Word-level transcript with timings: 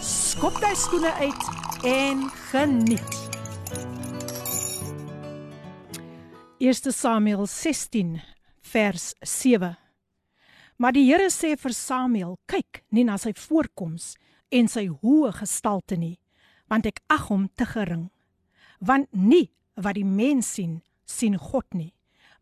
skop 0.00 0.56
jy 0.64 0.70
skoene 0.78 1.10
uit 1.20 1.42
en 1.84 2.22
geniet. 2.50 3.16
1 6.60 6.92
Samuel 6.92 7.46
16 7.46 8.20
vers 8.72 9.14
7. 9.20 9.76
Maar 10.76 10.96
die 10.96 11.04
Here 11.04 11.28
sê 11.28 11.52
vir 11.56 11.72
Samuel: 11.76 12.38
"Kyk 12.46 12.82
nie 12.90 13.04
na 13.04 13.18
sy 13.18 13.32
voorkoms 13.36 14.16
en 14.48 14.68
sy 14.68 14.86
hoë 14.88 15.32
gestalte 15.42 15.96
nie, 15.96 16.18
want 16.68 16.86
ek 16.86 17.00
ag 17.08 17.28
hom 17.28 17.48
te 17.54 17.66
gering. 17.66 18.10
Want 18.80 19.08
nie 19.12 19.50
wat 19.74 19.94
die 19.94 20.04
mens 20.04 20.52
sien, 20.52 20.82
sien 21.04 21.36
God 21.36 21.66
nie, 21.74 21.92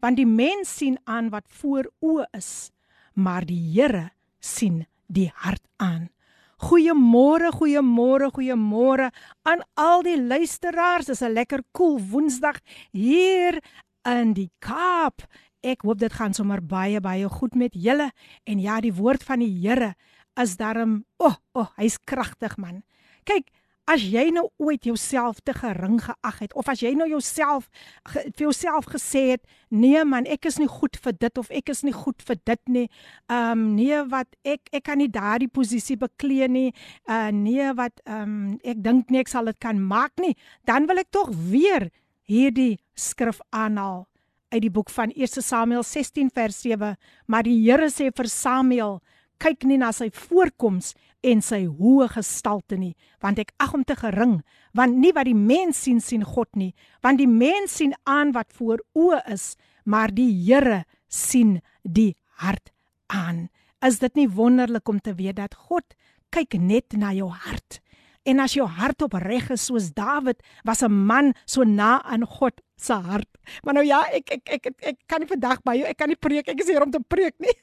want 0.00 0.16
die 0.16 0.26
mens 0.26 0.76
sien 0.76 0.98
aan 1.04 1.30
wat 1.30 1.46
voor 1.48 1.90
oë 2.00 2.26
is, 2.32 2.70
maar 3.14 3.44
die 3.44 3.72
Here 3.74 4.10
sien 4.40 4.86
die 5.06 5.32
hart 5.34 5.66
aan." 5.76 6.10
Goeiemôre, 6.58 7.52
goeiemôre, 7.54 8.32
goeiemôre 8.34 9.12
aan 9.46 9.60
al 9.78 10.02
die 10.02 10.18
luisteraars. 10.18 11.06
Dis 11.06 11.22
'n 11.22 11.32
lekker 11.32 11.62
koel 11.70 11.98
cool 11.98 12.08
Woensdag 12.10 12.58
hier 12.90 13.62
in 14.02 14.32
die 14.34 14.50
Kaap. 14.58 15.22
Ek 15.62 15.82
hoop 15.82 15.98
dit 15.98 16.12
gaan 16.12 16.34
sommer 16.34 16.60
baie 16.60 17.00
baie 17.00 17.28
goed 17.28 17.54
met 17.54 17.74
julle. 17.74 18.10
En 18.44 18.58
ja, 18.58 18.80
die 18.80 18.94
woord 18.94 19.22
van 19.22 19.38
die 19.38 19.54
Here 19.62 19.94
is 20.34 20.56
daarom, 20.56 21.04
o, 21.18 21.26
oh, 21.26 21.36
o, 21.54 21.60
oh, 21.60 21.68
hy's 21.76 21.98
kragtig 22.04 22.56
man. 22.56 22.82
Kyk, 23.24 23.50
as 23.88 24.04
jy 24.04 24.28
nou 24.34 24.46
ooit 24.60 24.84
jouself 24.84 25.40
te 25.40 25.54
gering 25.56 25.96
geag 26.04 26.40
het 26.44 26.54
of 26.58 26.68
as 26.68 26.82
jy 26.84 26.92
nou 26.96 27.08
jouself 27.08 27.68
ge, 28.10 28.26
vir 28.36 28.44
jouself 28.48 28.88
gesê 28.92 29.22
het 29.32 29.44
nee 29.68 30.02
man 30.04 30.28
ek 30.28 30.48
is 30.50 30.58
nie 30.60 30.68
goed 30.68 30.98
vir 31.00 31.16
dit 31.16 31.40
of 31.40 31.48
ek 31.50 31.72
is 31.72 31.82
nie 31.86 31.94
goed 31.96 32.22
vir 32.28 32.36
dit 32.50 32.74
nie. 32.76 32.86
Ehm 33.32 33.52
um, 33.52 33.64
nee 33.78 34.02
wat 34.12 34.28
ek 34.44 34.68
ek 34.72 34.84
kan 34.90 35.00
nie 35.00 35.08
daardie 35.12 35.48
posisie 35.48 35.96
beklee 35.96 36.48
nie. 36.48 36.68
Uh 37.08 37.32
nee 37.32 37.72
wat 37.78 38.04
ehm 38.04 38.22
um, 38.22 38.60
ek 38.64 38.84
dink 38.84 39.10
nie 39.10 39.24
ek 39.24 39.32
sal 39.32 39.48
dit 39.48 39.58
kan 39.60 39.80
maak 39.80 40.12
nie. 40.20 40.36
Dan 40.68 40.86
wil 40.88 41.00
ek 41.00 41.10
tog 41.10 41.32
weer 41.32 41.88
hierdie 42.28 42.78
skrif 42.94 43.40
aanhaal 43.50 44.04
uit 44.52 44.62
die 44.64 44.72
boek 44.72 44.90
van 44.92 45.12
1 45.12 45.42
Samuel 45.44 45.84
16 45.84 46.30
vers 46.34 46.60
7 46.64 46.96
maar 47.26 47.44
die 47.44 47.56
Here 47.64 47.88
sê 47.92 48.08
vir 48.12 48.28
Samuel 48.32 48.98
kyk 49.42 49.64
nie 49.68 49.78
na 49.80 49.90
sy 49.94 50.08
voorkoms 50.14 50.94
en 51.26 51.42
sy 51.42 51.64
hoë 51.66 52.08
gestalte 52.14 52.78
nie, 52.78 52.94
want 53.22 53.40
ek 53.42 53.52
ag 53.62 53.74
hom 53.74 53.84
te 53.86 53.96
gering, 53.98 54.38
want 54.74 54.98
nie 54.98 55.12
wat 55.16 55.26
die 55.26 55.38
mens 55.38 55.80
sien 55.86 56.00
sien 56.02 56.24
God 56.26 56.50
nie, 56.58 56.74
want 57.02 57.18
die 57.18 57.30
mens 57.30 57.78
sien 57.80 57.94
aan 58.06 58.32
wat 58.36 58.52
voor 58.54 58.82
oë 58.98 59.24
is, 59.34 59.52
maar 59.84 60.14
die 60.14 60.30
Here 60.44 60.84
sien 61.08 61.58
die 61.82 62.14
hart 62.42 62.70
aan. 63.08 63.48
Is 63.84 64.00
dit 64.02 64.14
nie 64.18 64.28
wonderlik 64.28 64.88
om 64.88 65.00
te 65.00 65.14
weet 65.14 65.38
dat 65.38 65.54
God 65.54 65.96
kyk 66.34 66.58
net 66.60 66.94
na 66.98 67.12
jou 67.16 67.30
hart? 67.30 67.80
En 68.24 68.40
as 68.40 68.54
jou 68.54 68.66
hart 68.66 69.02
opreg 69.02 69.50
is 69.50 69.66
soos 69.66 69.92
Dawid, 69.94 70.42
was 70.64 70.82
'n 70.82 70.92
man 70.92 71.34
so 71.46 71.62
na 71.64 72.02
aan 72.02 72.26
God 72.26 72.60
se 72.76 72.92
hart. 72.92 73.28
Maar 73.62 73.74
nou 73.74 73.86
ja, 73.86 74.02
ek 74.12 74.30
ek 74.30 74.48
ek 74.48 74.66
ek, 74.66 74.76
ek 74.82 74.98
kan 75.06 75.20
nie 75.20 75.28
vandag 75.28 75.62
by 75.62 75.74
jou, 75.74 75.86
ek 75.86 75.96
kan 75.96 76.08
nie 76.08 76.16
preek, 76.16 76.48
ek 76.48 76.60
is 76.60 76.68
hier 76.68 76.82
om 76.82 76.90
te 76.90 77.00
preek 77.00 77.34
nie. 77.38 77.54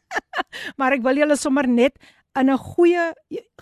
maar 0.78 0.92
ek 0.92 1.02
wil 1.02 1.16
julle 1.16 1.36
sommer 1.36 1.66
net 1.68 1.98
in 2.34 2.50
'n 2.50 2.58
goeie 2.58 3.12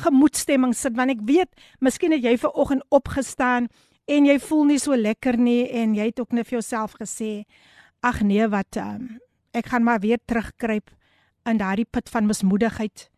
gemoedstemming 0.01 0.75
sit 0.75 0.97
want 0.97 1.11
ek 1.11 1.21
weet, 1.25 1.51
miskien 1.81 2.13
het 2.13 2.23
jy 2.23 2.37
ver 2.39 2.51
oggend 2.51 2.83
opgestaan 2.91 3.69
en 4.09 4.27
jy 4.27 4.39
voel 4.39 4.65
nie 4.65 4.79
so 4.79 4.97
lekker 4.97 5.39
nie 5.39 5.69
en 5.71 5.95
jy 5.95 6.07
het 6.11 6.21
ook 6.21 6.33
net 6.33 6.47
vir 6.47 6.61
jouself 6.61 6.97
gesê, 7.01 7.45
ag 8.03 8.23
nee, 8.23 8.47
wat 8.49 8.77
um, 8.77 9.21
ek 9.53 9.67
gaan 9.67 9.85
maar 9.85 10.01
weer 10.01 10.19
terugkruip 10.27 10.91
in 11.47 11.59
daardie 11.59 11.87
put 11.87 12.09
van 12.09 12.27
mismoedigheid 12.27 13.12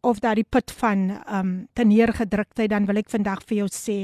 of 0.00 0.20
daardie 0.20 0.46
put 0.48 0.72
van 0.80 1.22
um 1.26 1.68
te 1.72 1.84
neergedruktheid 1.84 2.70
dan 2.70 2.86
wil 2.86 2.96
ek 2.96 3.10
vandag 3.10 3.42
vir 3.48 3.62
jou 3.62 3.68
sê 3.72 3.98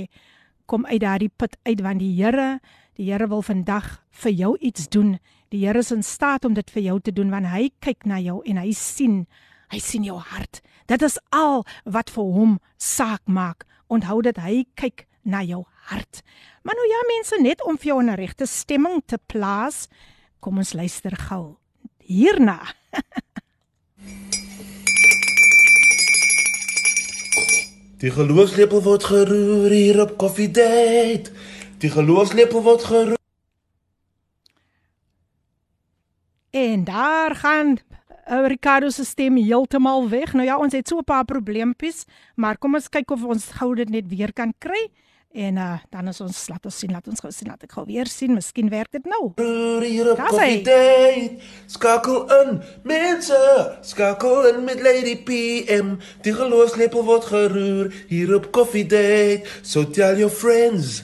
kom 0.66 0.86
uit 0.86 1.00
daardie 1.00 1.30
put 1.30 1.56
uit 1.62 1.80
want 1.80 1.98
die 1.98 2.14
Here 2.16 2.60
die 2.96 3.10
Here 3.10 3.28
wil 3.28 3.42
vandag 3.42 4.02
vir 4.10 4.32
jou 4.32 4.56
iets 4.60 4.88
doen 4.88 5.18
die 5.50 5.66
Here 5.66 5.78
is 5.78 5.92
in 5.92 6.02
staat 6.02 6.44
om 6.44 6.54
dit 6.54 6.70
vir 6.70 6.82
jou 6.82 7.00
te 7.00 7.12
doen 7.12 7.30
want 7.30 7.46
hy 7.46 7.70
kyk 7.80 8.06
na 8.06 8.18
jou 8.18 8.42
en 8.44 8.56
hy 8.56 8.72
sien 8.72 9.26
hy 9.70 9.78
sien 9.78 10.04
jou 10.04 10.18
hart 10.18 10.62
Dit 10.86 11.02
is 11.02 11.16
al 11.32 11.64
wat 11.84 12.12
vir 12.12 12.32
hom 12.36 12.58
saak 12.76 13.22
maak. 13.24 13.64
Onthou 13.88 14.20
dat 14.24 14.40
hy 14.44 14.64
kyk 14.76 15.06
na 15.24 15.40
jou 15.44 15.62
hart. 15.88 16.20
Maar 16.64 16.76
nou 16.76 16.88
ja 16.88 17.00
mense, 17.08 17.40
net 17.40 17.64
om 17.64 17.78
vir 17.78 17.88
jou 17.92 18.02
'n 18.02 18.16
regte 18.16 18.46
stemming 18.46 19.02
te 19.06 19.18
plaas, 19.18 19.88
kom 20.40 20.58
ons 20.58 20.72
luister 20.72 21.16
gou 21.16 21.56
hierna. 21.98 22.74
Die 28.04 28.10
geloofslepel 28.12 28.82
word 28.84 29.04
geroer 29.08 29.72
hier 29.72 29.96
op 30.02 30.10
Coffee 30.20 30.50
Date. 30.52 31.30
Die 31.80 31.88
geloofslepel 31.88 32.60
word 32.60 32.82
geroer. 32.84 33.20
En 36.50 36.84
daar 36.84 37.32
gaan 37.40 37.70
uh, 38.28 38.44
Ricardo 38.46 38.90
se 38.92 39.04
stem 39.04 39.36
heeltemal 39.36 40.08
weg. 40.08 40.34
Nou 40.36 40.44
ja, 40.44 40.58
ons 40.58 40.76
het 40.76 40.88
so 40.88 40.98
'n 40.98 41.04
paar 41.04 41.24
probleempies, 41.24 42.04
maar 42.36 42.58
kom 42.58 42.74
ons 42.74 42.88
kyk 42.88 43.10
of 43.10 43.24
ons 43.24 43.44
gou 43.56 43.74
dit 43.74 43.88
net 43.88 44.08
weer 44.08 44.32
kan 44.32 44.52
kry. 44.58 44.90
En 45.34 45.56
uh, 45.58 45.78
dan 45.90 46.08
is 46.08 46.20
ons 46.22 46.40
laat 46.48 46.66
ons 46.68 46.76
sien, 46.78 46.90
laat 46.94 47.08
ons 47.10 47.20
gou 47.24 47.30
sien, 47.34 47.48
laat 47.50 47.64
ek 47.66 47.72
gou 47.74 47.82
weer 47.88 48.06
sien, 48.06 48.30
miskien 48.36 48.68
werk 48.70 48.92
dit 48.94 49.06
nou. 49.10 49.32
Skakel 51.74 52.20
in, 52.36 52.52
mense, 52.86 53.40
skakel 53.82 54.46
in 54.52 54.60
met 54.68 54.78
Lady 54.84 55.16
PM. 55.26 55.96
Die 56.22 56.34
geloofslepel 56.38 57.02
word 57.08 57.26
geroer 57.32 57.90
hier 58.12 58.30
op 58.36 58.52
Coffee 58.54 58.86
Date. 58.86 59.50
So 59.66 59.82
tell 59.90 60.22
your 60.22 60.30
friends, 60.30 61.02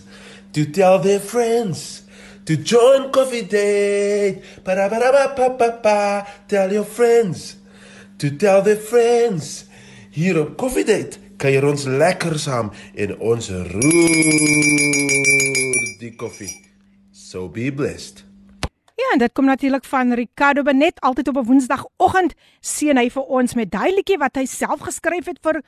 to 0.55 0.62
tell 0.71 1.01
their 1.03 1.19
friends 1.19 2.05
to 2.47 2.57
join 2.57 3.11
coffee 3.11 3.47
date. 3.47 4.43
Ba 4.62 4.75
ba 4.75 4.87
ba 4.89 5.35
ba 5.35 5.49
ba 5.59 5.69
ba. 5.83 6.27
Tell 6.47 6.71
your 6.71 6.87
friends 6.87 7.57
to 8.19 8.31
tell 8.31 8.62
their 8.62 8.79
friends. 8.79 9.67
Hier 10.11 10.39
op 10.39 10.57
coffee 10.57 10.87
date 10.87 11.30
kuier 11.41 11.65
ons 11.65 11.87
lekker 11.89 12.37
saam 12.39 12.69
en 13.01 13.15
ons 13.19 13.51
roer 13.73 14.11
die 16.01 16.12
koffie. 16.21 16.53
So 17.12 17.49
be 17.49 17.71
blessed. 17.73 18.25
Ja, 19.01 19.15
en 19.15 19.23
dit 19.23 19.33
kom 19.33 19.49
natuurlik 19.49 19.87
van 19.89 20.12
Ricardo 20.12 20.62
Benet 20.62 21.00
altyd 21.00 21.29
op 21.29 21.37
'n 21.37 21.47
Woensdagoggend 21.49 22.34
seën 22.61 22.97
hy 22.97 23.09
vir 23.11 23.23
ons 23.23 23.55
met 23.55 23.75
liedjie 23.75 24.19
wat 24.19 24.37
hy 24.37 24.45
self 24.45 24.81
geskryf 24.81 25.27
het 25.27 25.39
vir 25.43 25.62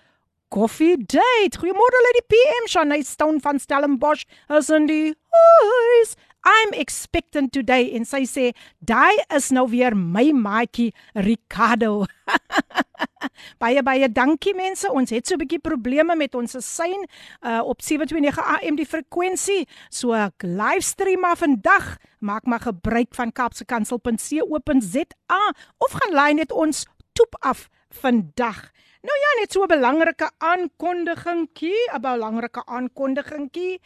Coffee 0.48 0.96
Date. 0.96 1.58
Goeiemôre 1.58 1.98
lê 2.04 2.10
die 2.18 2.28
PM 2.28 2.66
Shanay 2.68 3.02
Stone 3.02 3.40
van 3.40 3.58
Stellenbosch. 3.58 4.24
As 4.48 4.68
in 4.68 4.86
die 4.86 5.14
huis. 5.30 6.14
I'm 6.42 6.74
expectant 6.74 7.52
today 7.54 7.94
en 7.96 8.04
sy 8.08 8.24
sê 8.26 8.50
daai 8.82 9.14
is 9.34 9.50
nou 9.54 9.68
weer 9.70 9.94
my 9.94 10.32
maatjie 10.34 10.90
Ricardo. 11.14 12.06
baie 13.62 13.82
baie 13.86 14.08
dankie 14.10 14.54
mense. 14.58 14.90
Ons 14.90 15.10
het 15.14 15.26
so 15.26 15.34
'n 15.34 15.38
bietjie 15.44 15.62
probleme 15.62 16.16
met 16.16 16.34
ons 16.34 16.56
sein 16.58 17.06
uh, 17.46 17.62
op 17.62 17.82
729 17.82 18.38
AM 18.38 18.76
die 18.76 18.86
frekwensie. 18.86 19.68
So 19.90 20.12
ek 20.14 20.42
livestream 20.42 21.20
maar 21.20 21.36
vandag. 21.36 21.98
Maak 22.18 22.46
maar 22.46 22.60
gebruik 22.60 23.14
van 23.14 23.32
kapsekansel.co.za 23.32 25.54
of 25.78 25.92
gaan 25.92 26.14
lyn 26.14 26.36
net 26.36 26.52
ons 26.52 26.86
toep 27.12 27.36
af 27.40 27.68
vandag. 27.90 28.70
Nou 29.02 29.18
ja, 29.18 29.40
net 29.40 29.52
so 29.52 29.62
'n 29.62 29.68
belangrike 29.68 30.30
aankondigingkie, 30.38 31.90
'n 31.94 32.00
belangrike 32.00 32.66
aankondigingkie. 32.66 33.80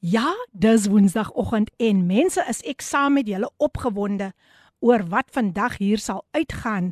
Ja, 0.00 0.34
dis 0.52 0.88
Woensdagoggend 0.90 1.70
en 1.78 2.06
mense 2.08 2.42
is 2.50 2.62
ek 2.66 2.82
saam 2.82 3.12
met 3.20 3.28
julle 3.30 3.50
opgewonde 3.62 4.32
oor 4.82 5.06
wat 5.12 5.30
vandag 5.30 5.78
hier 5.78 6.02
sal 6.02 6.26
uitgaan. 6.34 6.90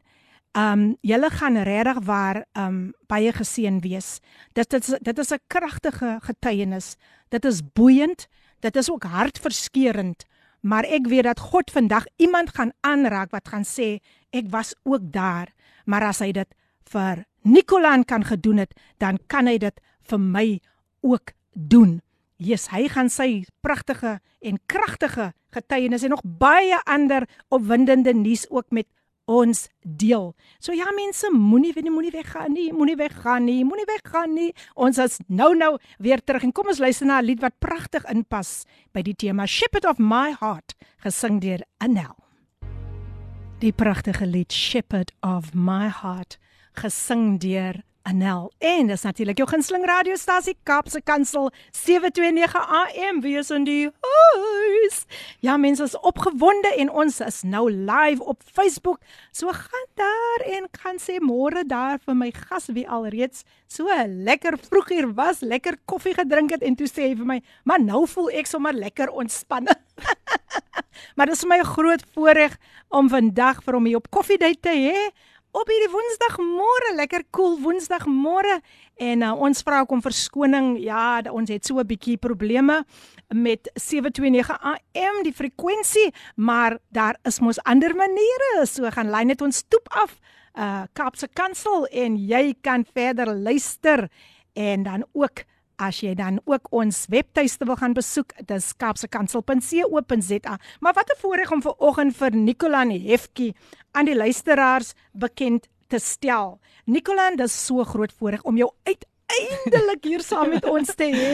Um 0.55 0.95
julle 1.03 1.31
gaan 1.35 1.59
regtig 1.67 1.99
waar 2.07 2.47
um 2.55 2.95
baie 3.11 3.35
geseën 3.35 3.83
wees. 3.83 4.23
Dit 4.55 4.71
dit 4.71 4.87
is, 4.87 4.95
dit 5.03 5.19
is 5.19 5.33
'n 5.33 5.43
kragtige 5.47 6.19
getuienis. 6.23 6.97
Dit 7.29 7.45
is 7.45 7.61
boeiend, 7.75 8.29
Dit 8.65 8.77
is 8.77 8.91
ook 8.91 9.05
hartverskeurende, 9.05 10.25
maar 10.62 10.84
ek 10.84 11.08
weet 11.08 11.28
dat 11.30 11.40
God 11.52 11.72
vandag 11.72 12.06
iemand 12.18 12.56
gaan 12.56 12.72
aanraak 12.82 13.32
wat 13.32 13.48
gaan 13.48 13.66
sê 13.68 14.00
ek 14.36 14.50
was 14.52 14.76
ook 14.84 15.12
daar, 15.12 15.54
maar 15.86 16.04
as 16.04 16.20
hy 16.20 16.32
dit 16.32 16.50
vir 16.92 17.26
Nicolaan 17.42 18.04
kan 18.06 18.24
gedoen 18.26 18.58
het, 18.66 18.74
dan 18.98 19.20
kan 19.28 19.48
hy 19.48 19.58
dit 19.58 19.80
vir 20.10 20.20
my 20.20 20.48
ook 21.02 21.32
doen. 21.54 22.00
Jesus, 22.40 22.70
hy 22.72 22.88
gaan 22.92 23.10
sy 23.12 23.46
pragtige 23.64 24.20
en 24.40 24.60
kragtige 24.68 25.32
getuienis 25.56 26.04
en 26.04 26.14
nog 26.16 26.24
baie 26.24 26.78
ander 26.86 27.26
opwindende 27.50 28.14
nuus 28.14 28.46
ook 28.50 28.72
met 28.72 28.88
ons 29.30 29.68
deel. 29.82 30.32
So 30.60 30.74
ja 30.74 30.90
mense, 30.96 31.30
moenie 31.34 31.74
weet 31.76 31.86
nie, 31.86 31.94
moenie 31.94 32.14
weggaan 32.14 32.56
nie, 32.56 32.70
moenie 32.74 32.98
weggaan 33.00 33.46
nie, 33.46 33.62
moenie 33.68 33.88
weggaan 33.90 34.34
nie. 34.34 34.50
Ons 34.76 34.98
is 35.02 35.20
nou 35.28 35.52
nou 35.58 35.76
weer 36.02 36.24
terug 36.24 36.48
en 36.48 36.54
kom 36.56 36.72
ons 36.72 36.82
luister 36.82 37.08
na 37.08 37.20
'n 37.20 37.26
lied 37.26 37.42
wat 37.42 37.60
pragtig 37.60 38.06
inpas 38.10 38.66
by 38.94 39.02
die 39.02 39.14
tema 39.14 39.46
Shepherd 39.46 39.86
of 39.86 40.00
My 40.00 40.36
Heart, 40.40 40.76
gesing 41.04 41.40
deur 41.42 41.62
Anel. 41.78 42.16
Die 43.60 43.72
pragtige 43.72 44.26
lied 44.26 44.54
Shepherd 44.54 45.12
of 45.22 45.54
My 45.54 45.90
Heart, 45.90 46.40
gesing 46.74 47.40
deur 47.40 47.84
Anel. 48.05 48.53
En 48.59 48.87
dis 48.87 49.03
natuurlik 49.03 49.39
jou 49.41 49.47
gunsteling 49.49 49.85
radiostasie 49.89 50.57
Kapse 50.69 51.01
Kansel 51.01 51.49
729 51.73 52.55
AM 52.81 53.21
wie 53.25 53.39
is 53.41 53.49
in 53.51 53.65
die 53.65 53.89
huis. 53.89 54.99
Ja, 55.41 55.57
mense 55.57 55.87
is 55.89 55.97
opgewonde 55.97 56.69
en 56.77 56.91
ons 56.93 57.21
is 57.25 57.41
nou 57.49 57.71
live 57.73 58.25
op 58.25 58.43
Facebook. 58.45 59.01
So 59.33 59.49
gaan 59.57 59.89
daar 59.97 60.45
en 60.57 60.69
gaan 60.83 61.01
sê 61.01 61.17
môre 61.17 61.65
daar 61.65 61.97
vir 62.05 62.19
my 62.21 62.29
gas 62.37 62.69
wie 62.77 62.85
alreeds 62.85 63.47
so 63.73 63.89
lekker 64.07 64.59
vroeg 64.69 64.93
hier 64.93 65.09
was, 65.17 65.41
lekker 65.41 65.81
koffie 65.89 66.15
gedrink 66.15 66.53
het 66.53 66.63
en 66.63 66.77
toe 66.77 66.91
sê 66.91 67.09
hy 67.09 67.15
vir 67.17 67.27
my, 67.27 67.43
"Maar 67.65 67.81
nou 67.81 68.07
voel 68.07 68.31
ek 68.31 68.47
sommer 68.47 68.73
lekker 68.73 69.09
ontspanne." 69.09 69.73
maar 71.17 71.27
dit 71.27 71.37
is 71.37 71.45
my 71.45 71.59
'n 71.59 71.73
groot 71.73 72.05
voorreg 72.13 72.59
om 72.89 73.09
vandag 73.09 73.63
vir 73.65 73.75
hom 73.75 73.85
hier 73.85 73.97
op 73.97 74.11
koffiedייט 74.11 74.63
te 74.63 74.69
hê 74.69 75.11
op 75.52 75.70
hierdie 75.70 75.90
Woensdagmôre, 75.90 76.94
lekker 76.96 77.24
koel 77.34 77.56
cool 77.56 77.62
Woensdagmôre 77.64 78.60
en 79.02 79.24
uh, 79.26 79.32
ons 79.34 79.64
vra 79.66 79.82
ook 79.82 79.96
om 79.98 80.04
verskoning. 80.04 80.76
Ja, 80.84 81.22
ons 81.32 81.50
het 81.50 81.66
so 81.66 81.80
'n 81.80 81.88
bietjie 81.88 82.18
probleme 82.18 82.86
met 83.34 83.72
729 83.74 84.50
AM 84.62 85.24
die 85.24 85.34
frekwensie, 85.34 86.14
maar 86.36 86.78
daar 86.90 87.18
is 87.24 87.40
mos 87.40 87.64
ander 87.64 87.96
maniere. 87.96 88.66
So 88.66 88.90
gaan 88.90 89.10
lyn 89.10 89.28
net 89.28 89.42
ons 89.42 89.58
stoep 89.58 89.88
af 89.90 90.20
uh 90.56 90.84
Kaapse 90.94 91.28
Kansel 91.34 91.86
en 91.86 92.16
jy 92.18 92.56
kan 92.62 92.86
verder 92.94 93.36
luister 93.36 94.10
en 94.54 94.84
dan 94.84 95.06
ook 95.14 95.46
As 95.80 96.02
jy 96.04 96.12
dan 96.20 96.42
ook 96.44 96.68
ons 96.76 97.06
webtuiste 97.08 97.64
wil 97.64 97.78
gaan 97.80 97.94
besoek, 97.96 98.34
dis 98.50 98.74
kapsekansel.co.za. 98.76 100.58
Maar 100.84 100.94
wat 100.94 101.10
'n 101.10 101.20
voorreg 101.22 101.52
om 101.52 101.62
ver 101.62 101.76
oggend 101.78 102.16
vir 102.16 102.36
Nicolan 102.36 102.92
Hefkie 102.92 103.56
aan 103.92 104.10
die 104.10 104.18
luisteraars 104.18 104.94
bekend 105.12 105.68
te 105.90 106.00
stel. 106.00 106.60
Nicolan, 106.86 107.38
dis 107.40 107.56
so 107.66 107.84
groot 107.88 108.14
voorreg 108.18 108.44
om 108.48 108.58
jou 108.58 108.70
uiteindelik 108.86 110.04
hier 110.06 110.24
saam 110.26 110.54
met 110.54 110.66
ons 110.70 110.94
te 110.96 111.10
hê. 111.14 111.32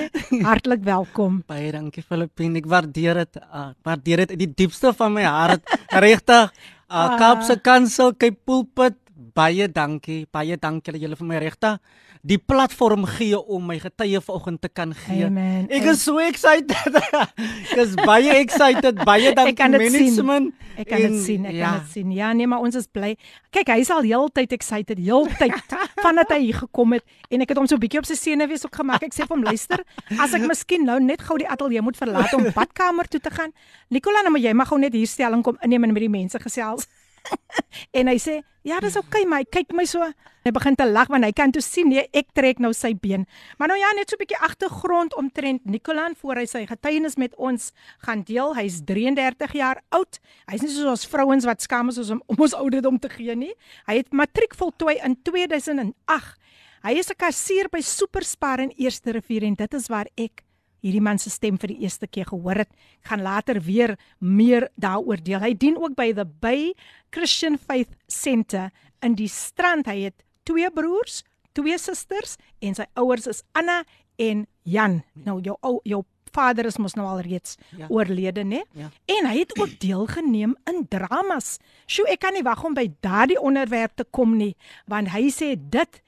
Hartlik 0.47 0.83
welkom. 0.87 1.41
Baie 1.47 1.71
dankie 1.75 2.03
Filippine. 2.03 2.61
Ek 2.61 2.69
waardeer 2.71 3.23
dit. 3.25 3.41
Uh, 3.43 3.69
waardeer 3.83 4.23
dit 4.23 4.35
uit 4.35 4.43
die 4.45 4.53
diepste 4.63 4.93
van 4.95 5.15
my 5.15 5.27
hart. 5.27 5.75
Regtig. 6.05 6.53
Uh, 6.85 7.15
Kapse 7.19 7.59
Kansel, 7.59 8.13
Cape 8.15 8.39
Pulpit. 8.45 8.97
Baie 9.35 9.67
dankie. 9.71 10.23
Baie 10.31 10.57
dankie 10.59 10.95
dat 10.95 11.03
julle 11.03 11.19
vir 11.19 11.31
my 11.33 11.39
regtig 11.43 11.79
die 12.25 12.37
platform 12.41 13.05
gee 13.05 13.37
om 13.37 13.67
my 13.69 13.75
getuie 13.79 14.19
vanoggend 14.23 14.61
te 14.61 14.69
kan 14.69 14.93
gee. 14.97 15.27
Amen. 15.27 15.67
Ek 15.69 15.85
is 15.91 16.01
so 16.01 16.17
excited. 16.23 16.97
ek 17.71 17.81
is 17.83 17.93
baie 18.01 18.33
excited. 18.39 18.97
Baie 19.05 19.33
dankie 19.37 19.69
management. 19.69 20.55
Ek 20.75 20.89
kan 20.89 21.05
dit 21.05 21.19
sien. 21.21 21.45
Ek 21.45 21.53
ja. 21.59 21.69
kan 21.69 21.83
dit 21.83 21.93
sien. 21.93 22.09
Ja, 22.15 22.31
nee, 22.33 22.49
maar 22.49 22.65
ons 22.65 22.77
is 22.79 22.89
bly. 22.89 23.13
Kyk, 23.53 23.69
hy 23.75 23.85
is 23.85 23.93
al 23.93 24.01
heeltyd 24.07 24.57
excited, 24.57 24.97
heeltyd 24.97 25.77
vandat 26.05 26.33
hy 26.33 26.41
hier 26.47 26.59
gekom 26.65 26.97
het 26.97 27.05
en 27.29 27.45
ek 27.45 27.53
het 27.53 27.61
hom 27.61 27.69
so 27.69 27.77
'n 27.77 27.85
bietjie 27.85 28.01
op 28.01 28.09
sy 28.09 28.17
senuwees 28.17 28.65
ook 28.65 28.81
gemaak. 28.81 29.05
Ek 29.05 29.13
sê 29.13 29.29
vir 29.29 29.35
hom, 29.37 29.45
luister, 29.45 29.85
as 30.17 30.33
ek 30.33 30.47
miskien 30.51 30.85
nou 30.89 30.97
net 30.99 31.21
gou 31.21 31.37
die 31.37 31.49
ateljee 31.49 31.85
moet 31.85 31.97
verlaat 31.99 32.33
om 32.33 32.49
badkamer 32.49 33.05
toe 33.05 33.21
te 33.21 33.29
gaan, 33.29 33.53
Nicola, 33.93 34.25
nou 34.25 34.33
moet 34.33 34.49
jy 34.49 34.53
maar 34.57 34.69
gou 34.73 34.81
net 34.81 34.97
hier 34.97 35.07
stelling 35.07 35.45
kom 35.45 35.61
inneem 35.61 35.85
en 35.85 35.93
met 35.93 36.07
die 36.09 36.11
mense 36.11 36.41
gesels. 36.41 36.89
en 37.97 38.07
hy 38.07 38.17
sê, 38.21 38.41
"Ja, 38.63 38.79
dis 38.79 38.95
oukei, 38.95 39.21
okay, 39.21 39.29
maar 39.29 39.39
hy 39.39 39.45
kyk 39.51 39.73
my 39.73 39.85
so." 39.85 40.05
Hy 40.45 40.51
begin 40.53 40.75
te 40.77 40.85
lag 40.85 41.09
want 41.09 41.25
hy 41.25 41.31
kan 41.33 41.49
toe 41.51 41.61
sien 41.61 41.89
nee, 41.89 42.03
ek 42.13 42.27
trek 42.37 42.59
nou 42.61 42.69
sy 42.73 42.93
been. 42.93 43.25
Maar 43.57 43.71
nou 43.71 43.79
ja, 43.79 43.89
net 43.97 44.09
so 44.09 44.15
'n 44.15 44.21
bietjie 44.21 44.37
agtergrond 44.45 45.15
omtrent 45.17 45.65
Nicolan 45.65 46.13
voor 46.15 46.35
hy 46.35 46.45
sy 46.45 46.65
getuienis 46.69 47.17
met 47.17 47.33
ons 47.35 47.71
gaan 48.05 48.21
deel. 48.21 48.53
Hy's 48.53 48.81
33 48.85 49.53
jaar 49.53 49.81
oud. 49.89 50.19
Hy's 50.45 50.61
nie 50.61 50.69
soos 50.69 50.85
ons 50.85 51.07
vrouens 51.07 51.45
wat 51.45 51.61
skaam 51.61 51.89
is 51.89 51.97
om, 52.11 52.21
om 52.27 52.37
ons 52.37 52.53
ouderdom 52.53 52.99
te 52.99 53.09
gee 53.09 53.35
nie. 53.35 53.53
Hy 53.87 53.97
het 53.97 54.13
matriek 54.13 54.53
voltooi 54.53 55.01
in 55.01 55.17
2008. 55.23 56.37
Hy 56.85 56.93
is 56.93 57.09
'n 57.09 57.17
kassier 57.17 57.65
by 57.71 57.81
Superspar 57.81 58.59
in 58.59 58.71
Eerste 58.77 59.11
Rivier 59.11 59.43
en 59.43 59.55
dit 59.55 59.73
is 59.73 59.87
waar 59.87 60.05
ek 60.15 60.44
hierdie 60.85 61.03
man 61.03 61.19
se 61.21 61.31
stem 61.33 61.57
vir 61.61 61.73
die 61.73 61.81
eerste 61.85 62.07
keer 62.07 62.29
gehoor 62.29 62.61
het. 62.63 62.71
Ek 63.01 63.11
gaan 63.11 63.25
later 63.25 63.59
weer 63.65 63.95
meer 64.19 64.69
daaroor 64.77 65.21
deel. 65.25 65.41
Hy 65.41 65.53
dien 65.57 65.79
ook 65.81 65.97
by 65.97 66.11
the 66.13 66.25
Bay 66.25 66.73
Christian 67.15 67.57
Faith 67.57 67.95
Center 68.07 68.69
in 69.01 69.17
die 69.17 69.29
strand. 69.31 69.89
Hy 69.89 70.11
het 70.11 70.25
twee 70.45 70.69
broers, 70.73 71.23
twee 71.57 71.77
susters 71.81 72.37
en 72.61 72.77
sy 72.77 72.85
ouers 73.01 73.29
is 73.31 73.41
Anna 73.57 73.81
en 74.21 74.45
Jan. 74.63 75.01
Nou 75.25 75.39
jou 75.43 75.57
ou 75.65 75.79
jou 75.83 76.03
vader 76.35 76.67
is 76.67 76.79
mos 76.81 76.97
nou 76.99 77.05
al 77.07 77.21
reeds 77.25 77.55
ja. 77.77 77.87
oorlede, 77.87 78.43
né? 78.43 78.63
Ja. 78.75 78.89
En 79.17 79.29
hy 79.29 79.37
het 79.39 79.53
ook 79.55 79.77
deelgeneem 79.79 80.55
in 80.69 80.81
dramas. 80.91 81.55
Sjoe, 81.87 82.09
ek 82.11 82.25
kan 82.25 82.35
nie 82.35 82.43
wag 82.45 82.63
om 82.67 82.75
by 82.75 82.89
daardie 83.05 83.39
onderwerp 83.39 83.95
te 83.95 84.07
kom 84.11 84.35
nie, 84.39 84.53
want 84.91 85.13
hy 85.15 85.29
sê 85.33 85.53
dit 85.55 86.01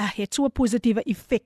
uh, 0.00 0.08
het 0.16 0.34
so 0.34 0.48
'n 0.48 0.56
positiewe 0.56 1.04
effek 1.04 1.44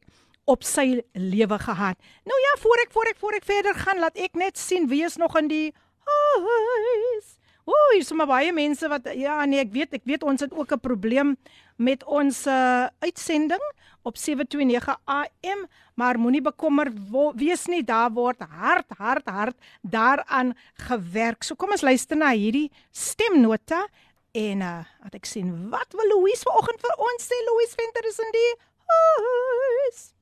op 0.49 0.65
sy 0.65 1.03
lewe 1.12 1.59
gehad. 1.61 1.99
Nou 2.25 2.39
ja, 2.45 2.55
voor 2.62 2.85
ek 2.85 2.93
voor 2.93 3.11
ek 3.12 3.19
voor 3.21 3.37
ek 3.37 3.49
verder 3.49 3.75
gaan, 3.75 4.00
laat 4.00 4.17
ek 4.17 4.39
net 4.41 4.59
sien 4.59 4.89
wie 4.89 5.05
is 5.05 5.19
nog 5.21 5.37
in 5.37 5.50
die 5.50 5.67
huis. 6.09 7.35
Ooh, 7.69 7.91
hier 7.93 8.00
is 8.00 8.12
maar 8.17 8.31
baie 8.31 8.53
mense 8.56 8.89
wat 8.89 9.11
ja, 9.12 9.43
nee, 9.45 9.61
ek 9.61 9.75
weet, 9.75 9.99
ek 10.00 10.06
weet 10.09 10.25
ons 10.25 10.41
het 10.41 10.55
ook 10.56 10.73
'n 10.73 10.81
probleem 10.81 11.37
met 11.77 12.05
ons 12.05 12.47
uh, 12.47 12.89
uitsending 13.05 13.65
op 14.03 14.17
729 14.17 14.97
AM, 15.05 15.67
maar 15.95 16.19
moenie 16.19 16.41
bekommer 16.41 16.89
wees 17.37 17.67
nie, 17.67 17.85
daar 17.85 18.11
word 18.11 18.41
hard 18.41 18.89
hard 18.97 19.29
hard 19.29 19.56
daaraan 19.82 20.56
gewerk. 20.89 21.44
So 21.44 21.55
kom 21.55 21.70
ons 21.70 21.84
luister 21.84 22.17
na 22.17 22.32
hierdie 22.32 22.70
stemnota 22.91 23.87
en 24.32 24.61
uh, 24.65 24.84
ek 25.13 25.27
sien, 25.27 25.69
wat 25.69 25.93
wil 25.93 26.08
Louise 26.08 26.43
vanoggend 26.49 26.81
vir 26.81 26.94
ons 26.96 27.29
sê? 27.29 27.37
Louise 27.53 27.77
Venter 27.77 28.08
is 28.08 28.19
in 28.19 28.32
die 28.32 28.53
huis. 28.89 30.18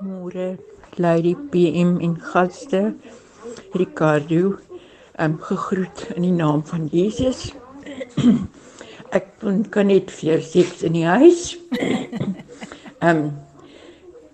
Môre 0.00 0.58
Lady 0.98 1.34
PM 1.50 1.98
en 2.00 2.16
gaste 2.20 2.94
Ricardo, 3.74 4.58
ehm 5.18 5.32
um, 5.32 5.38
gegroet 5.40 6.06
in 6.14 6.22
die 6.22 6.32
naam 6.32 6.64
van 6.66 6.86
Jesus. 6.92 7.52
ek 9.18 9.28
kan 9.70 9.86
net 9.90 10.10
vir 10.10 10.42
seks 10.42 10.82
in 10.86 10.96
die 10.98 11.06
huis. 11.06 11.54
Ehm 13.04 13.10
um, 13.10 13.26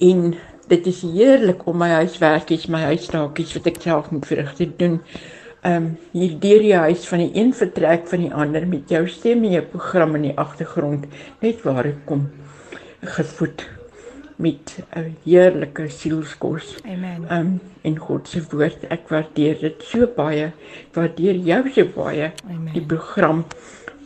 in 0.01 0.21
dit 0.71 0.87
is 0.87 1.03
heerlik 1.03 1.67
om 1.69 1.77
my 1.83 1.91
huiswerkies, 1.99 2.69
my 2.73 2.81
huistaakies 2.93 3.53
wat 3.59 3.67
ek 3.69 3.81
self 3.83 4.13
moet 4.15 4.29
verrig 4.29 4.55
te 4.57 4.69
doen. 4.71 5.01
Ehm 5.61 5.77
um, 5.77 5.91
hier 6.15 6.39
deur 6.41 6.65
die 6.65 6.77
huis 6.87 7.05
van 7.11 7.25
die 7.25 7.33
een 7.37 7.53
vertrek 7.57 8.09
van 8.09 8.25
die 8.25 8.33
ander 8.33 8.65
met 8.69 8.89
jou 8.89 9.03
stem 9.09 9.45
en 9.45 9.59
jou 9.59 9.67
program 9.75 10.17
in 10.21 10.31
die 10.31 10.39
agtergrond 10.39 11.05
net 11.45 11.61
waar 11.67 11.91
ek 11.91 12.01
kom 12.09 12.29
gevoed 13.19 13.67
met 14.41 14.79
'n 14.97 15.17
heerlike 15.25 15.89
sielskos. 15.89 16.77
Amen. 16.85 17.27
Um 17.31 17.61
in 17.83 17.97
God 17.99 18.29
se 18.29 18.43
woord, 18.51 18.85
ek 18.89 19.09
waardeer 19.09 19.61
dit 19.61 19.83
so 19.83 20.07
baie. 20.17 20.53
Ek 20.89 20.95
waardeer 20.95 21.37
jou 21.37 21.63
so 21.75 21.85
baie. 21.95 22.33
Amen. 22.51 22.73
Die 22.73 22.85
program 22.85 23.45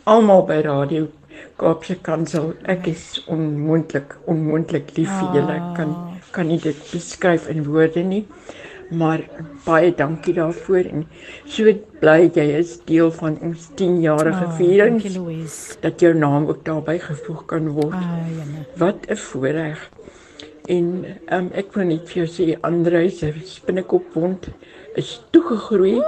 almal 0.03 0.45
by 0.45 0.61
radio 0.65 1.07
Kaapse 1.55 1.95
Kansel. 2.01 2.53
Ek 2.63 2.87
is 2.87 3.23
onmoontlik, 3.31 4.15
onmoontlik 4.27 4.95
lief 4.97 5.09
vir 5.09 5.39
julle. 5.39 5.55
Ek 5.55 5.75
kan 5.79 5.89
ah. 5.89 6.13
kan 6.31 6.47
nie 6.47 6.59
dit 6.59 6.79
beskryf 6.91 7.47
in 7.49 7.63
woorde 7.63 8.03
nie. 8.03 8.25
Maar 8.91 9.23
baie 9.65 9.95
dankie 9.97 10.35
daarvoor 10.37 10.85
en 10.91 11.05
so 11.49 11.71
bly 11.99 12.29
jy 12.35 12.45
is 12.59 12.75
deel 12.85 13.09
van 13.11 13.39
ons 13.41 13.69
10-jarige 13.79 14.45
oh, 14.45 14.55
viering. 14.59 14.99
Dat 15.81 15.99
jou 15.99 16.13
naam 16.13 16.45
ook 16.51 16.61
daarbey 16.65 16.99
gevoeg 16.99 17.45
kan 17.49 17.71
word. 17.73 17.97
Ah, 17.97 18.27
Wat 18.77 19.09
'n 19.09 19.17
voorreg 19.17 19.89
en 20.67 21.05
um, 21.31 21.49
ek 21.53 21.73
wil 21.75 21.89
net 21.91 22.07
vir 22.09 22.23
jou 22.23 22.29
sê 22.31 22.45
Andre 22.65 23.03
se 23.13 23.31
spinnekop 23.45 24.15
wond 24.15 24.47
is 24.97 25.19
toegegroei 25.35 25.99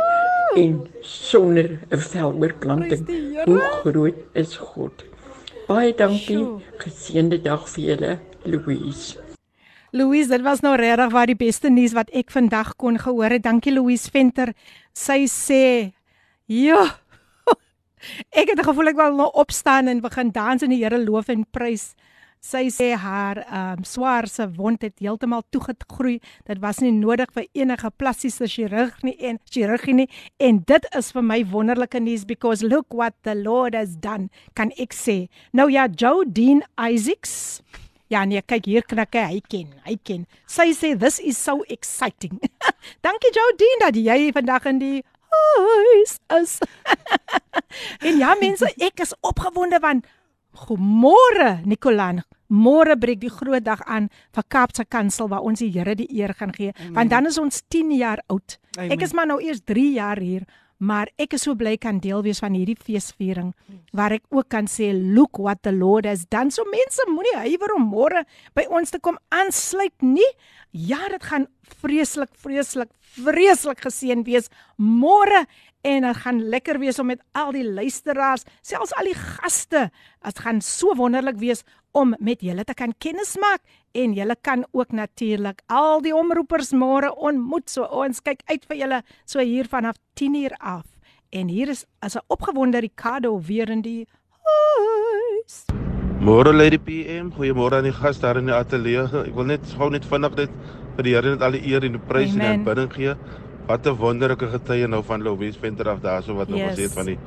en 0.58 0.88
sonder 1.02 1.80
'n 1.92 1.98
veloorplanting. 1.98 3.06
Hoe 3.46 3.62
groot 3.82 4.16
is 4.34 4.56
God? 4.58 5.04
Baie 5.68 5.94
dankie. 5.94 6.46
Geseënde 6.80 7.42
dag 7.42 7.68
vir 7.68 7.84
julle, 7.84 8.20
Louise. 8.46 9.20
Louise, 9.92 10.30
dit 10.30 10.42
was 10.42 10.62
nou 10.62 10.76
regtig 10.76 11.12
waar 11.12 11.28
die 11.28 11.36
beste 11.36 11.70
nuus 11.70 11.94
wat 11.94 12.10
ek 12.16 12.32
vandag 12.32 12.76
kon 12.76 12.98
gehoor 12.98 13.30
het. 13.30 13.44
Dankie 13.44 13.74
Louise 13.74 14.10
Venter. 14.12 14.54
Sy 14.94 15.28
sê, 15.28 15.94
"Ja, 16.46 17.00
ek 18.40 18.50
het 18.50 18.60
'n 18.60 18.64
gevoel 18.64 18.88
ek 18.88 18.96
wil 18.96 19.16
nou 19.16 19.30
opstaan 19.34 19.88
en 19.88 20.02
begin 20.02 20.32
dans 20.32 20.62
en 20.62 20.70
die 20.70 20.84
Here 20.84 20.98
loof 20.98 21.30
en 21.30 21.46
prys." 21.52 21.96
Sy 22.44 22.68
sê 22.74 22.94
haar 22.96 23.42
ehm 23.44 23.80
um, 23.80 23.84
swaar 23.88 24.28
se 24.28 24.48
wond 24.58 24.82
het 24.82 25.00
heeltemal 25.00 25.44
toegegroei. 25.52 26.20
Dit 26.48 26.62
was 26.62 26.80
nie 26.84 26.92
nodig 26.92 27.32
vir 27.34 27.48
enige 27.54 27.92
plastiese 27.98 28.48
chirurg 28.48 29.02
nie 29.04 29.18
en 29.20 29.40
chirurgie 29.50 29.96
nie 29.96 30.10
en 30.40 30.64
dit 30.68 30.88
is 30.98 31.12
vir 31.12 31.26
my 31.26 31.44
wonderlike 31.52 32.00
nuus 32.00 32.26
because 32.26 32.64
look 32.64 32.94
what 32.94 33.14
the 33.24 33.36
Lord 33.36 33.76
has 33.76 33.98
done. 33.98 34.30
Kan 34.56 34.72
ek 34.78 34.94
sê. 34.94 35.28
Nou 35.54 35.70
ja, 35.72 35.88
Joe 35.88 36.26
Dean 36.26 36.64
Isaacs 36.78 37.62
Ja 38.08 38.24
nee, 38.24 38.40
kyk 38.40 38.70
hier 38.70 38.86
knik 38.88 39.16
hy, 39.20 39.24
hy 39.34 39.40
ken, 39.52 39.72
hy 39.84 39.98
ken. 40.08 40.24
Sy 40.48 40.72
sê 40.76 40.94
this 40.96 41.20
is 41.20 41.36
so 41.38 41.66
exciting. 41.68 42.40
Dankie 43.04 43.34
Jodine 43.36 43.82
dat 43.84 44.00
jy 44.00 44.32
vandag 44.36 44.70
in 44.72 44.80
die 44.80 45.00
huis 45.28 46.14
is. 46.40 46.54
en 48.08 48.22
ja 48.22 48.32
mense, 48.40 48.70
ek 48.80 49.04
is 49.04 49.12
opgewonde 49.28 49.82
want 49.84 50.08
môre 50.78 51.62
Nicolan, 51.66 52.24
môre 52.50 52.96
breek 53.00 53.20
die 53.20 53.32
groot 53.34 53.64
dag 53.64 53.82
aan 53.86 54.10
vir 54.36 54.44
Kaapse 54.48 54.86
Kansel 54.86 55.30
waar 55.32 55.44
ons 55.44 55.60
die 55.60 55.72
Here 55.72 55.96
die 55.96 56.08
eer 56.12 56.34
gaan 56.34 56.54
gee, 56.56 56.74
Amen. 56.78 56.94
want 56.94 57.10
dan 57.10 57.26
is 57.26 57.38
ons 57.38 57.64
10 57.70 57.92
jaar 57.98 58.24
oud. 58.28 58.60
Amen. 58.78 58.92
Ek 58.92 59.02
is 59.02 59.14
maar 59.14 59.28
nou 59.28 59.42
eers 59.42 59.62
3 59.66 59.92
jaar 59.94 60.22
hier 60.22 60.48
maar 60.78 61.10
ek 61.18 61.34
is 61.38 61.46
so 61.48 61.56
bly 61.58 61.76
kan 61.82 62.00
deel 62.02 62.22
wees 62.26 62.40
van 62.44 62.54
hierdie 62.54 62.78
feesviering 62.78 63.50
waar 63.98 64.14
ek 64.14 64.26
ook 64.30 64.50
kan 64.54 64.70
sê 64.70 64.92
look 64.94 65.40
what 65.42 65.62
the 65.66 65.74
lord 65.74 66.06
has 66.06 66.26
done 66.30 66.54
so 66.54 66.66
mense 66.70 67.02
moenie 67.10 67.36
huiwer 67.42 67.74
om 67.76 67.88
môre 67.90 68.24
by 68.58 68.68
ons 68.70 68.94
te 68.94 69.02
kom 69.02 69.18
aansluit 69.34 69.96
nie 70.06 70.30
ja 70.72 71.02
dit 71.14 71.24
gaan 71.32 71.48
vreeslik 71.82 72.34
vreeslik 72.38 72.94
vreeslik 73.18 73.82
geseën 73.82 74.22
wees 74.28 74.52
môre 74.78 75.46
en 75.88 76.08
dit 76.08 76.22
gaan 76.24 76.40
lekker 76.52 76.80
wees 76.84 77.00
om 77.00 77.08
met 77.14 77.24
al 77.32 77.54
die 77.56 77.66
luisteraars 77.66 78.44
selfs 78.62 78.96
al 79.00 79.08
die 79.08 79.18
gaste 79.18 79.88
dit 80.26 80.40
gaan 80.44 80.60
so 80.62 80.96
wonderlik 81.00 81.40
wees 81.40 81.64
om 81.98 82.14
met 82.20 82.44
julle 82.46 82.66
te 82.68 82.76
kan 82.78 82.94
kennis 83.02 83.36
maak 83.42 83.64
en 83.98 84.14
julle 84.14 84.36
kan 84.42 84.66
ook 84.72 84.92
natuurlik 84.92 85.64
al 85.68 86.02
die 86.06 86.14
omroepers 86.16 86.74
môre 86.78 87.10
ontmoet. 87.16 87.70
So 87.70 87.88
ons 87.90 88.22
kyk 88.22 88.44
uit 88.52 88.68
vir 88.70 88.78
julle 88.84 89.02
so 89.26 89.42
hier 89.42 89.70
vanaf 89.70 89.98
10uur 90.20 90.54
af. 90.60 90.86
En 91.34 91.50
hier 91.50 91.70
is 91.70 91.86
as 92.02 92.16
'n 92.16 92.26
opgewonde 92.28 92.80
Ricardo 92.80 93.40
weer 93.40 93.70
in 93.70 93.82
die 93.82 94.08
huis. 94.44 95.66
Môre 96.20 96.54
Lady 96.54 96.78
PM, 96.78 97.32
goeiemôre 97.32 97.78
aan 97.78 97.84
die 97.84 97.92
gas 97.92 98.20
daar 98.20 98.38
in 98.38 98.46
die 98.46 98.54
ateljee. 98.54 99.04
Ek 99.28 99.36
wil 99.36 99.46
net 99.46 99.62
gou 99.78 99.90
net 99.90 100.06
vinnig 100.06 100.36
dit 100.36 100.50
vir 100.96 101.04
die 101.04 101.14
Here 101.14 101.30
net 101.30 101.42
al 101.42 101.52
die 101.52 101.66
eer 101.68 101.84
en 101.84 101.92
die 101.92 102.06
prys 102.08 102.34
en 102.36 102.42
aanbidding 102.42 102.94
gee. 102.94 103.16
Wat 103.68 103.88
'n 103.88 103.96
wonderlike 104.00 104.48
getuie 104.48 104.88
nou 104.88 105.04
van 105.04 105.24
Louise 105.24 105.60
Venter 105.60 105.90
af 105.90 106.00
daarso 106.00 106.36
wat 106.36 106.48
nou 106.50 106.60
yes. 106.60 106.72
gesê 106.72 106.82
het 106.88 106.94
van 106.94 107.06
die 107.06 107.18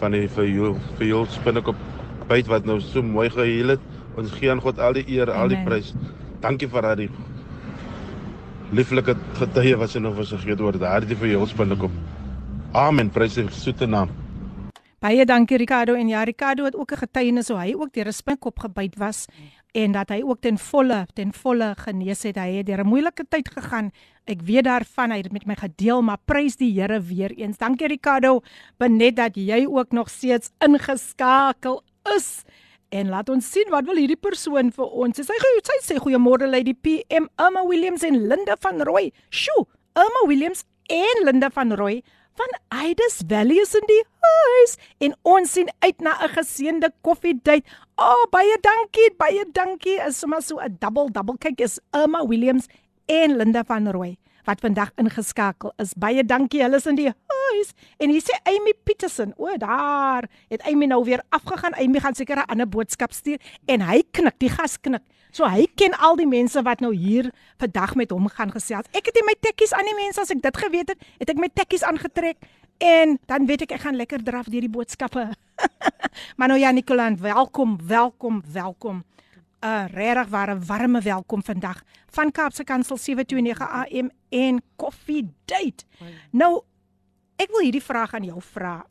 van 0.00 0.10
die 0.12 0.28
vir 0.28 0.46
jou 0.48 0.76
vir 0.98 1.06
jou 1.06 1.26
spinnekop 1.28 1.76
byt 2.28 2.46
wat 2.46 2.64
nou 2.64 2.80
so 2.80 3.02
mooi 3.02 3.28
geheel 3.30 3.68
het. 3.68 3.80
Ons 4.16 4.32
gee 4.32 4.50
aan 4.50 4.60
God 4.60 4.78
al 4.78 4.92
die 4.92 5.04
eer, 5.08 5.30
Amen. 5.30 5.40
al 5.40 5.48
die 5.48 5.64
prys. 5.64 5.94
Dankie 6.40 6.68
vir 6.68 6.82
daardie 6.82 7.10
lieflike 8.72 9.16
getuie 9.36 9.76
wat 9.76 9.90
sy 9.90 10.00
nou 10.00 10.12
vir 10.12 10.24
ons 10.24 10.32
gegee 10.32 10.50
het 10.56 10.60
oor 10.60 10.78
daardie 10.78 11.16
vir 11.16 11.38
ons 11.38 11.52
binnekom. 11.54 11.92
Amen. 12.72 13.10
Prys 13.10 13.36
sy 13.36 13.46
soete 13.50 13.86
naam. 13.86 14.08
Baie 15.02 15.24
dankie 15.26 15.58
Ricardo 15.58 15.96
en 15.98 16.06
ja 16.06 16.22
Ricardo 16.22 16.62
het 16.64 16.76
ook 16.76 16.92
'n 16.92 16.96
getuienis 16.96 17.48
hoe 17.48 17.58
hy 17.58 17.74
ook 17.74 17.92
deur 17.92 18.06
'n 18.06 18.12
spinkop 18.12 18.58
gebyt 18.58 18.96
was 18.96 19.26
en 19.72 19.92
dat 19.92 20.08
hy 20.08 20.22
ook 20.22 20.40
ten 20.40 20.58
volle 20.58 21.06
ten 21.14 21.32
volle 21.32 21.74
genees 21.76 22.22
het. 22.22 22.36
Hy 22.36 22.56
het 22.56 22.66
deur 22.66 22.84
'n 22.84 22.86
moeilike 22.86 23.24
tyd 23.28 23.50
gegaan. 23.50 23.90
Ek 24.26 24.42
weet 24.42 24.64
daarvan 24.64 25.10
hy 25.10 25.16
het 25.16 25.22
dit 25.24 25.32
met 25.32 25.46
my 25.46 25.54
gedeel, 25.54 26.02
maar 26.02 26.18
prys 26.24 26.56
die 26.56 26.80
Here 26.80 27.00
weer 27.00 27.32
eens. 27.32 27.58
Dankie 27.58 27.88
Ricardo, 27.88 28.40
benet 28.78 29.16
dat 29.16 29.34
jy 29.34 29.66
ook 29.66 29.92
nog 29.92 30.08
steeds 30.08 30.50
ingeskakel 30.58 31.82
is. 32.14 32.44
En 32.88 33.08
laat 33.08 33.28
ons 33.28 33.50
sien 33.50 33.68
wat 33.70 33.84
wil 33.84 33.96
hierdie 33.96 34.20
persoon 34.20 34.70
vir 34.70 34.86
ons. 34.86 35.16
Sy 35.16 35.22
sê 35.22 35.34
sy 35.62 35.94
sê 35.94 35.98
goeiemôre 35.98 36.46
Lady 36.46 36.74
PM 36.74 37.26
Emma 37.36 37.66
Williams 37.66 38.02
en 38.02 38.26
Linda 38.28 38.56
van 38.60 38.80
Rooi. 38.80 39.12
Sjoe, 39.30 39.66
Emma 39.94 40.26
Williams 40.28 40.64
en 40.86 41.24
Linda 41.24 41.50
van 41.50 41.72
Rooi 41.72 42.02
van 42.37 42.51
Aides 42.69 43.21
Valley 43.27 43.61
is 43.61 43.73
in 43.75 43.87
die 43.89 44.03
huis 44.27 44.75
en 44.97 45.15
ons 45.21 45.51
sien 45.51 45.69
uit 45.79 46.01
na 46.01 46.13
'n 46.23 46.29
geseënde 46.37 46.91
koffiedייט. 47.01 47.65
Oh, 47.95 48.23
baie 48.29 48.57
dankie, 48.61 49.09
baie 49.17 49.43
dankie. 49.51 49.97
Is 50.07 50.19
sommer 50.19 50.41
so 50.41 50.59
'n 50.59 50.77
double 50.79 51.09
double 51.11 51.37
kyk 51.37 51.61
is 51.61 51.79
Emma 51.91 52.25
Williams 52.25 52.67
en 53.05 53.37
Linda 53.37 53.63
van 53.63 53.89
Rooi 53.91 54.17
wat 54.47 54.63
vandag 54.63 54.93
ingeskakel 54.95 55.73
is. 55.77 55.91
Baie 55.99 56.23
dankie. 56.23 56.61
Hulle 56.63 56.79
is 56.79 56.87
in 56.87 56.95
die 56.95 57.09
huis. 57.11 57.73
En 57.99 58.13
hier 58.13 58.23
sê 58.23 58.37
Amy 58.47 58.73
Petersen, 58.83 59.33
o, 59.37 59.51
daar 59.59 60.27
het 60.47 60.63
Amy 60.69 60.87
nou 60.87 61.03
weer 61.03 61.23
afgegaan. 61.35 61.75
Amy 61.75 61.99
gaan 61.99 62.15
seker 62.15 62.37
'n 62.37 62.49
ander 62.51 62.69
boodskap 62.69 63.11
stuur 63.11 63.39
en 63.65 63.81
hy 63.81 64.03
knik, 64.11 64.39
die 64.39 64.49
gas 64.49 64.77
knik. 64.79 65.03
So 65.32 65.48
hy 65.48 65.64
ken 65.80 65.94
al 65.96 66.18
die 66.20 66.28
mense 66.28 66.60
wat 66.62 66.82
nou 66.84 66.90
hier 66.92 67.30
vandag 67.60 67.94
met 67.96 68.10
hom 68.12 68.28
gaan 68.28 68.50
gesels. 68.52 68.88
Ek 68.92 69.06
het 69.08 69.16
nie 69.16 69.24
my 69.24 69.34
tekkies 69.40 69.72
aan 69.72 69.88
die 69.88 69.96
mense 69.96 70.20
as 70.20 70.32
ek 70.34 70.42
dit 70.44 70.58
geweet 70.60 70.92
het, 70.92 71.06
het 71.22 71.32
ek 71.32 71.40
my 71.40 71.48
tekkies 71.48 71.84
aangetrek 71.88 72.36
en 72.84 73.16
dan 73.30 73.46
weet 73.48 73.64
ek 73.64 73.72
ek 73.78 73.86
gaan 73.86 73.96
lekker 73.96 74.20
draf 74.26 74.50
deur 74.52 74.60
die 74.60 74.72
boodskappe. 74.72 75.30
maar 76.36 76.52
nou 76.52 76.58
ja 76.60 76.72
Nicolaan, 76.76 77.16
welkom, 77.16 77.78
welkom, 77.88 78.42
welkom. 78.52 79.04
'n 79.62 79.88
regtig 79.94 80.28
ware 80.28 80.58
warme 80.58 81.00
welkom 81.00 81.42
vandag 81.42 81.82
van 82.10 82.30
Kaapse 82.30 82.64
Kansel 82.64 82.96
729 82.96 83.68
AM 83.68 84.10
en 84.28 84.62
Coffee 84.76 85.30
Date. 85.44 85.86
Nou 86.30 86.64
ek 87.38 87.48
wil 87.50 87.70
hierdie 87.70 87.82
vraag 87.82 88.14
aan 88.14 88.26
jou 88.26 88.42
vra. 88.42 88.82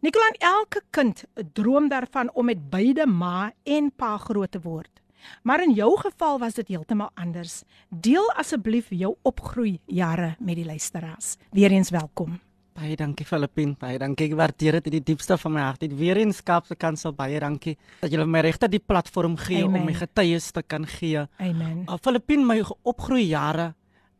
Nicolaan, 0.00 0.38
elke 0.38 0.80
kind 0.90 1.24
droom 1.52 1.88
daarvan 1.88 2.30
om 2.32 2.44
met 2.44 2.70
beide 2.70 3.06
ma 3.06 3.52
en 3.62 3.92
pa 3.92 4.16
groot 4.16 4.50
te 4.50 4.60
word. 4.60 4.99
Maar 5.42 5.62
in 5.62 5.74
jou 5.74 5.90
geval 6.00 6.38
was 6.38 6.54
dit 6.54 6.68
heeltemal 6.68 7.10
anders. 7.14 7.62
Deel 7.88 8.30
asseblief 8.36 8.86
jou 8.90 9.16
opgroei 9.22 9.78
jare 9.86 10.36
met 10.38 10.56
die 10.56 10.64
luisteraars. 10.64 11.36
Weereens 11.50 11.90
welkom. 11.90 12.40
Baie 12.80 12.94
dankie 12.96 13.26
Filippin, 13.26 13.74
baie 13.80 13.98
dankie. 13.98 14.30
Ek 14.30 14.36
waardeer 14.38 14.78
dit 14.78 14.86
in 14.88 14.94
die 15.00 15.02
diepste 15.10 15.36
van 15.42 15.52
my 15.52 15.64
hart. 15.66 15.82
Dit 15.82 15.96
weer 15.98 16.16
in 16.16 16.32
Skapse 16.32 16.76
kansel 16.78 17.12
baie 17.16 17.40
dankie 17.42 17.74
dat 18.00 18.12
julle 18.12 18.24
my 18.30 18.40
regte 18.46 18.70
die 18.70 18.80
platform 18.80 19.34
gee 19.36 19.64
Amen. 19.64 19.82
om 19.82 19.90
my 19.90 19.96
getuies 19.98 20.50
te 20.54 20.62
kan 20.62 20.86
gee. 20.86 21.26
Amen. 21.42 21.82
Uh, 21.88 21.98
Filippin, 22.00 22.46
my 22.46 22.60
opgroei 22.88 23.26
jare, 23.26 23.72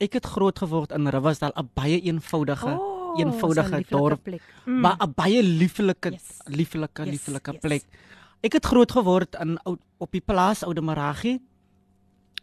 ek 0.02 0.18
het 0.18 0.28
groot 0.34 0.58
geword 0.58 0.92
in 0.96 1.08
Riversdal, 1.08 1.54
'n 1.56 1.70
baie 1.76 2.00
eenvoudige 2.00 2.74
oh, 2.74 3.18
eenvoudige 3.20 3.84
dorp, 3.88 4.26
mm. 4.28 4.80
maar 4.80 4.96
'n 4.98 5.12
baie 5.14 5.42
lieflike 5.42 6.12
yes. 6.12 6.40
lieflike 6.46 7.04
yes, 7.04 7.10
lieflike 7.10 7.52
yes. 7.52 7.60
plek. 7.60 7.84
Ek 8.40 8.56
het 8.56 8.66
groot 8.66 8.92
geword 8.92 9.36
in 9.42 9.58
op 10.00 10.10
die 10.12 10.24
plaas 10.24 10.62
Oude 10.64 10.80
Maragie. 10.80 11.40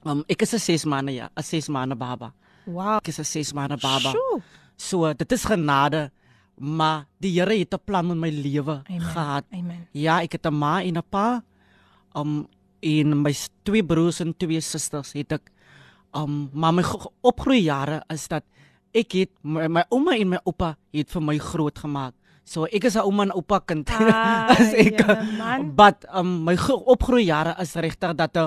Um, 0.06 0.22
ek 0.30 0.42
is 0.46 0.54
'n 0.54 0.60
6 0.60 0.86
maande 0.86 1.14
ja, 1.14 1.30
'n 1.36 1.44
6 1.44 1.68
maande 1.70 1.96
baba. 1.96 2.34
Wow. 2.66 2.98
Ek 2.98 3.08
is 3.08 3.20
'n 3.20 3.24
6 3.26 3.54
maande 3.54 3.78
baba. 3.82 4.14
Sjoe. 4.14 4.42
So 4.78 5.14
dit 5.14 5.32
is 5.32 5.44
genade, 5.44 6.12
maar 6.56 7.08
die 7.20 7.40
Here 7.40 7.58
het 7.58 7.74
'n 7.74 7.82
plan 7.84 8.08
met 8.08 8.18
my 8.18 8.30
lewe 8.30 8.84
gehad. 8.86 9.46
Amen. 9.52 9.88
Ja, 9.92 10.22
ek 10.22 10.32
het 10.34 10.46
'n 10.46 10.54
ma 10.54 10.82
en 10.82 10.98
'n 10.98 11.04
pa. 11.10 11.44
Um 12.16 12.48
en 12.80 13.22
my 13.22 13.34
twee 13.64 13.84
broers 13.84 14.20
en 14.20 14.38
twee 14.38 14.62
susters 14.62 15.14
het 15.14 15.32
ek 15.32 15.52
um 16.14 16.50
maar 16.54 16.74
my 16.74 16.84
opgroei 17.22 17.64
jare 17.64 18.04
is 18.10 18.28
dat 18.28 18.44
ek 18.94 19.12
het 19.12 19.32
my, 19.42 19.68
my 19.68 19.84
ouma 19.90 20.16
en 20.16 20.30
my 20.30 20.40
oupa 20.46 20.78
het 20.94 21.10
vir 21.10 21.22
my 21.22 21.38
groot 21.38 21.80
gemaak. 21.80 22.14
So 22.48 22.64
ek 22.72 22.88
is 22.88 22.96
'n 22.96 23.04
ouma 23.04 23.28
en 23.28 23.36
oupa 23.36 23.60
kind. 23.60 23.90
Ah, 23.92 24.56
as 24.56 24.72
ek 24.74 25.04
but 25.76 26.08
um 26.16 26.48
my 26.48 26.56
opgroei 26.56 27.28
jare 27.28 27.56
is 27.60 27.76
regtig 27.76 28.16
dat 28.16 28.38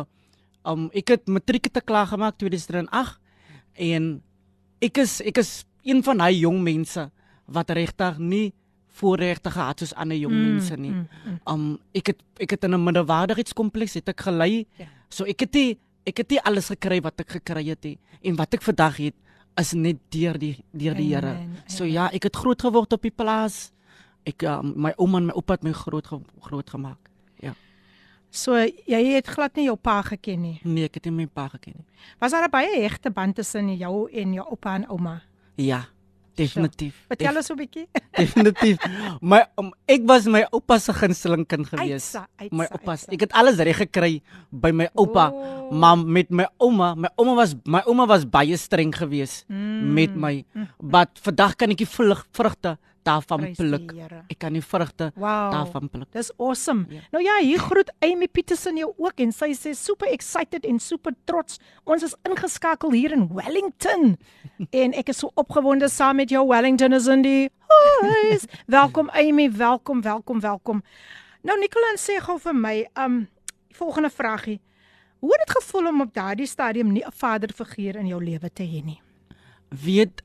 um 0.64 0.88
ek 0.94 1.08
het 1.08 1.28
matriek 1.28 1.68
te 1.68 1.80
klaar 1.80 2.08
gemaak 2.08 2.38
2008 2.40 3.20
en 3.76 4.22
ek 4.80 4.98
is 4.98 5.20
ek 5.20 5.38
is 5.38 5.64
een 5.84 6.00
van 6.02 6.20
hy 6.20 6.40
jong 6.40 6.62
mense 6.64 7.10
wat 7.44 7.70
regtig 7.70 8.18
nie 8.18 8.52
voorregte 9.00 9.50
gehad 9.50 9.80
soos 9.80 9.94
ander 9.94 10.16
jong 10.16 10.32
mm, 10.32 10.44
mense 10.48 10.76
nie. 10.76 10.92
Mm, 10.92 11.06
mm. 11.24 11.38
Um 11.46 11.78
ek 11.92 12.12
het 12.12 12.20
ek 12.40 12.50
het 12.56 12.64
in 12.64 12.74
'n 12.74 12.84
minderwaardigheidskompleks 12.84 13.94
het 14.00 14.08
ek 14.08 14.20
gelei. 14.20 14.66
Ja. 14.78 14.86
So 15.10 15.24
ek 15.24 15.40
het 15.40 15.52
die, 15.52 15.78
ek 16.06 16.16
het 16.24 16.30
nie 16.30 16.40
alles 16.40 16.68
gekry 16.72 17.00
wat 17.00 17.20
ek 17.20 17.40
gekry 17.40 17.68
het 17.68 17.84
nie 17.84 17.98
en 18.22 18.36
wat 18.36 18.54
ek 18.54 18.62
vandag 18.62 18.96
het 18.96 19.14
is 19.60 19.72
net 19.72 19.98
deur 20.08 20.38
die 20.38 20.56
deur 20.72 20.94
die 20.94 21.14
Here. 21.14 21.36
So 21.66 21.84
ja, 21.84 22.08
ek 22.12 22.30
het 22.30 22.36
groot 22.36 22.60
geword 22.62 22.92
op 22.92 23.02
die 23.02 23.10
plaas. 23.10 23.72
Ek 24.28 24.42
um, 24.42 24.72
my 24.76 24.92
ouma 24.98 25.18
en 25.18 25.26
my 25.30 25.32
oupa 25.32 25.56
het 25.56 25.62
my 25.64 25.72
groot 25.72 26.06
groot 26.40 26.70
gemaak. 26.70 27.10
Ja. 27.42 27.54
So 28.30 28.54
jy 28.86 29.00
het 29.14 29.26
glad 29.26 29.56
nie 29.56 29.64
jou 29.64 29.76
pa 29.76 30.02
geken 30.02 30.40
nie. 30.42 30.60
Nee, 30.64 30.84
ek 30.84 30.94
het 31.00 31.04
nie 31.08 31.12
my 31.12 31.26
pa 31.26 31.48
geken 31.48 31.74
nie. 31.76 31.86
Was 32.20 32.32
daar 32.32 32.48
baie 32.52 32.80
hegte 32.82 33.10
band 33.10 33.36
tussen 33.36 33.72
jou 33.76 34.08
en 34.12 34.32
jou 34.34 34.46
oupa 34.50 34.74
en 34.74 34.86
ouma? 34.88 35.22
Ja, 35.56 35.86
Definitief. 36.40 36.94
Vertel 37.10 37.36
ons 37.40 37.50
'n 37.50 37.56
bietjie. 37.58 37.86
Definitief. 38.20 38.78
My 39.20 39.42
um, 39.60 39.72
ek 39.86 40.06
was 40.08 40.26
my 40.30 40.44
oupa 40.54 40.78
se 40.78 40.92
gunsteling 40.92 41.46
kind 41.46 41.66
gewees. 41.66 42.14
Uitsa, 42.14 42.26
uitsa, 42.40 42.56
My 42.56 42.66
oupa, 42.70 42.96
ek 43.12 43.20
het 43.26 43.32
alles 43.36 43.58
reg 43.58 43.76
gekry 43.82 44.22
by 44.50 44.70
my 44.72 44.88
oupa. 44.94 45.28
Oh. 45.32 45.70
Maar 45.72 45.98
met 45.98 46.30
my 46.30 46.46
ouma, 46.58 46.94
my 46.94 47.10
ouma 47.16 47.34
was 47.42 47.54
my 47.64 47.82
ouma 47.86 48.06
was 48.06 48.24
baie 48.24 48.56
streng 48.56 48.94
gewees 48.94 49.44
Mm. 49.48 49.92
met 49.94 50.14
my. 50.16 50.44
Wat 50.78 51.10
vandag 51.22 51.56
kan 51.56 51.70
ek 51.70 51.78
die 51.84 51.90
vrugte 51.90 52.78
daarvan 53.02 53.40
die 53.40 53.54
pluk. 53.54 53.92
Ek 54.28 54.38
kan 54.38 54.52
die 54.52 54.62
vrugte 54.62 55.12
Wow. 55.14 55.52
daarvan 55.52 55.88
pluk. 55.88 56.12
Dis 56.12 56.30
awesome. 56.38 56.86
Ja. 56.88 57.00
Nou 57.12 57.24
ja, 57.24 57.38
hier 57.40 57.58
groet 57.58 57.92
Amy 58.00 58.28
Petersen 58.28 58.76
jou 58.76 58.92
ook 58.96 59.20
en 59.20 59.32
sy 59.32 59.52
sê 59.54 59.74
super 59.74 60.08
excited 60.12 60.64
en 60.64 60.78
super 60.78 61.12
trots. 61.24 61.58
Ons 61.84 62.02
is 62.02 62.14
ingeskakel 62.28 62.92
hier 62.92 63.12
in 63.12 63.28
Wellington. 63.34 64.16
en 64.82 64.92
ek 64.92 65.08
is 65.08 65.18
so 65.18 65.30
opgewonde 65.34 65.88
saam 65.88 66.16
met 66.16 66.30
jou 66.30 66.46
Wellington 66.48 66.92
is 66.92 67.06
in 67.06 67.22
die 67.22 67.50
huis. 68.02 68.44
welkom 68.66 69.10
Amy, 69.10 69.50
welkom, 69.52 70.02
welkom, 70.02 70.40
welkom. 70.40 70.82
Nou 71.42 71.58
Nicolan 71.58 71.96
sê 71.96 72.18
gou 72.20 72.38
vir 72.38 72.54
my, 72.54 72.74
um 72.98 73.28
volgende 73.72 74.10
vragie. 74.10 74.60
Hoe 75.20 75.32
het 75.32 75.46
dit 75.46 75.56
gevoel 75.56 75.88
om 75.88 76.00
op 76.00 76.14
daardie 76.14 76.46
stadium 76.46 76.92
nie 76.92 77.04
'n 77.04 77.12
vaderfiguur 77.12 77.96
in 77.96 78.06
jou 78.06 78.24
lewe 78.24 78.50
te 78.52 78.62
hê 78.62 78.84
nie? 78.84 79.00
Weet 79.68 80.22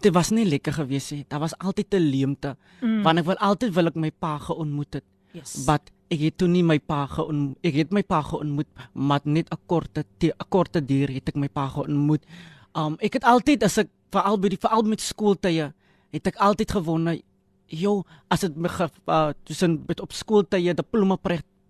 dit 0.00 0.12
was 0.14 0.30
nie 0.30 0.44
lekker 0.48 0.72
gewees 0.72 1.10
nie. 1.10 1.24
Daar 1.28 1.40
was 1.40 1.52
altyd 1.58 1.86
'n 1.94 1.96
leemte. 2.10 2.56
Mm. 2.80 3.02
Want 3.02 3.18
ek 3.18 3.24
wil 3.24 3.36
altyd 3.36 3.74
wil 3.74 3.86
ek 3.86 3.94
my 3.94 4.10
pa 4.10 4.38
geontmoet 4.38 4.94
het. 4.94 5.04
Yes. 5.32 5.64
But 5.64 5.80
ek 6.08 6.18
het 6.20 6.38
toe 6.38 6.48
nie 6.48 6.62
my 6.62 6.78
pa 6.78 7.06
geontmoet. 7.06 7.56
Ek 7.62 7.74
het 7.74 7.90
my 7.92 8.02
pa 8.02 8.22
geontmoet, 8.22 8.66
maar 8.94 9.20
net 9.24 9.48
'n 9.52 9.58
korte 9.66 10.04
te- 10.18 10.32
'n 10.38 10.48
korte 10.48 10.80
duur 10.84 11.08
het 11.08 11.28
ek 11.28 11.34
my 11.36 11.48
pa 11.48 11.68
geontmoet. 11.68 12.22
Um 12.74 12.96
ek 13.00 13.12
het 13.12 13.24
altyd 13.24 13.62
as 13.64 13.78
ek 13.78 13.88
veral 14.10 14.38
by 14.38 14.48
die 14.48 14.58
veral 14.60 14.82
met 14.82 15.00
skooltye 15.00 15.72
het 16.12 16.26
ek 16.26 16.36
altyd 16.36 16.70
gewonder, 16.72 17.18
"Jo, 17.66 18.04
as 18.28 18.40
dit 18.40 18.56
my 18.56 18.68
ge- 18.68 18.90
uh, 19.06 19.30
tussen 19.44 19.84
met 19.86 20.00
op 20.00 20.12
skooltye 20.12 20.74
diploma 20.74 21.16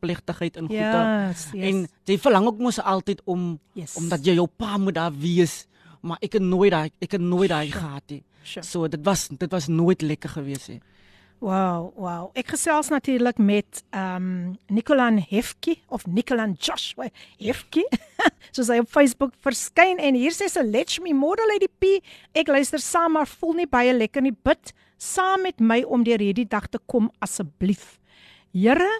plegtigheid 0.01 0.57
in 0.57 0.67
goeie 0.67 0.81
Yes, 1.29 1.49
yes. 1.53 1.63
En 1.75 1.89
jy 2.05 2.19
verlang 2.19 2.47
ook 2.47 2.59
mos 2.59 2.81
altyd 2.81 3.21
om 3.25 3.59
Yes. 3.75 3.97
omdat 3.97 4.25
jy 4.25 4.35
jou 4.35 4.47
pa 4.57 4.77
moet 4.79 4.95
daar 4.95 5.13
wees, 5.15 5.67
maar 6.03 6.19
ek 6.21 6.39
het 6.39 6.45
nooit 6.45 6.73
daai 6.75 6.91
ek 7.01 7.19
het 7.19 7.23
nooit 7.23 7.51
daai 7.53 7.71
gehad 7.73 8.03
nie. 8.11 8.23
Sure. 8.43 8.67
So 8.67 8.89
dit 8.91 9.03
was 9.07 9.29
dit 9.29 9.51
was 9.51 9.69
nooit 9.71 10.03
lekker 10.03 10.31
gewees 10.39 10.69
nie. 10.69 10.81
Wow, 11.43 11.91
wow. 11.99 12.29
Ek 12.39 12.53
gesels 12.55 12.93
natuurlik 12.93 13.39
met 13.43 13.81
ehm 13.91 14.27
um, 14.27 14.59
Nicolan 14.71 15.19
Hefke 15.19 15.75
of 15.91 16.07
Nicolan 16.07 16.55
Joshua 16.55 17.09
Hefke. 17.39 17.83
Soos 18.55 18.71
hy 18.71 18.79
op 18.79 18.91
Facebook 18.91 19.35
verskyn 19.43 19.99
en 19.99 20.15
hier 20.15 20.35
sê 20.37 20.47
sy 20.51 20.63
Let's 20.63 21.01
Me 21.03 21.15
Model 21.19 21.51
Lady 21.51 21.67
P. 21.67 21.99
Ek 22.39 22.47
luister 22.47 22.79
saam 22.79 23.19
maar 23.19 23.27
voel 23.27 23.59
nie 23.59 23.67
baie 23.67 23.91
lekker 23.97 24.23
nie. 24.23 24.35
Bid 24.35 24.71
saam 25.03 25.43
met 25.43 25.59
my 25.59 25.81
om 25.83 26.07
deur 26.07 26.23
hierdie 26.23 26.47
dag 26.47 26.71
te 26.71 26.79
kom 26.87 27.11
asseblief. 27.19 27.99
Here, 28.55 28.91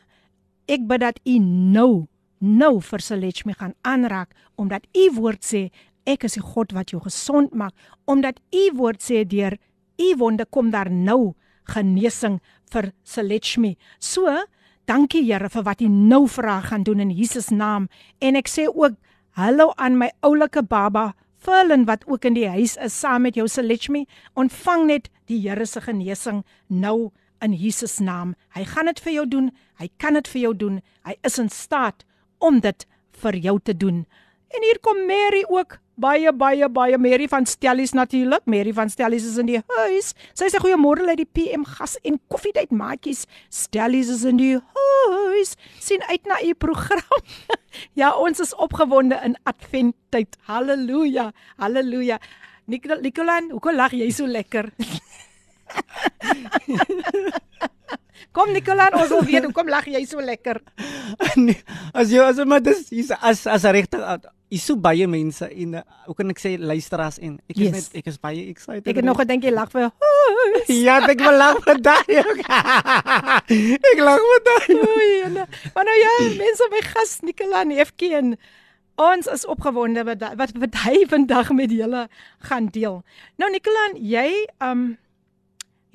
ek 0.67 0.83
bid 0.91 1.07
dat 1.07 1.23
U 1.23 1.39
nou 1.39 2.09
nou 2.43 2.81
vir 2.83 3.07
Selechme 3.07 3.55
gaan 3.55 3.77
aanraak 3.87 4.35
omdat 4.59 4.89
U 4.99 5.07
woord 5.15 5.47
sê 5.47 5.69
ek 6.07 6.25
is 6.25 6.39
die 6.39 6.45
God 6.45 6.73
wat 6.77 6.93
jou 6.93 7.01
gesond 7.03 7.55
maak 7.55 7.75
omdat 8.11 8.41
U 8.55 8.65
woord 8.79 9.03
sê 9.03 9.25
deur 9.29 9.59
U 10.01 10.09
wonde 10.19 10.47
kom 10.51 10.71
daar 10.71 10.91
nou 10.91 11.35
genesing 11.71 12.41
vir 12.73 12.91
Selechme. 13.05 13.77
So, 14.01 14.27
dankie 14.89 15.23
Here 15.23 15.49
vir 15.49 15.67
wat 15.67 15.83
U 15.83 15.89
nou 15.89 16.27
vir 16.27 16.49
haar 16.49 16.71
gaan 16.73 16.85
doen 16.85 17.01
in 17.01 17.11
Jesus 17.15 17.51
naam 17.51 17.89
en 18.21 18.37
ek 18.37 18.51
sê 18.51 18.67
ook 18.69 18.99
hallo 19.39 19.73
aan 19.79 19.99
my 20.01 20.11
oulike 20.23 20.63
baba 20.63 21.13
Verlin 21.43 21.85
wat 21.85 22.05
ook 22.07 22.25
in 22.25 22.37
die 22.39 22.47
huis 22.47 22.77
is 22.79 22.95
saam 22.95 23.25
met 23.27 23.35
jou 23.35 23.49
Selechme. 23.51 24.05
Ontvang 24.39 24.87
net 24.87 25.09
die 25.27 25.41
Here 25.43 25.67
se 25.67 25.81
genesing 25.83 26.45
nou 26.69 27.11
in 27.43 27.55
Jesus 27.59 27.99
naam. 27.99 28.37
Hy 28.55 28.63
gaan 28.71 28.87
dit 28.87 29.03
vir 29.03 29.13
jou 29.13 29.27
doen. 29.27 29.51
Hy 29.83 29.89
kan 29.99 30.15
dit 30.15 30.29
vir 30.31 30.41
jou 30.45 30.53
doen. 30.55 30.81
Hy 31.03 31.17
is 31.27 31.41
in 31.43 31.51
staat 31.51 32.07
om 32.39 32.61
dit 32.63 32.87
vir 33.25 33.39
jou 33.43 33.57
te 33.59 33.75
doen. 33.75 34.05
En 34.55 34.67
hier 34.69 34.79
kom 34.87 35.03
Mary 35.09 35.43
ook 35.49 35.82
Baie 35.98 36.30
baie 36.30 36.68
baie 36.70 36.98
Mary 37.02 37.26
van 37.28 37.46
Stellies 37.50 37.96
natuurlik. 37.98 38.46
Mary 38.46 38.74
van 38.74 38.90
Stellies 38.90 39.26
is 39.26 39.38
in 39.42 39.48
die 39.50 39.62
huis. 39.66 40.12
Sy 40.38 40.50
sê 40.54 40.62
goeiemôre 40.62 41.08
uit 41.10 41.24
die 41.24 41.26
PM 41.26 41.66
gas 41.66 41.98
en 42.06 42.20
koffiedייט 42.30 42.70
maatjies. 42.70 43.26
Stellies 43.50 44.12
is 44.14 44.24
in 44.30 44.38
die 44.38 44.54
huis. 44.58 45.56
sien 45.82 46.04
uit 46.10 46.26
na 46.30 46.38
u 46.46 46.54
program. 46.54 47.22
ja, 48.02 48.14
ons 48.14 48.40
is 48.40 48.54
opgewonde 48.56 49.18
in 49.26 49.36
Adventtyd. 49.50 50.38
Halleluja. 50.46 51.32
Halleluja. 51.58 52.20
Nicol 52.68 53.02
Nicolan, 53.02 53.50
hoekom 53.56 53.76
lag 53.80 53.94
jy 53.96 54.12
so 54.12 54.28
lekker? 54.28 54.70
Kom 58.36 58.52
Nicolan, 58.54 58.94
ons 59.00 59.10
wil 59.14 59.24
weet 59.26 59.48
hoekom 59.48 59.70
lag 59.72 59.88
jy 59.88 60.04
so 60.06 60.20
lekker? 60.22 60.60
Nee, 61.38 61.58
as 61.94 62.12
jy 62.12 62.22
as 62.22 62.42
maar 62.50 62.62
dis 62.66 62.90
hier's 62.92 63.12
as 63.22 63.46
as 63.48 63.64
regtig 63.72 64.02
is 64.53 64.65
so 64.69 64.77
baie 64.77 65.07
mense 65.09 65.47
en 65.49 65.75
uh, 65.75 65.81
hoe 66.07 66.15
kan 66.19 66.29
ek 66.33 66.39
sê 66.43 66.51
luisteraars 66.61 67.19
en 67.25 67.39
ek 67.49 67.57
is 67.57 67.63
Yes. 67.63 67.73
net 67.73 67.97
ek 68.03 68.07
is 68.13 68.19
baie 68.21 68.43
excited. 68.53 68.87
Ek 68.87 68.97
het 69.01 69.05
nog 69.09 69.17
gedink 69.23 69.45
jy 69.47 69.51
lag 69.55 69.71
vir 69.73 69.87
huis. 69.91 70.69
Ja, 70.69 70.99
ek 71.09 71.21
wil 71.25 71.37
lag 71.41 71.61
vir 71.65 71.81
daai 71.81 72.13
ook. 72.29 72.43
ek 73.93 73.99
lag 74.05 74.21
vir 74.31 74.43
daai. 74.49 74.75
Oei, 74.77 75.09
Jana. 75.23 75.47
Maar 75.75 75.85
nou 75.89 75.97
ja, 76.01 76.13
mense 76.39 76.69
my 76.73 76.83
gas 76.91 77.15
Nicolan 77.25 77.71
Hefke 77.77 78.13
en 78.19 78.35
ons 79.03 79.27
is 79.33 79.47
opgewonde 79.49 80.05
wat 80.05 80.21
wat 80.37 80.53
wat 80.61 80.75
hy 80.85 81.05
vandag 81.09 81.51
met 81.57 81.73
julle 81.73 82.05
gaan 82.49 82.69
deel. 82.75 83.01
Nou 83.41 83.49
Nicolan, 83.51 83.97
jy 83.97 84.29
um 84.61 84.99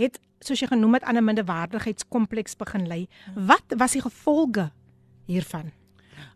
het 0.01 0.17
soos 0.41 0.59
jy 0.61 0.67
genoem 0.69 0.93
het 0.97 1.03
aan 1.03 1.17
'n 1.17 1.25
minderwaardigheidskompleks 1.25 2.55
begin 2.57 2.87
ly. 2.89 3.07
Wat 3.35 3.65
was 3.77 3.91
die 3.93 4.01
gevolge 4.01 4.71
hiervan? 5.25 5.71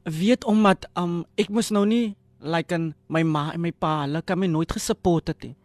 Weet 0.04 0.46
omdat 0.46 0.88
um 0.98 1.24
ek 1.38 1.50
moes 1.50 1.70
nou 1.70 1.86
nie 1.86 2.16
like 2.40 2.74
in 2.74 2.94
my 3.08 3.24
ma 3.24 3.52
en 3.54 3.62
my 3.62 3.72
pa, 3.72 4.02
hulle 4.06 4.22
kan 4.26 4.40
my 4.40 4.48
nooit 4.48 4.72
gesupport 4.72 5.28
het 5.28 5.44
nie. 5.44 5.56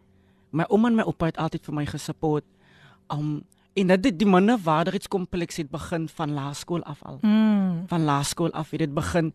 My 0.53 0.67
ouma 0.69 0.89
en 0.89 0.99
my 1.01 1.07
oupa 1.09 1.31
het 1.31 1.39
altyd 1.41 1.65
vir 1.65 1.75
my 1.75 1.87
gesupport. 1.87 2.45
Um 3.13 3.45
en 3.77 3.93
dit 4.01 4.19
die 4.19 4.29
minderwaardigheidskompleks 4.29 5.59
het 5.61 5.71
begin 5.71 6.09
van 6.09 6.33
laerskool 6.33 6.83
af 6.89 7.03
al. 7.05 7.19
Mm. 7.23 7.85
van 7.87 8.05
laerskool 8.05 8.53
af 8.53 8.71
het 8.71 8.79
dit 8.79 8.95
begin 8.95 9.35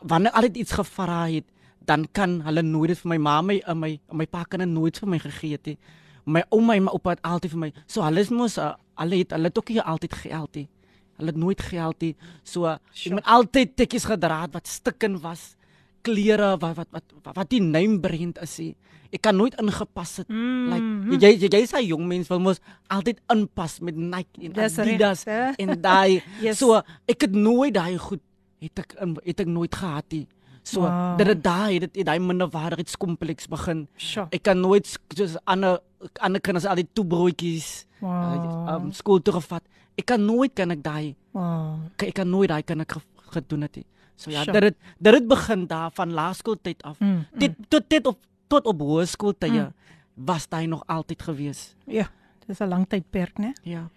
wanneer 0.00 0.32
altyd 0.32 0.56
iets 0.56 0.72
gevra 0.72 1.26
het 1.28 1.44
dan 1.84 2.06
kan 2.12 2.40
hulle 2.46 2.62
nooit 2.62 2.88
dit 2.88 2.98
vir 2.98 3.08
my 3.08 3.18
ma 3.18 3.40
my 3.42 3.58
en 3.66 3.78
my 3.78 3.90
en 4.08 4.16
my 4.16 4.26
pa 4.26 4.44
kan 4.44 4.72
nooit 4.72 4.98
vir 4.98 5.08
my 5.08 5.18
gegee 5.18 5.52
het 5.52 5.66
nie 5.66 5.78
my 6.24 6.42
ouma 6.50 6.74
en 6.74 6.86
my 6.86 6.92
oupa 6.92 7.16
het 7.16 7.22
altyd 7.22 7.50
vir 7.50 7.60
my 7.64 7.72
so 7.86 8.02
hulle 8.02 8.20
is 8.20 8.30
mos 8.30 8.58
uh, 8.58 8.72
hulle 9.02 9.22
het 9.22 9.34
hulle 9.36 9.50
het 9.50 9.58
ook 9.58 9.68
nie 9.68 9.82
altyd 9.82 10.14
geld 10.14 10.54
nie 10.54 10.68
hulle 11.18 11.30
het 11.32 11.36
nooit 11.36 11.60
geld 11.60 12.00
nie 12.00 12.14
so 12.44 12.66
ek 12.66 12.80
Sure. 12.92 13.14
moet 13.16 13.24
altyd 13.24 13.76
tekkies 13.76 14.04
gedra 14.04 14.42
het 14.42 14.52
wat 14.54 14.66
stikken 14.66 15.20
was 15.20 15.56
klere 16.02 16.56
wat 16.58 16.76
wat 16.76 16.88
wat 16.90 17.04
wat, 17.24 17.34
wat 17.36 17.50
die 17.50 17.60
name 17.60 18.00
brand 18.00 18.38
is 18.42 18.58
nie. 18.58 18.74
ek 19.12 19.20
kan 19.22 19.36
nooit 19.36 19.54
ingepas 19.60 20.16
het 20.16 20.28
Mm. 20.28 20.70
like 20.72 21.20
jy 21.22 21.32
jy 21.36 21.48
jy 21.52 21.66
sê 21.68 21.82
jong 21.86 22.06
mens 22.08 22.28
wil 22.28 22.40
mos 22.40 22.60
altyd 22.88 23.20
inpas 23.30 23.80
met 23.80 23.96
Nike 23.96 24.40
en 24.46 24.52
Dis 24.52 24.78
Adidas 24.78 25.24
reg, 25.24 25.56
hè? 25.56 25.62
en 25.64 25.80
daai 25.80 26.22
Yes. 26.42 26.58
so 26.58 26.80
ek 27.06 27.20
het 27.28 27.32
nooit 27.34 27.74
daai 27.74 27.98
goed 27.98 28.20
het 28.60 28.78
ek 28.78 28.94
het 29.26 29.40
ek 29.40 29.46
nooit 29.46 29.74
gehad 29.74 30.04
nie. 30.10 30.26
So 30.62 30.80
Wow. 30.80 30.90
wow. 30.90 31.18
dit 31.18 31.26
het 31.26 31.42
daai 31.44 31.78
dit 31.78 31.96
het 31.96 32.06
daai 32.06 32.18
minderwaardigheidskompleks 32.20 33.48
begin. 33.48 33.88
Sure. 33.96 34.26
Ek 34.30 34.42
kan 34.42 34.60
nooit 34.60 34.86
soos 35.16 35.36
ander 35.44 35.80
ander 36.20 36.40
kinders 36.40 36.66
al 36.66 36.76
die 36.76 36.88
toe 36.92 37.04
broodjies 37.06 37.86
Wow. 38.00 38.10
uh, 38.68 38.74
um, 38.74 38.92
skool 38.92 39.20
toe 39.22 39.34
gevat. 39.34 39.62
Ek 39.98 40.06
kan 40.06 40.24
nooit 40.24 40.54
kan 40.54 40.70
ek 40.70 40.82
daai 40.82 41.14
Wow. 41.32 41.78
ek 41.98 42.14
kan 42.14 42.28
nooit 42.30 42.48
daai 42.48 42.62
kan 42.62 42.80
ek 42.80 42.92
ge- 42.92 43.02
gedoen 43.32 43.62
het 43.62 43.76
nie. 43.76 43.86
So 44.16 44.30
ja, 44.30 44.42
Sure. 44.42 44.52
dit 44.52 44.62
het 44.62 44.76
dit 44.98 45.14
het 45.14 45.26
begin 45.28 45.66
daar 45.66 45.90
van 45.90 46.12
laerskooltyd 46.12 46.82
af. 46.82 46.98
Mm, 47.00 47.26
Dit 47.38 47.54
tot 47.68 47.88
dit 47.88 48.06
op 48.06 48.18
tot 48.48 48.66
op 48.66 48.80
hoërskooltye 48.80 49.72
was 50.14 50.48
daai 50.48 50.66
nog 50.66 50.82
altyd 50.86 51.22
gewees. 51.22 51.74
Ja, 51.86 52.08
dis 52.46 52.58
'n 52.60 52.68
lang 52.68 52.86
tydperk, 52.88 53.38
né? 53.40 53.52
Ja. 53.62 53.88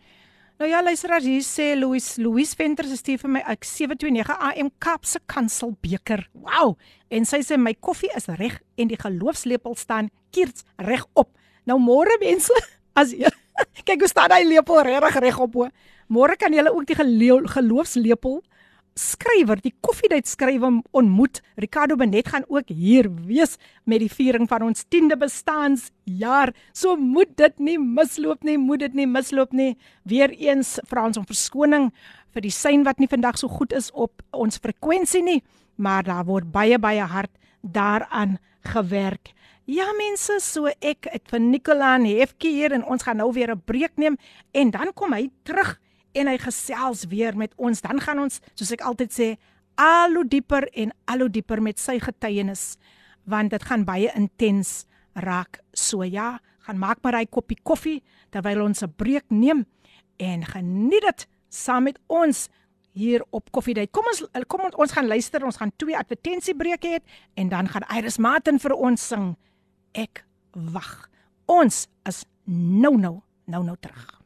Nou 0.56 0.70
ja, 0.72 0.80
luisteraars, 0.80 1.26
hier 1.28 1.44
sê 1.44 1.74
Louis 1.76 2.06
Louis 2.18 2.54
Venter 2.56 2.88
se 2.88 2.96
stuur 2.96 3.20
vir 3.26 3.32
my 3.34 3.41
ek 3.52 3.65
729 3.68 4.38
AM 4.39 4.70
Kaapse 4.80 5.20
Kansel 5.28 5.74
beker. 5.84 6.22
Wow! 6.32 6.78
En 7.12 7.28
sy 7.28 7.41
sê 7.44 7.58
my 7.60 7.74
koffie 7.84 8.08
is 8.15 8.30
reg 8.39 8.56
en 8.80 8.88
die 8.88 9.00
geloofslepel 9.02 9.76
staan 9.76 10.08
kiers 10.32 10.63
reg 10.80 11.04
op. 11.20 11.34
Nou 11.68 11.76
môre 11.84 12.15
mense, 12.24 12.56
as 13.02 13.12
jy 13.12 13.28
kyk 13.88 14.06
hoe 14.06 14.12
staan 14.13 14.32
daai 14.32 14.48
lepel 14.48 14.80
regtig 14.88 15.20
reg 15.28 15.41
op 15.44 15.60
hoor. 15.60 15.76
Môre 16.08 16.39
kan 16.39 16.56
julle 16.56 16.72
ook 16.72 16.88
die 16.88 16.96
geleo- 17.02 17.44
geloofslepel 17.52 18.39
skrywer, 18.96 19.60
die 19.60 19.74
koffiedייט 19.84 20.28
skrywer 20.28 20.80
ontmoet. 20.96 21.42
Ricardo 21.60 21.98
Benet 22.00 22.30
gaan 22.32 22.46
ook 22.48 22.72
hier 22.72 23.10
wees 23.28 23.58
met 23.84 24.00
die 24.00 24.12
viering 24.12 24.48
van 24.48 24.64
ons 24.70 24.86
10de 24.88 25.18
bestaanjaar. 25.20 26.54
So 26.72 26.96
moet 26.96 27.36
dit 27.36 27.60
nie 27.60 27.78
misloop 27.80 28.44
nie, 28.48 28.58
moet 28.58 28.86
dit 28.88 28.96
nie 28.96 29.08
misloop 29.08 29.52
nie. 29.52 29.76
Weereens 30.08 30.78
vra 30.88 31.06
ons 31.10 31.20
om 31.20 31.28
verskoning 31.28 31.92
vir 32.36 32.48
die 32.48 32.54
sein 32.56 32.84
wat 32.88 33.00
nie 33.00 33.12
vandag 33.12 33.40
so 33.40 33.52
goed 33.52 33.76
is 33.76 33.92
op 33.92 34.24
ons 34.36 34.60
frekwensie 34.64 35.24
nie, 35.24 35.42
maar 35.76 36.04
daar 36.04 36.26
word 36.28 36.52
baie 36.52 36.80
baie 36.80 37.04
hard 37.04 37.32
daaraan 37.62 38.38
gewerk. 38.64 39.32
Ja 39.66 39.88
mense, 39.98 40.40
so 40.40 40.70
ek 40.80 41.08
het 41.10 41.32
vir 41.32 41.42
Nicolaan 41.42 42.06
Hefke 42.06 42.52
hier 42.54 42.76
en 42.76 42.84
ons 42.86 43.04
gaan 43.04 43.18
nou 43.18 43.32
weer 43.34 43.52
'n 43.52 43.62
breek 43.66 43.98
neem 43.98 44.18
en 44.54 44.72
dan 44.72 44.94
kom 44.94 45.14
hy 45.14 45.32
terug 45.44 45.80
en 46.15 46.32
hy 46.32 46.38
gesels 46.41 47.06
weer 47.12 47.38
met 47.38 47.54
ons. 47.58 47.82
Dan 47.84 47.99
gaan 48.04 48.23
ons, 48.23 48.39
soos 48.56 48.71
ek 48.75 48.84
altyd 48.88 49.13
sê, 49.13 49.30
al 49.75 50.15
hoe 50.15 50.28
dieper 50.28 50.67
en 50.73 50.93
al 51.12 51.25
hoe 51.25 51.32
dieper 51.32 51.62
met 51.62 51.80
sy 51.82 51.99
getuienis 51.99 52.75
want 53.25 53.49
dit 53.56 53.63
gaan 53.65 53.86
baie 53.88 54.12
intens 54.13 54.86
raak. 55.25 55.60
So 55.73 56.06
ja, 56.06 56.38
gaan 56.65 56.80
maak 56.80 57.01
maar 57.04 57.17
hy 57.17 57.25
koppie 57.25 57.58
koffie 57.63 58.04
terwyl 58.30 58.67
ons 58.67 58.84
'n 58.84 58.93
breek 58.95 59.25
neem 59.30 59.65
en 60.17 60.45
geniet 60.45 61.01
dit 61.01 61.28
saam 61.49 61.84
met 61.84 61.99
ons 62.08 62.49
hier 62.93 63.23
op 63.30 63.51
Coffee 63.51 63.73
Date. 63.73 63.91
Kom 63.91 64.06
ons 64.08 64.23
kom 64.47 64.62
ons 64.71 64.91
gaan 64.91 65.08
luister. 65.08 65.43
Ons 65.43 65.58
gaan 65.58 65.71
twee 65.75 65.97
advertensiebreuke 65.97 66.88
hê 66.88 66.99
en 67.36 67.49
dan 67.49 67.67
gaan 67.67 67.84
Iris 67.97 68.17
Martin 68.17 68.60
vir 68.60 68.73
ons 68.73 69.08
sing. 69.08 69.36
Ek 69.93 70.25
wag. 70.51 71.10
Ons 71.45 71.88
is 72.08 72.25
nou 72.45 72.95
nou 72.97 73.21
nou 73.45 73.63
nou 73.63 73.75
terug. 73.80 74.25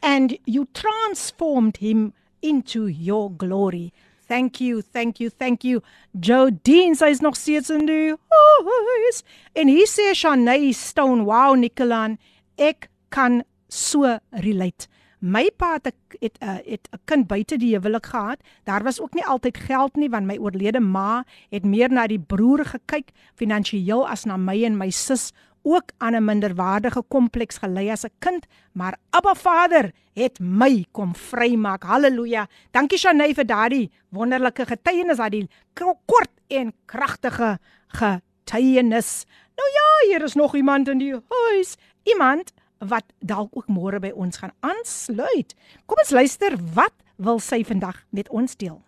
and 0.00 0.36
you 0.44 0.66
transformed 0.72 1.78
him 1.78 2.12
into 2.40 2.86
your 2.88 3.30
glory." 3.36 3.92
Thank 4.28 4.60
you, 4.60 4.82
thank 4.82 5.20
you, 5.20 5.30
thank 5.30 5.64
you. 5.64 5.80
Jodine 6.12 6.96
sê 6.96 7.10
is 7.10 7.20
nog 7.20 7.36
steeds 7.36 7.70
in 7.70 7.86
die 7.86 8.14
huis. 8.64 9.24
En 9.52 9.68
hier 9.68 9.86
sê 9.86 10.14
Shanay 10.14 10.72
Stone, 10.72 11.24
"Wow, 11.24 11.56
Nicolan, 11.56 12.18
ek 12.56 12.88
kan 13.08 13.42
so 13.72 14.18
relate." 14.30 14.88
My 15.22 15.50
pa 15.56 15.78
het 15.78 15.86
'n 15.86 15.94
het 16.20 16.38
'n 16.40 16.60
het 16.66 16.88
'n 16.90 17.00
kind 17.04 17.26
buite 17.26 17.56
die 17.56 17.74
huwelik 17.74 18.06
gehad. 18.06 18.38
Daar 18.64 18.82
was 18.82 19.00
ook 19.00 19.14
nie 19.14 19.24
altyd 19.24 19.56
geld 19.56 19.96
nie 19.96 20.10
want 20.10 20.26
my 20.26 20.36
oorlede 20.36 20.80
ma 20.80 21.24
het 21.50 21.64
meer 21.64 21.90
na 21.90 22.06
die 22.06 22.18
broer 22.18 22.64
gekyk 22.64 23.10
finansiëel 23.34 24.08
as 24.08 24.24
na 24.24 24.36
my 24.36 24.64
en 24.64 24.76
my 24.76 24.90
sus 24.90 25.32
ook 25.62 25.92
aan 25.98 26.14
'n 26.14 26.24
minderwaardige 26.24 27.02
kompleks 27.08 27.58
gelei 27.58 27.90
as 27.90 28.04
'n 28.04 28.10
kind, 28.18 28.46
maar 28.72 28.98
Abba 29.10 29.34
Vader 29.34 29.92
het 30.14 30.38
my 30.40 30.84
kom 30.90 31.14
vrymaak. 31.14 31.82
Halleluja. 31.82 32.48
Dankie 32.70 32.98
Shanay 32.98 33.34
vir 33.34 33.46
daardie 33.46 33.90
wonderlike 34.08 34.66
getuienis, 34.66 35.16
daardie 35.16 35.48
kort 36.06 36.30
en 36.48 36.72
kragtige 36.84 37.58
getuienis. 37.86 39.24
Nou 39.56 39.68
ja, 39.68 40.08
hier 40.08 40.22
is 40.24 40.34
nog 40.34 40.54
iemand 40.54 40.88
in 40.88 40.98
die 40.98 41.12
huis. 41.28 41.76
Iemand 42.02 42.52
wat 42.88 43.04
dalk 43.20 43.54
ook 43.56 43.68
môre 43.70 44.00
by 44.02 44.10
ons 44.14 44.40
gaan 44.42 44.54
aansluit. 44.60 45.54
Kom 45.86 46.02
ons 46.02 46.14
luister 46.14 46.56
wat 46.74 46.94
wil 47.22 47.38
sy 47.38 47.62
vandag 47.64 48.02
met 48.10 48.28
ons 48.30 48.56
deel. 48.58 48.80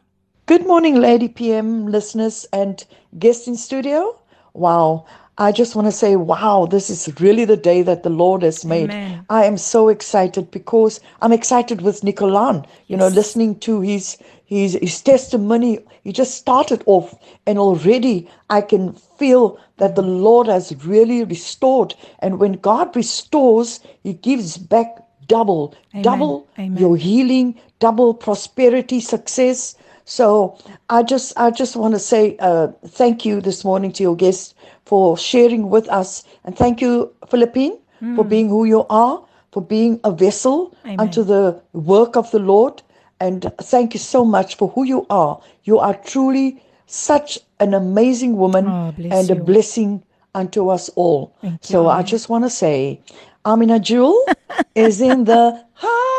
Good 0.50 0.66
morning 0.66 0.98
Lady 0.98 1.28
PM 1.28 1.86
listeners 1.88 2.44
and 2.52 2.86
guests 3.18 3.46
in 3.46 3.56
studio. 3.56 4.16
Wow. 4.52 5.06
I 5.36 5.50
just 5.50 5.74
want 5.74 5.86
to 5.86 5.92
say, 5.92 6.14
wow, 6.14 6.66
this 6.70 6.90
is 6.90 7.12
really 7.20 7.44
the 7.44 7.56
day 7.56 7.82
that 7.82 8.04
the 8.04 8.10
Lord 8.10 8.42
has 8.42 8.64
made. 8.64 8.90
Amen. 8.90 9.26
I 9.28 9.44
am 9.44 9.58
so 9.58 9.88
excited 9.88 10.50
because 10.50 11.00
I'm 11.22 11.32
excited 11.32 11.80
with 11.80 12.02
Nicolan, 12.02 12.64
you 12.86 12.96
yes. 12.96 13.00
know, 13.00 13.08
listening 13.08 13.58
to 13.60 13.80
his 13.80 14.16
his 14.44 14.78
his 14.80 15.00
testimony. 15.00 15.80
He 16.04 16.12
just 16.12 16.36
started 16.36 16.84
off, 16.86 17.14
and 17.46 17.58
already 17.58 18.28
I 18.48 18.60
can 18.60 18.92
feel 18.92 19.58
that 19.78 19.96
the 19.96 20.02
Lord 20.02 20.46
has 20.46 20.72
really 20.84 21.24
restored. 21.24 21.94
And 22.20 22.38
when 22.38 22.52
God 22.52 22.94
restores, 22.94 23.80
He 24.04 24.12
gives 24.12 24.56
back 24.56 24.98
double, 25.26 25.74
Amen. 25.94 26.02
double 26.02 26.46
Amen. 26.58 26.78
your 26.78 26.96
healing, 26.96 27.58
double 27.80 28.14
prosperity, 28.14 29.00
success. 29.00 29.74
So 30.04 30.58
I 30.90 31.02
just 31.02 31.32
I 31.36 31.50
just 31.50 31.74
want 31.74 31.94
to 31.94 31.98
say 31.98 32.36
uh, 32.38 32.68
thank 32.86 33.24
you 33.24 33.40
this 33.40 33.64
morning 33.64 33.90
to 33.92 34.02
your 34.02 34.16
guests 34.16 34.53
for 34.84 35.16
sharing 35.16 35.70
with 35.70 35.88
us, 35.88 36.24
and 36.44 36.56
thank 36.56 36.80
you, 36.80 37.12
Philippine, 37.28 37.78
mm. 38.02 38.16
for 38.16 38.22
hmm. 38.22 38.28
being 38.28 38.48
who 38.48 38.64
you 38.64 38.86
are, 38.90 39.24
for 39.52 39.62
being 39.62 40.00
a 40.04 40.10
vessel 40.10 40.76
Amen. 40.84 41.00
unto 41.00 41.22
the 41.22 41.60
work 41.72 42.16
of 42.16 42.30
the 42.32 42.38
Lord. 42.38 42.82
And 43.20 43.50
thank 43.58 43.94
you 43.94 44.00
so 44.00 44.24
much 44.24 44.56
for 44.56 44.68
who 44.68 44.84
you 44.84 45.06
are. 45.08 45.40
You 45.62 45.78
are 45.78 45.94
truly 45.94 46.62
such 46.86 47.38
an 47.60 47.72
amazing 47.72 48.36
woman 48.36 48.66
oh, 48.68 48.92
and 48.98 49.28
you. 49.28 49.34
a 49.34 49.38
blessing 49.38 50.02
unto 50.34 50.68
us 50.68 50.88
all. 50.90 51.34
Thank 51.40 51.64
so 51.64 51.82
you. 51.82 51.88
I 51.88 52.02
just 52.02 52.28
want 52.28 52.44
to 52.44 52.50
say, 52.50 53.00
Amina 53.46 53.78
Jewel 53.78 54.18
is 54.74 55.00
in 55.00 55.24
the 55.24 55.64
house. 55.74 56.13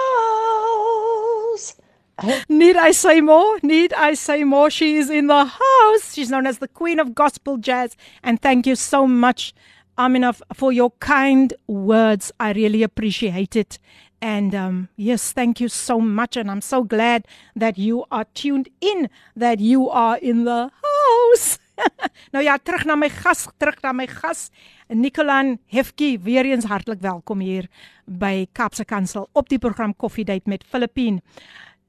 Need 2.50 2.78
I 2.78 2.92
say 2.92 3.22
more? 3.22 3.60
Need 3.62 3.94
I 3.94 4.14
say 4.14 4.44
more? 4.44 4.70
She 4.70 4.96
is 4.96 5.10
in 5.10 5.28
the 5.28 5.46
house. 5.46 6.14
She's 6.14 6.30
known 6.30 6.48
as 6.48 6.60
the 6.60 6.68
Queen 6.68 7.00
of 7.00 7.14
Gospel 7.14 7.58
Jazz. 7.58 7.96
And 8.24 8.42
thank 8.42 8.66
you 8.66 8.76
so 8.76 9.08
much, 9.08 9.54
Amina, 9.98 10.34
for 10.54 10.72
your 10.72 10.92
kind 11.00 11.54
words. 11.68 12.32
I 12.40 12.54
really 12.54 12.84
appreciate 12.84 13.56
it. 13.56 13.80
And 14.22 14.56
um, 14.56 14.90
yes, 14.96 15.34
thank 15.34 15.60
you 15.60 15.68
so 15.68 16.00
much. 16.00 16.38
And 16.38 16.50
I'm 16.50 16.62
so 16.62 16.84
glad 16.84 17.28
that 17.56 17.78
you 17.78 18.06
are 18.12 18.26
tuned 18.34 18.70
in, 18.82 19.10
that 19.36 19.60
you 19.60 19.90
are 19.90 20.18
in 20.18 20.46
the 20.46 20.72
house. 20.72 21.60
nou 22.34 22.40
ja, 22.44 22.56
terug 22.58 22.86
na 22.88 22.96
my 22.96 23.10
gas, 23.12 23.48
terug 23.60 23.82
na 23.84 23.92
my 23.92 24.08
gas. 24.08 24.50
Nicolan 24.88 25.58
Hefke, 25.68 26.16
weer 26.24 26.46
eens 26.46 26.66
hartlik 26.70 27.02
welkom 27.02 27.42
hier 27.44 27.68
by 28.06 28.46
Kapse 28.54 28.86
Kansel 28.86 29.28
op 29.34 29.50
die 29.50 29.60
program 29.60 29.96
Coffee 29.96 30.24
Date 30.24 30.50
met 30.50 30.64
Filippine. 30.64 31.22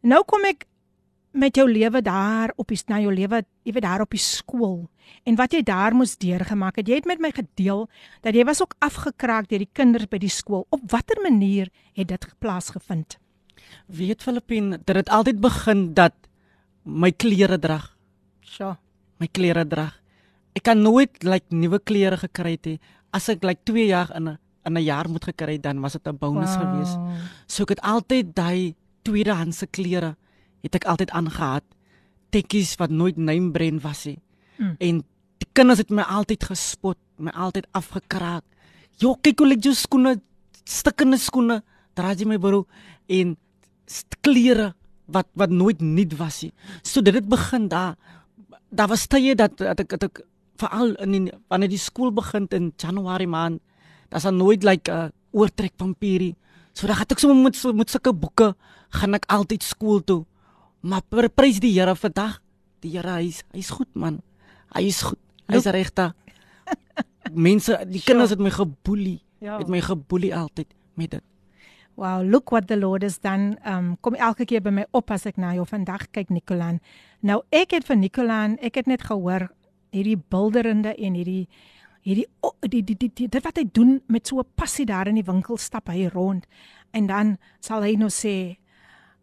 Nou 0.06 0.22
kom 0.28 0.44
ek 0.46 0.68
met 1.36 1.56
jou 1.58 1.66
lewe 1.68 2.00
daar 2.04 2.52
op 2.56 2.70
die 2.70 2.78
na 2.88 3.00
jou 3.02 3.12
lewe, 3.12 3.42
jy 3.66 3.72
weet 3.74 3.84
daar 3.84 4.04
op 4.04 4.14
die 4.14 4.22
skool 4.22 4.86
en 5.26 5.36
wat 5.38 5.52
jy 5.54 5.60
daar 5.66 5.94
moes 5.94 6.14
deurgemaak 6.22 6.78
het. 6.80 6.88
Jy 6.88 7.00
het 7.00 7.08
met 7.10 7.20
my 7.22 7.32
gedeel 7.34 7.86
dat 8.22 8.34
jy 8.34 8.44
was 8.46 8.62
ook 8.62 8.76
afgekraak 8.82 9.50
deur 9.50 9.62
die 9.62 9.74
kinders 9.74 10.08
by 10.10 10.20
die 10.22 10.32
skool. 10.32 10.64
Op 10.70 10.86
watter 10.90 11.18
manier 11.24 11.70
het 11.98 12.08
dit 12.12 12.26
plaasgevind? 12.38 13.18
Weet 13.90 14.22
Filippin, 14.22 14.76
dit 14.78 14.96
het 14.96 15.10
altyd 15.10 15.42
begin 15.42 15.88
dat 15.94 16.14
my 16.86 17.10
klere 17.10 17.58
drag. 17.58 17.90
So, 18.46 18.76
my 19.18 19.26
klere 19.26 19.66
drag. 19.66 19.98
Ek 20.56 20.64
kan 20.70 20.80
nooit 20.80 21.22
like 21.26 21.50
nuwe 21.50 21.82
klere 21.82 22.16
gekry 22.22 22.56
het 22.56 22.70
nie. 22.70 22.80
As 23.12 23.28
ek 23.28 23.44
like 23.44 23.66
2 23.66 23.90
jaar 23.90 24.14
in 24.14 24.28
'n 24.28 24.38
in 24.66 24.78
'n 24.78 24.82
jaar 24.82 25.08
moet 25.08 25.24
gekry 25.24 25.58
dan 25.60 25.80
was 25.80 25.92
dit 25.92 26.06
'n 26.06 26.18
bonus 26.18 26.56
wow. 26.56 26.62
geweest. 26.62 26.98
So 27.46 27.62
ek 27.62 27.68
het 27.68 27.80
altyd 27.80 28.34
daai 28.34 28.74
tweedehandse 29.06 29.68
klere 29.70 30.14
het 30.66 30.78
ek 30.78 30.88
altyd 30.90 31.12
aangehad. 31.14 31.64
Tekkies 32.34 32.74
wat 32.80 32.90
nooit 32.90 33.16
name 33.16 33.52
brand 33.54 33.82
was 33.84 34.04
nie. 34.08 34.18
Mm. 34.58 34.74
En 34.78 35.02
die 35.42 35.48
kinders 35.56 35.82
het 35.84 35.92
my 35.94 36.02
altyd 36.02 36.48
gespot, 36.50 36.98
my 37.22 37.30
altyd 37.30 37.68
afgekraak. 37.76 38.44
Jo, 39.00 39.14
kyk 39.20 39.42
hoe 39.42 39.50
lyk 39.52 39.64
jou 39.64 39.74
skoene, 39.76 40.16
stikkende 40.64 41.20
skoene. 41.20 41.60
Dra 41.96 42.12
jy 42.12 42.26
my 42.28 42.38
bro 42.40 42.64
en 43.12 43.36
klere 44.26 44.72
wat 45.06 45.28
wat 45.38 45.52
nooit 45.54 45.80
nuut 45.80 46.16
was 46.18 46.42
nie. 46.42 46.52
So 46.82 47.02
dit 47.04 47.14
het 47.14 47.28
begin 47.28 47.68
daar. 47.68 47.94
Daar 48.70 48.88
was 48.90 49.06
tye 49.06 49.34
dat 49.34 49.56
dat 49.58 49.80
ek 49.80 49.94
dat 49.94 50.08
ek 50.10 50.24
veral 50.56 50.94
in 51.04 51.12
die, 51.12 51.32
wanneer 51.48 51.70
die 51.70 51.80
skool 51.80 52.12
begin 52.12 52.48
in 52.50 52.72
Januarie 52.80 53.28
maand, 53.28 53.60
daar's 54.08 54.24
dan 54.24 54.36
nooit 54.36 54.64
like 54.64 54.90
'n 54.90 54.94
uh, 54.94 55.08
oortrek 55.30 55.76
pampierie. 55.76 56.34
So 56.76 56.86
dan 56.86 56.98
het 57.00 57.14
ek 57.14 57.22
sommer 57.22 57.38
met 57.40 57.56
met 57.72 57.90
sulke 57.90 58.12
boeke 58.12 58.50
gaan 58.92 59.16
ek 59.16 59.24
altyd 59.32 59.64
skool 59.64 60.02
toe. 60.04 60.24
Maar 60.84 61.30
prys 61.32 61.60
die 61.60 61.72
Here 61.72 61.94
vandag. 61.96 62.42
Die 62.84 62.92
Here 62.92 63.16
hy's 63.16 63.42
hy's 63.56 63.70
goed 63.72 63.88
man. 63.94 64.20
Hy 64.74 64.84
is 64.90 65.00
goed. 65.02 65.18
Hy's 65.48 65.64
regte. 65.72 66.12
Mense, 67.46 67.80
die 67.88 68.02
kinders 68.04 68.34
het 68.34 68.42
my 68.42 68.52
geboelie. 68.52 69.22
Ja. 69.40 69.56
Het 69.58 69.72
my 69.72 69.80
geboelie 69.80 70.34
altyd 70.36 70.68
met 70.94 71.16
dit. 71.16 71.24
Wow, 71.96 72.20
look 72.20 72.52
what 72.52 72.68
the 72.68 72.76
Lord 72.76 73.02
has 73.02 73.16
done. 73.24 73.56
Um 73.64 73.96
kom 74.04 74.14
elke 74.14 74.44
keer 74.44 74.60
by 74.60 74.70
my 74.70 74.84
op 74.92 75.10
as 75.10 75.24
ek 75.24 75.40
na 75.40 75.54
jou 75.56 75.64
vandag 75.64 76.10
kyk 76.12 76.28
Nicolaan. 76.28 76.82
Nou 77.24 77.40
ek 77.48 77.72
het 77.72 77.88
vir 77.88 77.96
Nicolaan, 77.96 78.58
ek 78.60 78.82
het 78.82 78.90
net 78.90 79.06
gehoor 79.08 79.48
hierdie 79.96 80.18
bilderende 80.20 80.92
en 80.92 81.16
hierdie 81.16 81.46
hierdie 82.06 82.26
die 82.70 82.82
die 82.86 82.94
die, 82.94 83.10
die 83.10 83.28
dit 83.28 83.42
wat 83.42 83.58
hy 83.58 83.66
doen 83.74 83.98
met 84.06 84.26
so 84.26 84.38
'n 84.40 84.54
passie 84.54 84.86
daar 84.86 85.08
in 85.08 85.18
die 85.18 85.26
winkel 85.26 85.58
stap 85.58 85.88
hy 85.90 86.06
rond 86.06 86.46
en 86.92 87.06
dan 87.06 87.36
sal 87.60 87.82
hy 87.82 87.96
nou 87.96 88.10
sê 88.10 88.56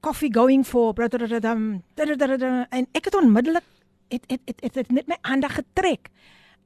coffee 0.01 0.31
going 0.33 0.65
for 0.67 0.93
en 0.99 2.87
ek 2.93 3.05
het 3.05 3.15
onmiddellik 3.15 3.63
het 4.09 4.25
het 4.29 4.41
het, 4.45 4.59
het, 4.61 4.75
het 4.75 4.91
net 4.91 5.07
my 5.07 5.17
aandag 5.21 5.55
getrek 5.55 6.11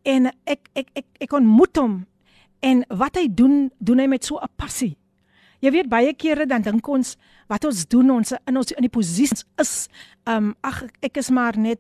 en 0.04 0.32
ek 0.46 0.70
ek 0.74 0.88
ek 0.96 1.06
ek 1.20 1.34
ontmoet 1.34 1.78
hom 1.78 2.06
en 2.62 2.84
wat 2.90 3.16
hy 3.16 3.28
doen 3.30 3.70
doen 3.78 4.00
hy 4.00 4.08
met 4.08 4.24
so 4.26 4.38
'n 4.38 4.50
passie 4.58 4.98
Jy 5.58 5.72
weet 5.74 5.90
baie 5.90 6.14
kere 6.14 6.46
dan 6.46 6.62
dink 6.62 6.88
ons 6.88 7.16
wat 7.50 7.66
ons 7.66 7.88
doen 7.90 8.12
ons 8.12 8.34
in 8.46 8.58
ons 8.58 8.72
in 8.72 8.86
die 8.86 8.94
posisies 8.94 9.44
is 9.58 9.88
um 10.30 10.54
ag 10.62 10.84
ek 11.02 11.18
is 11.18 11.32
maar 11.34 11.58
net 11.58 11.80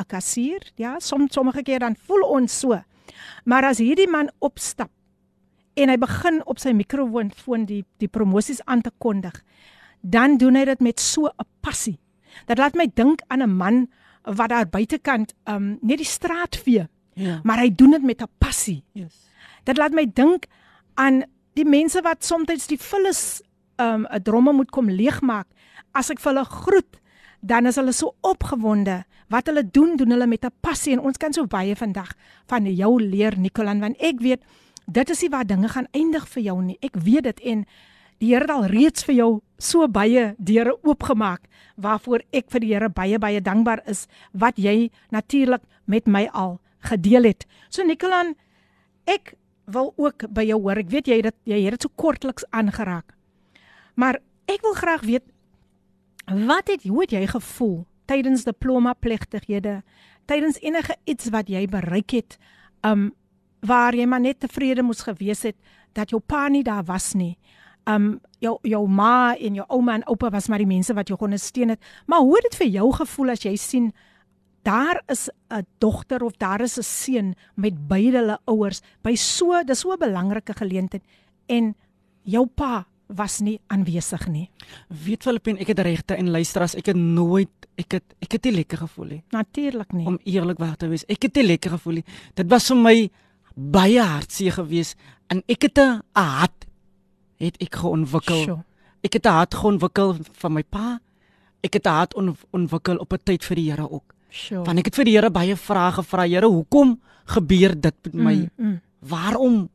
'n 0.00 0.06
kassier, 0.08 0.72
ja, 0.76 0.98
som 1.00 1.28
sommige 1.30 1.62
keer 1.62 1.78
dan 1.78 1.96
voel 2.06 2.22
ons 2.22 2.58
so. 2.60 2.80
Maar 3.44 3.64
as 3.64 3.78
hierdie 3.78 4.08
man 4.10 4.30
opstap 4.38 4.90
en 5.74 5.90
hy 5.90 5.96
begin 5.98 6.40
op 6.46 6.58
sy 6.58 6.72
mikrofoon 6.72 7.32
foon 7.34 7.66
die 7.66 7.84
die 7.98 8.08
promosies 8.08 8.62
aan 8.64 8.80
te 8.80 8.92
kondig, 8.98 9.42
dan 10.00 10.38
doen 10.38 10.54
hy 10.54 10.64
dit 10.64 10.80
met 10.80 11.00
so 11.00 11.26
'n 11.26 11.46
passie. 11.60 11.98
Dit 12.46 12.58
laat 12.58 12.74
my 12.74 12.86
dink 12.94 13.22
aan 13.28 13.42
'n 13.42 13.56
man 13.56 13.88
wat 14.22 14.48
daar 14.48 14.68
buitekant 14.68 15.34
um 15.44 15.78
net 15.82 15.98
die 15.98 16.06
straat 16.06 16.56
vee. 16.56 16.88
Ja. 17.14 17.40
Maar 17.42 17.58
hy 17.58 17.74
doen 17.74 17.90
dit 17.90 18.02
met 18.02 18.22
'n 18.22 18.28
passie. 18.38 18.84
Yes. 18.92 19.28
Dit 19.64 19.76
laat 19.76 19.92
my 19.92 20.06
dink 20.06 20.46
aan 20.94 21.24
die 21.54 21.64
mense 21.64 22.00
wat 22.02 22.24
soms 22.24 22.66
die 22.66 22.78
vullis 22.78 23.42
um 23.76 24.06
'n 24.06 24.22
dromme 24.22 24.52
moet 24.52 24.70
kom 24.70 24.90
leegmaak, 24.90 25.46
as 25.92 26.10
ek 26.10 26.20
vir 26.20 26.32
hulle 26.32 26.44
groet, 26.44 27.00
dan 27.44 27.68
is 27.68 27.76
hulle 27.76 27.92
so 27.92 28.14
opgewonde. 28.24 29.02
Wat 29.28 29.48
hulle 29.50 29.64
doen, 29.68 29.96
doen 30.00 30.10
hulle 30.16 30.26
met 30.26 30.44
'n 30.44 30.52
passie 30.60 30.92
en 30.92 31.00
ons 31.00 31.16
kan 31.16 31.32
so 31.32 31.46
baie 31.46 31.76
vandag 31.76 32.12
van 32.46 32.64
jou 32.64 33.02
leer 33.02 33.38
Nicolan 33.38 33.80
want 33.80 33.96
ek 34.00 34.20
weet 34.20 34.42
dit 34.86 35.10
is 35.10 35.20
nie 35.22 35.30
waar 35.30 35.46
dinge 35.46 35.68
gaan 35.68 35.86
eindig 35.92 36.28
vir 36.28 36.42
jou 36.42 36.62
nie. 36.62 36.76
Ek 36.80 36.96
weet 36.96 37.22
dit 37.22 37.40
en 37.40 37.66
die 38.18 38.32
Here 38.32 38.40
het 38.40 38.50
al 38.50 38.66
reeds 38.66 39.04
vir 39.04 39.14
jou 39.14 39.40
so 39.58 39.88
baie 39.88 40.34
deure 40.38 40.78
oopgemaak 40.82 41.40
waarvoor 41.76 42.20
ek 42.32 42.50
vir 42.50 42.60
die 42.60 42.72
Here 42.72 42.88
baie 42.88 43.18
baie 43.18 43.40
dankbaar 43.40 43.82
is 43.86 44.06
wat 44.32 44.56
jy 44.56 44.90
natuurlik 45.10 45.62
met 45.84 46.06
my 46.06 46.28
al 46.32 46.60
gedeel 46.78 47.24
het. 47.24 47.46
So 47.68 47.82
Nicolan, 47.82 48.34
ek 49.04 49.34
wil 49.66 49.92
ook 49.96 50.28
by 50.28 50.44
jou 50.44 50.60
hoor. 50.60 50.78
Ek 50.78 50.90
weet 50.90 51.06
jy 51.06 51.22
het 51.22 51.36
jy 51.44 51.64
het 51.64 51.70
dit 51.70 51.82
so 51.82 51.92
kortliks 51.96 52.44
aangeraak. 52.50 53.14
Maar 53.96 54.20
ek 54.46 54.62
wil 54.62 54.74
graag 54.74 55.02
weet 55.02 55.33
wat 56.26 56.68
het 56.68 56.86
hoe 56.88 57.00
het 57.00 57.12
jy 57.12 57.26
gevoel 57.26 57.84
tydens 58.08 58.44
diploma 58.44 58.92
plegtighede? 58.92 59.82
Tydens 60.24 60.60
enige 60.60 60.96
iets 61.04 61.28
wat 61.32 61.48
jy 61.48 61.66
bereik 61.68 62.10
het, 62.10 62.38
um 62.84 63.12
waar 63.64 63.96
jy 63.96 64.04
maar 64.04 64.20
net 64.20 64.40
tevrede 64.40 64.82
moes 64.84 65.00
gewees 65.06 65.42
het 65.42 65.56
dat 65.96 66.10
jou 66.12 66.20
pa 66.20 66.48
nie 66.48 66.64
daar 66.64 66.84
was 66.84 67.14
nie. 67.14 67.38
Um 67.88 68.20
jou 68.40 68.58
jou 68.62 68.88
ma 68.88 69.36
en 69.36 69.54
jou 69.54 69.64
ouma 69.68 69.94
en 69.94 70.04
oupa 70.08 70.30
was 70.30 70.48
maar 70.48 70.60
die 70.60 70.68
mense 70.68 70.94
wat 70.94 71.08
jou 71.08 71.18
kon 71.18 71.38
steun 71.38 71.68
het. 71.68 71.80
Maar 72.06 72.20
hoe 72.20 72.34
het 72.36 72.50
dit 72.50 72.58
vir 72.60 72.68
jou 72.68 72.92
gevoel 72.92 73.30
as 73.30 73.44
jy 73.44 73.56
sien 73.56 73.92
daar 74.64 75.02
is 75.06 75.28
'n 75.50 75.66
dogter 75.78 76.22
of 76.22 76.36
daar 76.36 76.60
is 76.60 76.78
'n 76.78 76.82
seun 76.82 77.34
met 77.54 77.88
beide 77.88 78.18
hulle 78.18 78.38
ouers 78.44 78.80
by 79.02 79.14
so 79.14 79.62
dis 79.64 79.80
so 79.80 79.92
'n 79.92 79.98
belangrike 79.98 80.52
geleentheid 80.52 81.02
en 81.46 81.76
jou 82.22 82.46
pa 82.46 82.86
was 83.16 83.40
nie 83.40 83.60
aanwesig 83.66 84.26
nie. 84.28 84.48
Weet 84.88 85.22
Filippin, 85.22 85.58
ek 85.62 85.70
het 85.72 85.82
regte 85.86 86.16
en 86.18 86.30
luister 86.34 86.64
as 86.66 86.74
ek 86.78 86.90
het 86.92 86.98
nooit 86.98 87.50
ek 87.80 87.98
het 87.98 88.14
ek 88.22 88.36
het 88.36 88.44
nie 88.48 88.54
lekker 88.60 88.84
gevoel 88.84 89.06
nie. 89.16 89.22
Natuurlik 89.34 89.92
nie. 89.92 90.06
Om 90.06 90.18
eerlikwaar 90.24 90.76
te 90.76 90.88
wees, 90.90 91.06
ek 91.10 91.28
het 91.28 91.40
nie 91.40 91.46
lekker 91.46 91.76
gevoel 91.76 92.00
nie. 92.00 92.06
Dit 92.34 92.50
was 92.50 92.68
vir 92.70 92.80
my 92.82 92.96
baie 93.54 94.02
hartseer 94.02 94.58
geweest 94.58 94.98
en 95.30 95.42
ek 95.46 95.68
het 95.68 95.78
'n 95.78 96.02
hart 96.12 96.66
het 97.38 97.56
ek 97.60 97.74
geontwikkel. 97.74 98.42
Sure. 98.44 98.64
Ek 99.02 99.12
het 99.12 99.26
'n 99.26 99.36
hart 99.38 99.54
geontwikkel 99.54 100.16
van 100.32 100.52
my 100.52 100.62
pa. 100.62 101.00
Ek 101.62 101.74
het 101.74 101.86
'n 101.86 101.90
hart 101.90 102.14
ontwikkel 102.50 102.96
op 102.96 103.12
'n 103.12 103.22
tyd 103.24 103.44
vir 103.44 103.56
die 103.56 103.70
Here 103.70 103.90
ook. 103.90 104.14
Sure. 104.30 104.64
Want 104.64 104.78
ek 104.78 104.84
het 104.84 104.94
vir 104.94 105.04
die 105.04 105.14
Here 105.14 105.30
baie 105.30 105.56
vrae 105.56 105.92
gevra. 105.92 106.26
Here, 106.26 106.46
hoekom 106.46 107.00
gebeur 107.24 107.80
dit 107.80 107.94
met 108.02 108.14
my? 108.14 108.34
Mm, 108.34 108.66
mm. 108.66 108.80
Waarom? 109.00 109.68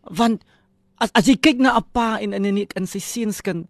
Want 0.00 0.44
as 1.04 1.12
as 1.12 1.28
jy 1.28 1.36
kyk 1.36 1.60
na 1.60 1.76
'n 1.76 1.84
pa 1.92 2.18
en 2.20 2.32
in 2.32 2.44
in, 2.44 2.64
in 2.64 2.86
sy 2.88 2.98
seunskind, 2.98 3.68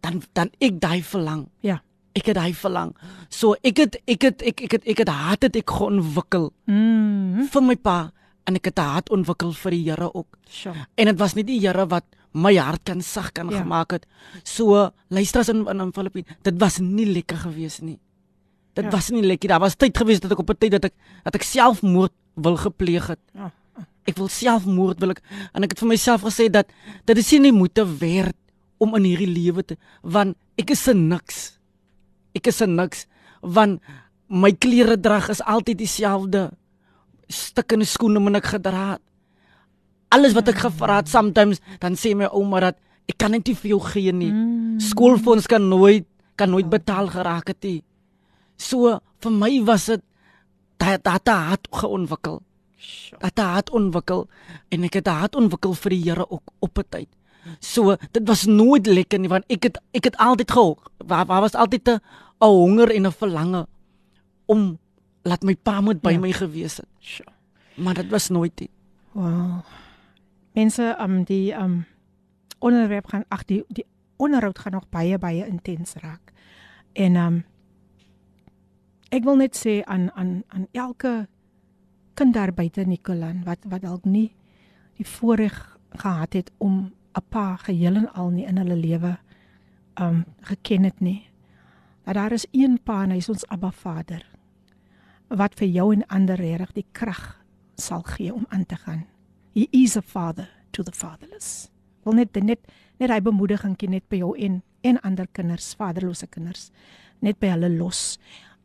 dan 0.00 0.22
dan 0.32 0.48
ek 0.60 0.78
daai 0.80 1.02
verlang. 1.02 1.50
Ja. 1.60 1.82
Ek 2.14 2.26
het 2.26 2.38
daai 2.38 2.54
verlang. 2.54 2.94
So 3.28 3.54
ek 3.62 3.76
het 3.78 3.92
ek 4.06 4.22
het 4.22 4.38
ek 4.42 4.58
ek 4.66 4.72
het 4.78 4.84
ek 4.86 4.98
het 4.98 5.10
hart 5.10 5.42
het 5.42 5.56
ek 5.56 5.70
geontwikkel. 5.70 6.52
Mm. 6.66 7.48
vir 7.50 7.62
my 7.62 7.76
pa 7.76 8.12
en 8.46 8.54
ek 8.56 8.70
het 8.70 8.78
'n 8.78 8.92
hart 8.94 9.10
ontwikkel 9.10 9.52
vir 9.52 9.70
die 9.70 9.84
Here 9.90 10.14
ook. 10.14 10.38
Sure. 10.48 10.86
En 10.96 11.06
dit 11.06 11.18
was 11.18 11.34
nie 11.34 11.44
die 11.44 11.60
Here 11.60 11.86
wat 11.86 12.04
my 12.32 12.54
hart 12.56 12.82
kan 12.84 13.02
sag 13.02 13.32
kan 13.32 13.50
ja. 13.50 13.62
gemaak 13.62 13.90
het. 13.92 14.06
So 14.44 14.90
luister 15.08 15.40
as 15.40 15.48
in 15.48 15.66
in 15.66 15.92
Filippine, 15.92 16.26
dit 16.42 16.60
was 16.60 16.78
nie 16.78 17.06
lekker 17.06 17.36
gewees 17.36 17.80
nie. 17.80 17.98
Dit 18.74 18.84
ja. 18.84 18.90
was 18.90 19.10
nie 19.10 19.22
lekker. 19.22 19.48
Daar 19.48 19.60
was 19.60 19.76
tyd 19.76 19.96
gewees 19.96 20.20
dat 20.20 20.30
ek 20.32 20.38
op 20.38 20.50
'n 20.50 20.58
tyd 20.58 20.70
dat 20.70 20.84
ek 20.84 20.94
dat 21.24 21.34
ek 21.34 21.42
selfmoord 21.42 22.12
wil 22.34 22.56
gepleeg 22.56 23.06
het. 23.06 23.20
Ja. 23.34 23.52
Ek 24.08 24.16
wil 24.18 24.30
selfmoord 24.32 25.00
wil 25.02 25.14
ek 25.14 25.22
en 25.54 25.66
ek 25.66 25.74
het 25.74 25.82
vir 25.82 25.90
myself 25.92 26.24
gesê 26.26 26.48
dat 26.52 26.70
dit 27.08 27.20
is 27.20 27.32
nie 27.38 27.52
moeite 27.52 27.84
werd 28.00 28.36
om 28.80 28.96
in 28.96 29.10
hierdie 29.10 29.28
lewe 29.28 29.64
te 29.66 29.76
want 30.02 30.36
ek 30.60 30.72
is 30.74 30.84
se 30.88 30.94
niks. 30.96 31.40
Ek 32.36 32.48
is 32.48 32.60
se 32.62 32.66
niks 32.66 33.06
want 33.40 33.80
my 34.30 34.52
klere 34.52 34.96
drag 35.00 35.30
is 35.32 35.42
altyd 35.42 35.80
dieselfde. 35.80 36.48
Stukkende 37.30 37.86
skoene 37.88 38.22
moet 38.22 38.40
ek 38.40 38.52
gedra. 38.56 38.98
Alles 40.10 40.34
wat 40.34 40.48
ek 40.50 40.58
mm. 40.58 40.64
gevra 40.66 41.00
het 41.00 41.10
sometimes 41.10 41.60
dan 41.82 41.98
sê 41.98 42.14
my 42.16 42.30
ouma 42.30 42.62
dat 42.70 42.80
ek 43.10 43.18
kan 43.18 43.34
net 43.34 43.46
nie 43.46 43.58
vir 43.58 43.74
jou 43.74 43.80
gee 43.90 44.14
nie. 44.14 44.30
Mm. 44.30 44.78
Skoolfonds 44.82 45.48
kan 45.50 45.66
nooit 45.68 46.06
kan 46.40 46.48
nooit 46.48 46.70
betaal 46.72 47.10
geraak 47.12 47.52
het 47.52 47.60
nie. 47.66 47.80
So 48.56 48.96
vir 49.20 49.34
my 49.34 49.52
was 49.68 49.90
dit 49.92 50.04
dat 50.80 51.04
dat 51.04 51.28
het 51.28 51.68
geontwikkel. 51.82 52.40
Dat 53.18 53.38
het 53.56 53.70
ontwikkel 53.70 54.28
en 54.68 54.84
ek 54.84 54.94
het 55.00 55.04
dit 55.04 55.36
ontwikkel 55.36 55.74
vir 55.74 55.90
die 55.90 56.02
Here 56.02 56.30
ook 56.30 56.52
op 56.58 56.78
'n 56.78 56.84
tyd. 56.88 57.08
So 57.58 57.96
dit 58.12 58.28
was 58.28 58.44
nooit 58.46 58.86
lekker 58.86 59.18
nie 59.18 59.28
want 59.28 59.44
ek 59.48 59.62
het 59.62 59.80
ek 59.92 60.04
het 60.04 60.16
altyd 60.16 60.50
gehou. 60.50 60.76
Waar 60.96 61.26
waar 61.26 61.40
was 61.40 61.54
altyd 61.54 61.88
'n 61.88 62.00
honger 62.38 62.90
en 62.90 63.06
'n 63.06 63.12
verlange 63.12 63.66
om 64.46 64.78
laat 65.22 65.42
my 65.42 65.56
pa 65.56 65.80
moet 65.80 66.00
by 66.00 66.10
ja. 66.10 66.18
my 66.18 66.32
gewees 66.32 66.76
het. 66.76 66.88
Sure. 66.98 67.32
Maar 67.74 67.94
dit 67.94 68.10
was 68.10 68.28
nooit 68.28 68.56
dit. 68.56 68.70
Wow. 69.12 69.64
Mense 70.52 70.96
um 71.00 71.24
die 71.24 71.52
um 71.54 71.86
onderwerp 72.58 73.06
gaan 73.06 73.24
ag 73.28 73.44
die 73.44 73.64
die 73.68 73.86
onderhoud 74.16 74.58
gaan 74.58 74.72
nog 74.72 74.88
baie 74.88 75.18
baie 75.18 75.46
intens 75.46 75.94
raak. 75.94 76.32
En 76.92 77.16
um 77.16 77.44
ek 79.08 79.24
wil 79.24 79.36
net 79.36 79.56
sê 79.56 79.82
aan 79.84 80.10
aan 80.12 80.42
aan 80.48 80.66
elke 80.72 81.28
kind 82.20 82.34
daar 82.36 82.52
buite 82.52 82.84
Nicolan 82.84 83.38
wat 83.48 83.62
wat 83.64 83.80
dalk 83.80 84.04
nie 84.04 84.28
die 84.98 85.06
voorreg 85.08 85.56
gehad 86.02 86.34
het 86.36 86.50
om 86.58 86.92
'n 87.16 87.24
pa 87.28 87.56
geheel 87.56 87.96
en 87.96 88.12
al 88.12 88.28
nie 88.30 88.44
in 88.44 88.58
hulle 88.58 88.76
lewe 88.76 89.18
um 89.94 90.24
geken 90.40 90.84
het 90.84 91.00
nie. 91.00 91.28
Dat 92.04 92.14
daar 92.14 92.32
is 92.32 92.46
een 92.52 92.78
pa 92.82 93.02
en 93.02 93.10
hy 93.10 93.16
is 93.16 93.28
ons 93.28 93.46
Abba 93.48 93.70
Vader 93.70 94.26
wat 95.28 95.54
vir 95.54 95.68
jou 95.68 95.92
en 95.94 96.06
ander 96.06 96.36
reg 96.36 96.72
die 96.72 96.86
krag 96.92 97.44
sal 97.74 98.02
gee 98.02 98.34
om 98.34 98.46
aan 98.48 98.66
te 98.66 98.76
gaan. 98.76 99.06
He 99.54 99.66
is 99.70 99.96
a 99.96 100.02
father 100.02 100.48
to 100.70 100.82
the 100.82 100.92
fatherless. 100.92 101.70
Wil 102.04 102.14
net 102.14 102.34
net 102.42 102.60
net 102.98 103.10
hy 103.10 103.20
bemoediging 103.20 103.76
net 103.88 104.08
by 104.08 104.16
jou 104.16 104.36
en 104.36 104.62
en 104.82 105.00
ander 105.00 105.26
kinders, 105.32 105.74
vaderlose 105.74 106.26
kinders, 106.26 106.70
net 107.20 107.38
by 107.38 107.46
hulle 107.46 107.76
los. 107.76 108.18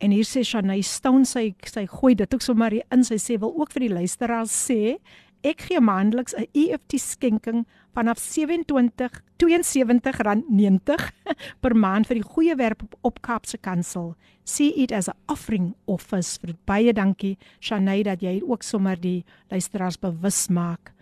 En 0.05 0.11
hier 0.13 0.27
sê 0.27 0.43
Shanay 0.45 0.83
Stone 0.85 1.25
sy 1.25 1.55
sy 1.65 1.87
gooi 1.89 2.13
dit 2.13 2.33
ook 2.35 2.43
sommer 2.45 2.75
in 2.93 3.05
sy 3.07 3.17
sê 3.17 3.39
wil 3.41 3.55
ook 3.57 3.71
vir 3.73 3.87
die 3.87 3.95
luisteraars 3.95 4.53
sê 4.53 4.97
ek 5.45 5.63
gee 5.65 5.81
maandeliks 5.81 6.35
'n 6.37 6.45
EFT 6.53 6.99
skenking 7.01 7.65
vanaf 7.97 8.19
27 8.21 9.21
72 9.41 10.21
rand 10.27 10.45
90 10.49 11.09
per 11.61 11.73
maand 11.73 12.05
vir 12.05 12.21
die 12.21 12.29
goeie 12.35 12.55
werk 12.55 12.83
op, 12.83 12.95
op 13.01 13.21
Kaapse 13.21 13.57
Kansel. 13.57 14.15
See 14.43 14.75
it 14.77 14.91
as 14.91 15.09
a 15.09 15.15
offering 15.27 15.73
office. 15.85 16.37
Vir 16.37 16.53
baie 16.65 16.93
dankie 16.93 17.37
Shanay 17.59 18.03
dat 18.03 18.21
jy 18.21 18.41
ook 18.45 18.63
sommer 18.63 19.01
die 19.01 19.23
luisteraars 19.49 19.97
bewus 19.97 20.49
maak 20.49 20.93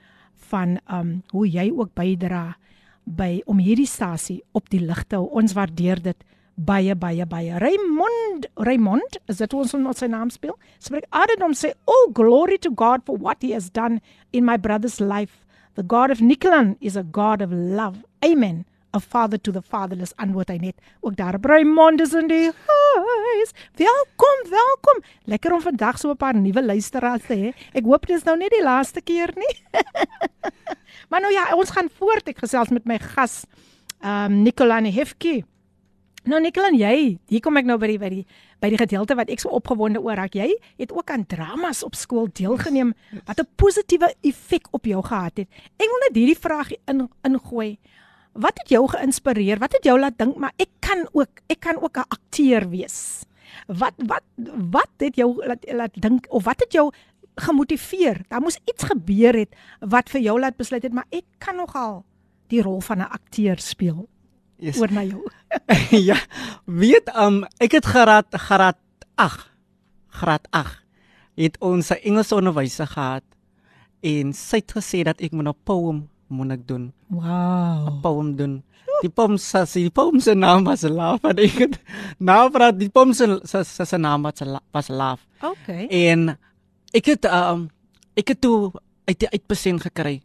van 0.48 0.80
um 0.88 1.24
hoe 1.32 1.48
jy 1.48 1.72
ook 1.72 1.92
bydra 1.94 2.56
by 3.04 3.42
om 3.46 3.60
hierdie 3.60 3.88
stasie 3.88 4.44
op 4.54 4.70
die 4.70 4.80
lig 4.80 5.04
te 5.04 5.16
hou. 5.16 5.28
Ons 5.28 5.54
waardeer 5.54 6.00
dit 6.02 6.24
baie 6.56 6.96
baie 6.96 7.26
baie. 7.26 7.58
Raymond 7.60 8.48
Raymond, 8.56 9.18
is 9.28 9.38
dit 9.42 9.54
ons 9.54 9.74
wat 9.86 9.98
sy 9.98 10.10
naam 10.12 10.30
speel? 10.30 10.58
Spreek 10.80 11.06
Adam 11.10 11.54
sê, 11.54 11.74
"Oh 11.86 12.12
glory 12.13 12.58
to 12.58 12.72
God 12.72 13.02
for 13.06 13.18
what 13.18 13.42
he 13.42 13.54
has 13.54 13.70
done 13.70 14.02
in 14.32 14.46
my 14.46 14.58
brother's 14.58 15.00
life. 15.00 15.46
The 15.76 15.84
God 15.84 16.12
of 16.12 16.20
Nicolan 16.20 16.78
is 16.80 16.96
a 16.96 17.04
God 17.04 17.42
of 17.42 17.52
love." 17.52 18.04
Amen. 18.24 18.66
A 18.96 19.00
father 19.00 19.39
to 19.39 19.52
the 19.52 19.62
fatherless 19.62 20.13
antwoord 20.20 20.50
hy 20.50 20.58
net. 20.58 20.76
Ook 21.02 21.16
daar 21.16 21.39
Raymond 21.42 22.02
is 22.02 22.13
in 22.13 22.28
die 22.28 22.52
huis. 22.52 23.52
Welkom, 23.76 24.50
welkom. 24.50 25.02
Lekker 25.26 25.54
om 25.54 25.62
vandag 25.62 25.98
so 25.98 26.12
'n 26.12 26.18
paar 26.18 26.36
nuwe 26.36 26.63
luisteraars 26.63 27.26
te 27.26 27.34
hê. 27.34 27.54
Ek 27.74 27.84
hoop 27.84 28.06
dit 28.06 28.16
is 28.16 28.24
nou 28.24 28.38
nie 28.38 28.50
die 28.50 28.63
laaste 28.63 29.02
keer 29.02 29.34
nie. 29.36 29.82
maar 31.10 31.22
nou 31.22 31.34
ja, 31.34 31.56
ons 31.56 31.72
gaan 31.72 31.89
voort. 31.89 32.28
Ek 32.28 32.38
gesels 32.38 32.70
met 32.70 32.86
my 32.86 33.00
gas, 33.00 33.46
um, 34.04 34.44
Nicolan 34.44 34.86
Hefke. 34.86 35.44
Nou 36.24 36.40
Nikkel 36.40 36.70
en 36.70 36.76
jy, 36.80 36.98
hier 37.28 37.42
kom 37.44 37.58
ek 37.60 37.66
nou 37.68 37.76
by 37.76 37.88
die 37.92 37.98
by 38.00 38.10
die 38.14 38.22
by 38.64 38.70
die 38.72 38.78
gedeelte 38.80 39.16
wat 39.20 39.28
ek 39.34 39.42
so 39.44 39.52
opgewonde 39.58 40.00
oor 40.00 40.16
raak. 40.16 40.38
Jy 40.40 40.54
het 40.80 40.94
ook 40.96 41.12
aan 41.12 41.26
dramas 41.28 41.82
op 41.84 41.98
skool 42.00 42.30
deelgeneem 42.32 42.94
wat 43.28 43.42
'n 43.44 43.50
positiewe 43.60 44.08
effek 44.24 44.70
op 44.72 44.86
jou 44.88 45.04
gehad 45.04 45.44
het. 45.44 45.50
Ek 45.76 45.90
wil 45.92 46.00
net 46.08 46.16
hierdie 46.16 46.40
vraag 46.40 46.72
in 46.88 47.10
ingooi. 47.28 47.78
Wat 48.34 48.56
het 48.56 48.70
jou 48.70 48.88
geïnspireer? 48.88 49.60
Wat 49.60 49.74
het 49.74 49.84
jou 49.84 50.00
laat 50.00 50.18
dink 50.18 50.38
maar 50.38 50.54
ek 50.58 50.70
kan 50.80 51.08
ook 51.12 51.44
ek 51.50 51.60
kan 51.60 51.76
ook 51.76 51.98
'n 51.98 52.08
akteur 52.08 52.70
wees? 52.70 53.26
Wat 53.68 53.94
wat 53.98 54.24
wat 54.72 54.96
het 55.00 55.16
jou 55.16 55.46
laat 55.46 55.66
laat 55.74 56.02
dink 56.02 56.26
of 56.30 56.44
wat 56.46 56.60
het 56.60 56.72
jou 56.72 56.92
gemotiveer? 57.36 58.24
Daar 58.30 58.42
moes 58.42 58.60
iets 58.66 58.84
gebeur 58.84 59.34
het 59.34 59.54
wat 59.80 60.10
vir 60.10 60.22
jou 60.22 60.40
laat 60.40 60.56
besluit 60.56 60.84
het 60.84 60.94
maar 60.94 61.08
ek 61.12 61.26
kan 61.38 61.56
nogal 61.56 62.06
die 62.48 62.62
rol 62.62 62.80
van 62.80 63.00
'n 63.00 63.12
akteur 63.12 63.60
speel 63.60 64.08
yes. 64.58 64.80
oor 64.80 64.92
na 64.92 65.04
jou. 65.04 65.22
ja, 66.10 66.18
weet 66.66 67.10
um 67.16 67.44
ek 67.58 67.80
het 67.80 67.86
geraad 67.86 68.30
graad 68.32 68.80
8. 69.16 69.50
Graad 70.13 70.48
8 70.52 70.82
het 71.36 71.58
ons 71.60 71.89
'n 71.89 72.02
Engelse 72.04 72.36
onderwyser 72.36 72.88
gehad 72.88 73.24
en 74.02 74.34
sy 74.34 74.62
het 74.62 74.72
gesê 74.72 75.04
dat 75.04 75.22
ek 75.22 75.32
moet 75.32 75.48
'n 75.48 75.58
poem 75.63 76.10
moet 76.28 76.52
ek 76.52 76.68
doen. 76.68 76.94
Wow. 77.08 77.88
'n 77.88 78.02
Poem 78.02 78.36
doen. 78.36 78.63
Die 79.02 79.10
poem 79.10 79.36
sê 79.38 79.66
die 79.74 79.89
poem 79.89 80.20
se 80.20 80.34
naam 80.34 80.63
was 80.63 80.84
Love 80.84 81.28
en 81.28 81.38
ek 81.38 81.58
het 81.58 81.80
nou 82.20 82.50
praat 82.52 82.78
die 82.80 82.89
poem 82.89 83.13
se 83.13 83.39
se 83.63 83.98
naam 83.98 84.22
was 84.22 84.42
was 84.72 84.88
Love. 84.88 85.24
Okay. 85.42 85.88
En 85.88 86.38
ek 86.94 87.06
het 87.06 87.26
um 87.26 87.70
ek 88.16 88.28
het 88.28 88.42
toe 88.42 88.72
uit 89.06 89.20
die 89.20 89.30
uitbesend 89.30 89.82
gekry 89.82 90.22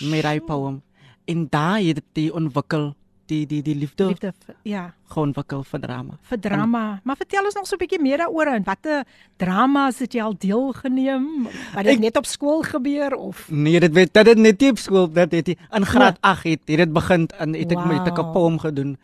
met 0.00 0.22
daai 0.22 0.40
poem 0.40 0.82
en 1.24 1.46
daai 1.48 1.88
het 1.88 2.02
dit 2.12 2.32
ontwikkel 2.32 2.94
die 3.30 3.46
die 3.46 3.60
die 3.62 3.74
liefde 3.78 4.06
liefde 4.10 4.32
ja. 4.66 4.82
gewoon 5.12 5.32
wakkel 5.36 5.62
vir 5.66 5.80
drama. 5.80 6.18
Vir 6.30 6.40
drama. 6.42 6.82
En, 6.96 7.00
maar 7.08 7.18
vertel 7.20 7.48
ons 7.48 7.56
nog 7.58 7.66
so 7.68 7.76
'n 7.76 7.82
bietjie 7.82 8.00
meer 8.02 8.18
daaroor 8.22 8.52
en 8.52 8.66
watter 8.66 9.04
dramas 9.36 9.98
het 9.98 10.12
jy 10.14 10.22
al 10.22 10.36
deelgeneem? 10.38 11.48
Wat 11.74 11.84
dit 11.84 12.00
net 12.00 12.16
op 12.16 12.26
skool 12.26 12.62
gebeur 12.62 13.14
of 13.14 13.48
nee 13.50 13.80
dit 13.80 13.92
weet 13.92 14.14
dit 14.14 14.26
het 14.26 14.38
net 14.38 14.60
nie 14.60 14.70
op 14.70 14.78
skool 14.78 15.08
dit 15.08 15.32
het 15.32 15.48
in 15.48 15.86
graad 15.86 16.18
8 16.20 16.44
het 16.44 16.60
het 16.66 16.76
dit 16.76 16.92
begin 16.92 17.28
in 17.38 17.54
het 17.54 17.72
ek 17.72 17.78
wow. 17.78 17.86
met 17.86 18.18
'n 18.18 18.32
poem 18.32 18.58
gedoen. 18.58 18.98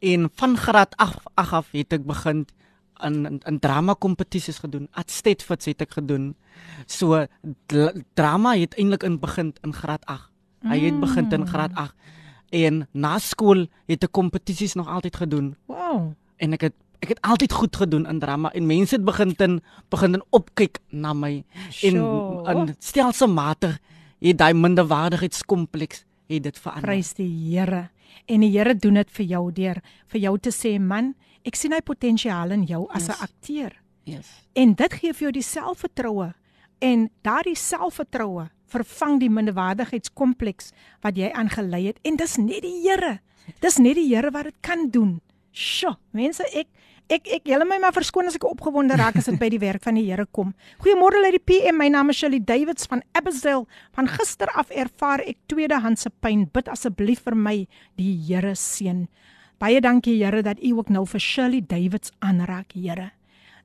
En 0.00 0.30
van 0.34 0.56
graad 0.56 0.96
8 0.96 1.18
af 1.34 1.70
het 1.72 1.92
ek 1.92 2.06
begin 2.06 2.46
in 3.02 3.26
in, 3.26 3.40
in 3.44 3.58
drama 3.58 3.94
kompetisies 3.98 4.58
gedoen. 4.58 4.88
At 4.92 5.10
Stedfords 5.10 5.64
het 5.64 5.80
ek 5.80 5.92
gedoen. 5.92 6.34
So 6.86 7.26
drama 8.14 8.54
het 8.54 8.74
eintlik 8.74 9.02
in 9.02 9.18
begin 9.18 9.54
in 9.62 9.72
graad 9.72 10.04
8 10.06 10.32
hy 10.62 10.78
het 10.86 11.00
begin 11.00 11.30
in 11.30 11.46
graad 11.46 11.74
8 11.74 11.94
en 12.52 12.86
na 12.92 13.16
skool 13.18 13.66
het 13.88 14.04
ek 14.04 14.12
kompetisies 14.12 14.76
nog 14.76 14.88
altyd 14.88 15.16
gedoen. 15.24 15.54
Wow. 15.70 16.12
En 16.36 16.52
ek 16.58 16.68
het 16.68 16.78
ek 17.02 17.16
het 17.16 17.20
altyd 17.26 17.52
goed 17.52 17.76
gedoen 17.76 18.04
in 18.06 18.20
drama 18.22 18.52
en 18.54 18.66
mense 18.66 18.94
het 18.94 19.04
begin 19.04 19.34
ten 19.34 19.58
begin 19.90 20.12
ten 20.14 20.22
opkyk 20.30 20.78
na 20.90 21.10
my 21.12 21.42
sure. 21.70 22.44
en 22.46 22.68
in 22.68 22.76
stelselmatig 22.78 23.80
het 24.22 24.38
daai 24.38 24.54
minderwaardigheidskompleks 24.54 26.04
het 26.30 26.42
dit 26.42 26.58
verander. 26.58 26.86
Prys 26.86 27.12
die 27.18 27.26
Here. 27.26 27.88
En 28.30 28.44
die 28.44 28.52
Here 28.54 28.76
doen 28.78 29.00
dit 29.00 29.10
vir 29.10 29.26
jou 29.26 29.42
deur 29.52 29.82
vir 30.14 30.20
jou 30.20 30.36
te 30.38 30.52
sê 30.54 30.76
man, 30.78 31.14
ek 31.42 31.58
sien 31.58 31.74
hy 31.74 31.80
potensiaal 31.82 32.54
in 32.54 32.66
jou 32.70 32.86
as 32.90 33.08
'n 33.08 33.16
yes. 33.16 33.20
akteur. 33.20 33.72
Yes. 34.04 34.28
En 34.54 34.74
dit 34.74 34.92
gee 34.92 35.12
vir 35.12 35.26
jou 35.26 35.32
die 35.32 35.42
selfvertroue 35.42 36.32
en 36.78 37.10
daardie 37.22 37.56
selfvertroue 37.56 38.48
vervang 38.72 39.18
die 39.22 39.30
minderwaardigheidskompleks 39.32 40.72
wat 41.04 41.18
jy 41.20 41.30
aangelei 41.36 41.86
het 41.90 42.00
en 42.08 42.16
dis 42.20 42.38
net 42.40 42.64
die 42.64 42.78
Here. 42.82 43.18
Dis 43.62 43.78
net 43.82 43.98
die 43.98 44.08
Here 44.08 44.32
wat 44.34 44.50
dit 44.50 44.58
kan 44.64 44.88
doen. 44.90 45.20
Sjoe, 45.52 45.96
mense, 46.16 46.46
ek 46.56 46.70
ek 47.12 47.26
ek 47.36 47.48
julle 47.50 47.66
my 47.68 47.76
maar 47.82 47.92
verskoon 47.92 48.30
as 48.30 48.38
ek 48.38 48.46
opgewonde 48.48 48.96
raak 48.96 49.18
as 49.20 49.26
dit 49.28 49.36
by 49.40 49.50
die 49.52 49.60
werk 49.60 49.82
van 49.84 49.98
die 49.98 50.06
Here 50.06 50.24
kom. 50.32 50.54
Goeiemôre 50.80 51.20
uit 51.26 51.36
die 51.36 51.44
PM. 51.44 51.76
My 51.80 51.90
naam 51.92 52.12
is 52.12 52.20
Shirley 52.22 52.40
Davids 52.40 52.88
van 52.88 53.02
Abbotsdale. 53.18 53.66
Van 53.92 54.08
gister 54.08 54.48
af 54.56 54.70
ervaar 54.70 55.20
ek 55.26 55.36
tweedehandse 55.52 56.12
pyn. 56.24 56.46
Bid 56.54 56.70
asseblief 56.72 57.24
vir 57.26 57.36
my 57.36 57.56
die 58.00 58.14
Here 58.28 58.54
seën. 58.56 59.04
Baie 59.62 59.82
dankie 59.84 60.16
Here 60.18 60.42
dat 60.42 60.62
U 60.62 60.78
ook 60.80 60.88
nou 60.90 61.04
vir 61.06 61.20
Shirley 61.20 61.60
Davids 61.60 62.14
aanraak, 62.18 62.72
Here. 62.72 63.12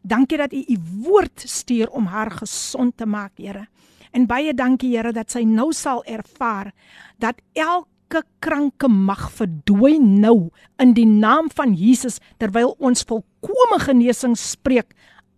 Dankie 0.03 0.37
dat 0.37 0.53
U 0.53 0.59
U 0.67 0.77
woord 1.07 1.41
stuur 1.47 1.89
om 1.89 2.11
haar 2.11 2.31
gesond 2.31 2.97
te 2.97 3.05
maak, 3.05 3.37
Here. 3.37 3.67
En 4.17 4.25
baie 4.25 4.53
dankie 4.57 4.95
Here 4.95 5.13
dat 5.13 5.29
sy 5.29 5.43
nou 5.45 5.69
sal 5.77 6.01
ervaar 6.09 6.71
dat 7.21 7.37
elke 7.53 8.23
kranke 8.41 8.89
mag 8.89 9.27
verdooi 9.35 9.99
nou 10.01 10.49
in 10.81 10.95
die 10.97 11.05
naam 11.05 11.51
van 11.53 11.75
Jesus 11.77 12.17
terwyl 12.41 12.73
ons 12.81 13.05
volkomme 13.05 13.77
genesing 13.83 14.33
spreek 14.39 14.95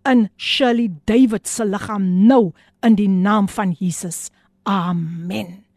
in 0.07 0.29
Shirley 0.39 0.93
David 1.11 1.47
se 1.47 1.67
liggaam 1.67 2.07
nou 2.29 2.53
in 2.85 2.95
die 2.95 3.11
naam 3.11 3.49
van 3.51 3.75
Jesus. 3.79 4.29
Amen. 4.63 5.68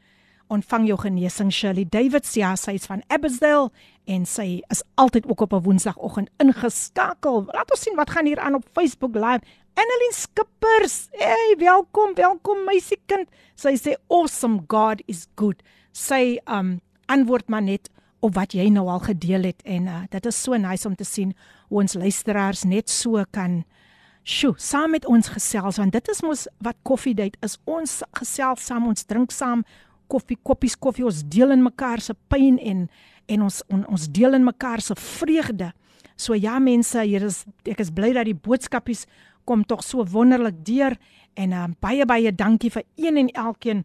Ontvang 0.52 0.84
jou 0.90 0.98
genesing 1.00 1.48
Shirley 1.52 1.86
David, 1.88 2.26
ja, 2.36 2.50
sy 2.60 2.74
is 2.76 2.84
van 2.84 3.00
Abbotsdale 3.08 3.70
en 4.12 4.26
sy 4.28 4.60
is 4.74 4.82
altyd 5.00 5.24
ook 5.30 5.40
op 5.46 5.52
'n 5.56 5.62
woensdagoggend 5.64 6.28
ingeskakel. 6.36 7.44
Laat 7.52 7.70
ons 7.70 7.80
sien 7.80 7.96
wat 7.96 8.10
gaan 8.10 8.26
hier 8.26 8.38
aan 8.38 8.54
op 8.54 8.68
Facebook 8.72 9.14
Live. 9.14 9.40
Annelien 9.74 10.12
Skippers. 10.12 11.08
Hey, 11.10 11.54
welkom, 11.58 12.14
welkom 12.14 12.64
meisiekind. 12.64 13.28
Sy 13.54 13.76
sê 13.76 13.94
awesome 14.08 14.60
God 14.68 15.02
is 15.06 15.26
good. 15.36 15.62
Sy 15.92 16.38
um 16.44 16.80
antwoord 17.06 17.48
maar 17.48 17.62
net 17.62 17.88
op 18.20 18.34
wat 18.34 18.52
jy 18.52 18.68
nou 18.68 18.88
al 18.88 19.00
gedeel 19.00 19.42
het 19.42 19.62
en 19.64 19.86
uh, 19.86 20.02
dit 20.10 20.26
is 20.26 20.42
so 20.42 20.56
nice 20.56 20.88
om 20.88 20.94
te 20.94 21.04
sien 21.04 21.34
hoe 21.68 21.80
ons 21.80 21.94
luisteraars 21.94 22.62
net 22.64 22.90
so 22.90 23.24
kan 23.30 23.64
sjoe, 24.22 24.54
saam 24.56 24.90
met 24.90 25.06
ons 25.06 25.28
gesels 25.28 25.76
want 25.76 25.92
dit 25.92 26.08
is 26.08 26.22
mos 26.22 26.46
wat 26.58 26.76
koffie 26.82 27.14
date 27.14 27.38
is. 27.40 27.58
Ons 27.64 28.02
gesels 28.12 28.66
saam, 28.66 28.86
ons 28.86 29.04
drink 29.04 29.30
saam 29.30 29.64
koffie, 30.12 30.38
koppies 30.44 30.76
koffie, 30.76 31.06
ons 31.08 31.22
deel 31.32 31.54
in 31.54 31.64
mekaar 31.64 32.02
se 32.04 32.14
pyn 32.28 32.60
en 32.60 32.86
en 33.30 33.44
ons 33.46 33.60
on, 33.70 33.84
ons 33.86 34.08
deel 34.10 34.34
in 34.34 34.44
mekaar 34.44 34.82
se 34.82 34.96
vreugde. 34.98 35.70
So 36.18 36.34
ja 36.36 36.58
mense, 36.60 37.00
hier 37.06 37.24
is 37.24 37.44
ek 37.64 37.80
is 37.80 37.92
bly 37.94 38.12
dat 38.16 38.28
die 38.28 38.36
boodskapies 38.36 39.06
kom 39.48 39.64
tog 39.66 39.84
so 39.86 40.04
wonderlik 40.12 40.58
deur 40.66 40.96
en 41.38 41.54
uh, 41.56 41.68
baie 41.82 42.06
baie 42.06 42.32
dankie 42.34 42.70
vir 42.70 42.84
een 43.00 43.18
en 43.22 43.30
elkeen 43.46 43.84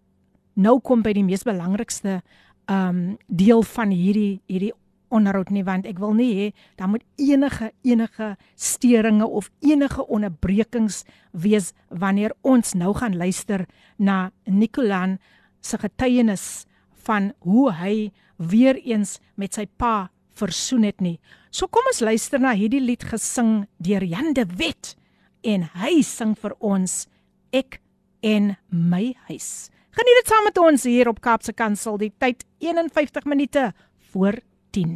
nou 0.53 0.79
kom 0.79 1.01
by 1.01 1.13
die 1.13 1.25
mees 1.27 1.43
belangrikste 1.47 2.21
ehm 2.69 2.87
um, 2.87 3.17
deel 3.27 3.63
van 3.63 3.91
hierdie 3.91 4.41
hierdie 4.47 4.73
onderhoud 5.11 5.49
nie 5.51 5.63
want 5.67 5.87
ek 5.89 5.99
wil 5.99 6.13
nie 6.15 6.31
hê 6.37 6.47
dan 6.79 6.93
moet 6.93 7.03
enige 7.19 7.71
enige 7.83 8.35
steringe 8.55 9.27
of 9.27 9.49
enige 9.59 10.05
onderbrekings 10.07 11.03
wees 11.31 11.73
wanneer 11.89 12.33
ons 12.41 12.73
nou 12.73 12.93
gaan 12.95 13.17
luister 13.17 13.65
na 13.97 14.31
Nicolan 14.45 15.17
se 15.61 15.77
getuienis 15.77 16.65
van 17.05 17.31
hoe 17.39 17.71
hy 17.73 17.95
weer 18.37 18.77
eens 18.85 19.19
met 19.35 19.53
sy 19.53 19.67
pa 19.77 20.09
versoen 20.41 20.85
het 20.87 21.01
nie. 21.01 21.19
So 21.51 21.67
kom 21.67 21.85
ons 21.91 22.01
luister 22.01 22.39
na 22.41 22.53
hierdie 22.57 22.81
lied 22.81 23.03
gesing 23.05 23.65
deur 23.83 24.03
Jan 24.03 24.33
de 24.37 24.45
Wet 24.57 24.95
en 25.43 25.67
hy 25.81 26.01
sing 26.05 26.33
vir 26.39 26.55
ons 26.59 27.05
ek 27.51 27.81
en 28.23 28.55
my 28.69 29.11
huis. 29.27 29.69
Geniet 30.01 30.17
dit 30.17 30.29
saam 30.33 30.47
met 30.47 30.57
ons 30.57 30.83
hier 30.89 31.09
op 31.11 31.19
Kaapse 31.21 31.53
Kansel 31.53 31.99
die 32.01 32.09
tyd 32.17 32.39
51 32.57 33.25
minute 33.29 33.67
voor 34.09 34.39
10. 34.73 34.95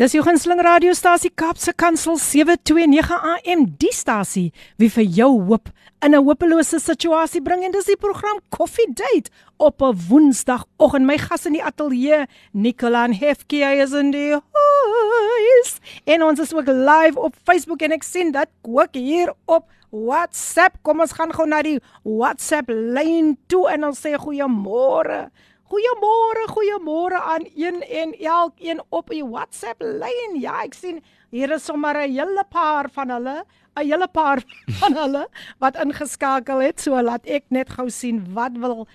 Dis 0.00 0.14
jou 0.16 0.22
gunsteling 0.24 0.62
radiostasie 0.64 1.28
Kapse 1.36 1.74
Kansel 1.76 2.16
729 2.16 3.12
AM, 3.18 3.66
die 3.76 3.92
stasie 3.92 4.46
wie 4.80 4.88
vir 4.94 5.04
jou 5.04 5.28
hoop 5.50 5.68
in 6.00 6.14
'n 6.14 6.24
hopelose 6.24 6.80
situasie 6.80 7.42
bring 7.42 7.64
en 7.64 7.72
dis 7.72 7.84
die 7.84 8.00
program 8.00 8.40
Coffee 8.48 8.88
Date 8.88 9.28
op 9.58 9.82
'n 9.82 9.98
Woensdagoggend. 10.08 11.04
My 11.04 11.18
gas 11.18 11.44
in 11.44 11.52
die 11.52 11.64
ateljee, 11.64 12.26
Nicolan 12.52 13.12
Hefke 13.12 13.76
is 13.82 13.92
in 13.92 14.10
die 14.10 14.32
huis. 14.32 15.80
En 16.06 16.22
ons 16.22 16.40
is 16.40 16.54
ook 16.54 16.66
live 16.66 17.20
op 17.20 17.34
Facebook 17.44 17.82
en 17.82 17.92
ek 17.92 18.02
sien 18.02 18.32
dat 18.32 18.48
ook 18.62 18.94
hier 18.94 19.34
op 19.44 19.68
WhatsApp. 19.90 20.78
Kom 20.82 21.00
ons 21.00 21.14
gaan 21.16 21.32
gou 21.32 21.46
na 21.48 21.62
die 21.64 21.78
WhatsApp 22.04 22.70
lyn 22.70 23.36
toe 23.48 23.66
en 23.72 23.88
ons 23.90 24.00
sê 24.00 24.14
goeiemôre. 24.18 25.28
Goeiemôre, 25.68 26.46
goeiemôre 26.48 27.18
aan 27.20 27.44
een 27.52 27.82
en 27.82 28.14
elkeen 28.16 28.80
op 28.88 29.10
die 29.12 29.24
WhatsApp 29.24 29.82
lyn. 29.84 30.38
Ja, 30.40 30.62
ek 30.64 30.72
sien 30.74 31.02
hier 31.30 31.52
is 31.52 31.66
sommer 31.68 31.96
'n 31.96 32.12
hele 32.12 32.44
paar 32.48 32.88
van 32.88 33.10
hulle, 33.10 33.44
'n 33.76 33.84
hele 33.84 34.08
paar 34.08 34.40
van 34.80 34.94
hulle 34.94 35.26
wat 35.58 35.76
ingeskakel 35.76 36.60
het. 36.60 36.80
So 36.80 37.02
laat 37.02 37.26
ek 37.26 37.44
net 37.50 37.68
gou 37.68 37.90
sien 37.90 38.24
wat 38.32 38.56
wil 38.56 38.86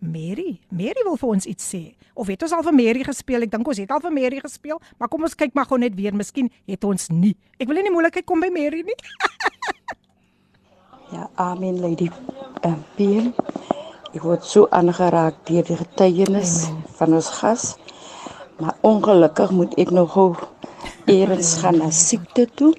Mary. 0.00 0.60
Mary 0.68 1.02
wil 1.04 1.16
vir 1.16 1.28
ons 1.28 1.46
iets 1.46 1.74
sê. 1.74 1.94
Of 2.14 2.26
het 2.26 2.42
ons 2.42 2.52
al 2.52 2.62
vir 2.62 2.74
Mary 2.74 3.04
gespeel? 3.04 3.42
Ek 3.42 3.50
dink 3.50 3.68
ons 3.68 3.78
het 3.78 3.90
al 3.90 4.00
vir 4.00 4.12
Mary 4.12 4.40
gespeel, 4.40 4.80
maar 4.98 5.08
kom 5.08 5.22
ons 5.22 5.34
kyk 5.34 5.54
maar 5.54 5.66
gou 5.66 5.78
net 5.78 5.94
weer. 5.94 6.14
Miskien 6.14 6.50
het 6.66 6.84
ons 6.84 7.08
nie. 7.08 7.36
Ek 7.60 7.68
wil 7.68 7.82
nie 7.82 7.90
moeilikheid 7.90 8.26
kom 8.26 8.40
by 8.40 8.50
Mary 8.50 8.82
nie. 8.82 8.98
ja, 11.12 11.28
amen 11.34 11.80
lady. 11.80 12.10
Ehm 12.62 12.82
uh, 12.98 13.32
Ek 14.16 14.22
word 14.24 14.46
so 14.48 14.64
aangeraak 14.72 15.42
deur 15.44 15.66
die 15.66 15.76
getuienis 15.76 16.52
Amen. 16.70 16.84
van 16.96 17.14
ons 17.18 17.26
gas. 17.36 17.64
Maar 18.56 18.78
ongelukkig 18.80 19.50
moet 19.52 19.74
ek 19.76 19.90
nog 19.92 20.14
gou 20.14 20.30
eers 21.12 21.50
gaan 21.60 21.82
na 21.82 21.90
siekte 21.92 22.46
toe. 22.48 22.72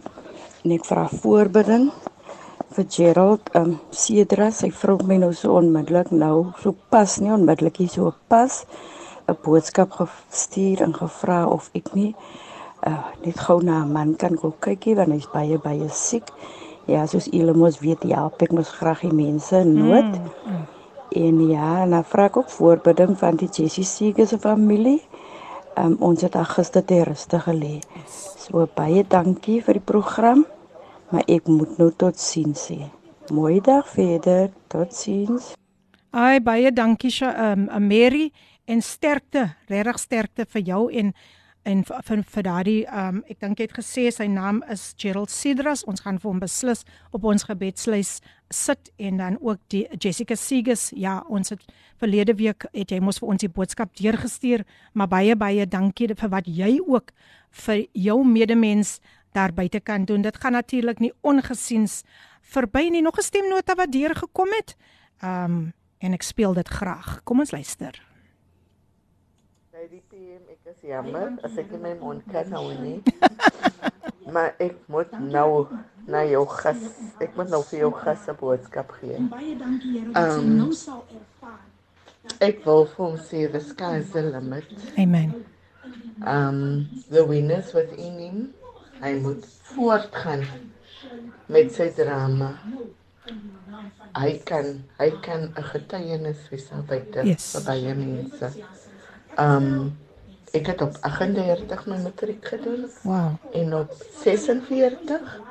En 0.66 0.74
ek 0.74 0.88
vra 0.90 1.04
voorbidding 1.12 1.92
vir 2.74 2.88
Gerald, 2.90 3.52
ehm 3.54 3.76
um, 3.76 3.78
Cedra, 3.94 4.50
sy 4.50 4.72
vrou 4.74 4.98
my 5.06 5.20
nou 5.22 5.30
so 5.34 5.54
onmiddellik 5.60 6.10
nou, 6.10 6.54
so 6.62 6.74
pas 6.90 7.20
nie 7.22 7.34
onmiddellik 7.34 7.84
hier 7.84 7.94
so 7.94 8.14
pas 8.28 8.66
'n 9.28 9.38
boodskap 9.44 9.94
gestuur 10.00 10.82
en 10.82 10.94
gevra 10.94 11.46
of 11.46 11.70
ek 11.76 11.94
nie 11.94 12.16
uh, 12.88 13.06
net 13.26 13.40
gou 13.46 13.62
na 13.62 13.84
'n 13.84 13.94
man 13.94 14.16
kan 14.16 14.38
kom 14.38 14.54
kykie 14.60 14.96
want 14.96 15.14
hy's 15.14 15.30
baie 15.34 15.58
baie 15.58 15.90
siek. 15.90 16.26
Ja, 16.88 17.06
soos 17.08 17.28
Elemos 17.36 17.80
weet, 17.84 18.06
ja, 18.08 18.26
ek 18.40 18.54
mos 18.56 18.72
graag 18.80 19.04
die 19.04 19.14
mense 19.14 19.64
nood. 19.68 20.08
Mm, 20.08 20.34
mm. 20.48 20.66
En 21.18 21.40
ja, 21.50 21.72
en 21.84 21.96
dan 21.96 22.06
vra 22.08 22.28
ek 22.30 22.38
ook 22.40 22.52
voorbidding 22.52 23.18
van 23.20 23.40
die 23.40 23.50
Jessie 23.52 23.86
Seege 23.88 24.26
se 24.28 24.40
familie. 24.40 25.02
Um, 25.78 25.98
ons 26.02 26.24
het 26.26 26.36
gister 26.56 26.86
te 26.86 27.04
rustig 27.06 27.44
gelê. 27.46 27.76
So 28.08 28.66
baie 28.76 29.04
dankie 29.08 29.60
vir 29.62 29.78
die 29.78 29.84
program. 29.84 30.46
Maar 31.12 31.28
ek 31.28 31.48
moet 31.48 31.78
nou 31.80 31.92
tot 31.96 32.20
sien 32.20 32.56
sê. 32.58 32.88
Mooi 33.32 33.60
dag 33.64 33.88
verder. 33.92 34.50
Totsiens. 34.72 35.54
Ai 36.16 36.40
baie 36.44 36.72
dankie 36.72 37.12
Sha, 37.12 37.34
um, 37.52 37.68
Mary 37.88 38.32
en 38.68 38.82
sterkte, 38.82 39.50
regtig 39.72 40.00
sterkte 40.00 40.46
vir 40.52 40.64
jou 40.72 40.88
en 40.92 41.14
en 41.68 41.84
vir 41.84 42.22
vir, 42.24 42.43
daardie 42.45 42.82
um 42.88 43.20
ek 43.28 43.41
dink 43.43 43.59
jy 43.59 43.68
het 43.68 43.76
gesê 43.76 44.07
sy 44.13 44.28
naam 44.32 44.61
is 44.72 44.93
Gerald 44.99 45.32
Cedras. 45.34 45.84
Ons 45.89 46.03
gaan 46.05 46.20
vir 46.22 46.32
hom 46.32 46.39
beslis 46.41 46.86
op 47.15 47.28
ons 47.28 47.43
gebedslys 47.49 48.18
sit 48.53 48.91
en 48.97 49.20
dan 49.20 49.38
ook 49.41 49.59
die 49.74 49.84
Jessica 49.99 50.38
Seges. 50.39 50.89
Ja, 50.95 51.20
ons 51.28 51.51
het 51.51 51.65
verlede 51.99 52.38
week 52.39 52.68
het 52.72 52.91
jy 52.91 53.01
mos 53.03 53.20
vir 53.20 53.34
ons 53.34 53.43
die 53.43 53.51
boodskap 53.51 53.95
deurgestuur, 53.99 54.63
maar 54.93 55.11
baie 55.11 55.36
baie 55.36 55.68
dankie 55.68 56.09
vir 56.13 56.32
wat 56.32 56.47
jy 56.47 56.78
ook 56.80 57.11
vir 57.65 57.86
jou 57.93 58.24
medemens 58.24 58.99
daar 59.36 59.51
buite 59.53 59.80
kan 59.80 60.05
doen. 60.05 60.24
Dit 60.24 60.39
gaan 60.39 60.55
natuurlik 60.55 60.99
nie 61.03 61.13
ongesiens 61.22 62.03
verby 62.41 62.89
nie. 62.89 63.01
Nog 63.01 63.18
'n 63.20 63.24
stemnota 63.24 63.76
wat 63.76 63.91
deurgekom 63.91 64.49
het. 64.55 64.78
Um 65.22 65.74
en 65.99 66.13
ek 66.13 66.22
speel 66.22 66.53
dit 66.53 66.68
graag. 66.68 67.24
Kom 67.24 67.39
ons 67.39 67.51
luister. 67.51 68.07
Lady 69.74 70.01
PM, 70.09 70.41
ek 70.47 70.47
is 70.47 70.47
jammer 70.88 71.38
as 71.44 71.58
ek 71.58 71.72
my 71.82 71.94
mond 72.00 72.24
kan 72.32 72.52
hou 72.56 72.72
nie. 72.82 73.02
maar 74.34 74.56
ek 74.60 74.76
moet 74.92 75.12
nou 75.20 75.68
na 76.08 76.24
jou 76.28 76.44
gas, 76.52 76.84
ek 77.24 77.36
moet 77.36 77.50
nou 77.52 77.62
vir 77.70 77.80
jou 77.86 77.92
gas 77.96 78.28
'n 78.28 78.38
boodskap 78.40 78.92
gee. 79.00 79.18
Baie 79.32 79.56
dankie 79.60 80.00
Here 80.00 80.12
dat 80.14 80.38
um, 80.38 80.44
jy 80.44 80.54
nou 80.62 80.72
sal 80.74 81.04
ervaar. 81.12 81.60
Ek 82.44 82.64
wil 82.66 82.86
vir 82.86 83.04
hom 83.06 83.18
sê 83.18 83.46
the 83.52 83.62
sky 83.64 83.98
is 84.02 84.12
the 84.16 84.22
limit. 84.22 84.72
Amen. 85.00 85.34
Um 86.26 86.88
the 87.10 87.24
winners 87.26 87.74
within 87.74 88.20
him. 88.20 88.40
Hy 89.02 89.14
moet 89.22 89.46
voortgaan 89.74 90.44
met 91.48 91.72
sy 91.72 91.90
drama. 91.96 92.52
Hy 94.18 94.32
kan 94.48 94.84
hy 95.00 95.12
kan 95.22 95.52
'n 95.54 95.70
getuienis 95.72 96.50
wees 96.52 96.68
buite 96.88 97.24
yes. 97.24 97.54
vir 97.56 97.64
baie 97.68 97.96
mense. 97.96 98.52
Um 99.38 99.98
ek 100.58 100.72
het 100.74 100.82
op 100.82 100.97
38 101.08 101.86
my 101.89 101.97
matriek 102.03 102.45
gedoen. 102.53 102.88
Wow. 103.03 103.38
En 103.53 103.76
op 103.76 103.93
46 104.24 105.41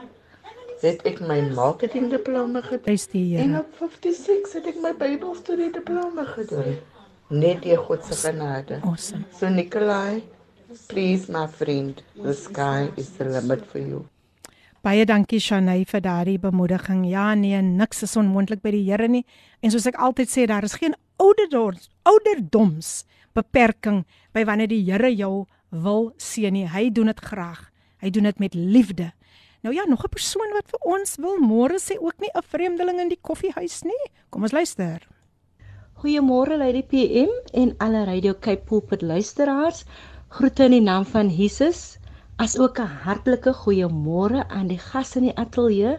het 0.82 1.02
ek 1.08 1.20
my 1.24 1.40
marketing 1.54 2.10
diploma 2.12 2.60
gedoen. 2.60 3.38
En 3.42 3.58
op 3.58 3.78
56 3.80 4.52
het 4.58 4.66
ek 4.72 4.82
my 4.82 4.92
Bybelstudie 4.98 5.70
diploma 5.72 6.26
gedoen. 6.34 6.76
Net 7.28 7.62
die 7.64 7.76
God 7.76 8.04
se 8.06 8.18
genade. 8.28 8.80
Awesome. 8.84 9.24
So 9.38 9.48
Nikolai, 9.48 10.22
please 10.86 11.32
my 11.32 11.46
friend, 11.48 12.02
the 12.22 12.34
sky 12.34 12.90
is 12.96 13.16
the 13.16 13.24
limit 13.24 13.64
for 13.66 13.80
you. 13.80 14.04
Baie 14.86 15.02
dankie 15.02 15.40
Shanay 15.42 15.82
vir 15.90 16.02
daardie 16.04 16.38
bemoediging. 16.38 17.02
Ja 17.10 17.32
nee, 17.34 17.58
niks 17.58 18.04
is 18.06 18.14
onmoontlik 18.16 18.62
by 18.62 18.70
die 18.70 18.84
Here 18.86 19.08
nie. 19.10 19.24
En 19.60 19.72
soos 19.74 19.88
ek 19.90 19.98
altyd 19.98 20.30
sê, 20.30 20.44
daar 20.46 20.62
is 20.62 20.76
geen 20.78 20.94
ouderdoms, 21.18 21.88
ouderdoms 22.06 23.02
beperking 23.36 24.04
by 24.34 24.44
wanneer 24.48 24.70
die 24.72 24.82
Here 24.86 25.12
jou 25.14 25.46
wil 25.70 26.12
seën 26.16 26.52
nie. 26.52 26.66
Hy 26.70 26.88
doen 26.90 27.12
dit 27.12 27.20
graag. 27.20 27.68
Hy 28.02 28.10
doen 28.10 28.28
dit 28.28 28.42
met 28.42 28.54
liefde. 28.54 29.12
Nou 29.62 29.74
ja, 29.74 29.84
nog 29.88 30.04
'n 30.04 30.14
persoon 30.14 30.50
wat 30.52 30.68
vir 30.70 30.80
ons 30.94 31.16
wil 31.16 31.36
môre 31.40 31.78
sê 31.78 31.96
ook 31.98 32.20
nie 32.20 32.30
'n 32.34 32.42
vreemdeling 32.42 33.00
in 33.00 33.08
die 33.08 33.20
koffiehuis 33.20 33.82
nie. 33.82 34.04
Kom 34.30 34.42
ons 34.42 34.52
luister. 34.52 35.00
Goeiemôre 35.96 36.56
Lady 36.58 36.82
PM 36.82 37.30
en 37.52 37.74
alle 37.78 38.04
Radio 38.04 38.34
Cape 38.34 38.64
Pulpit 38.64 39.02
luisteraars. 39.02 39.84
Groete 40.28 40.64
in 40.64 40.70
die 40.70 40.80
naam 40.80 41.04
van 41.04 41.28
Jesus. 41.28 41.98
As 42.38 42.58
ook 42.58 42.78
'n 42.78 42.86
hartlike 43.04 43.52
goeiemôre 43.52 44.48
aan 44.48 44.68
die 44.68 44.78
gas 44.78 45.16
in 45.16 45.22
die 45.22 45.36
ateljee. 45.36 45.98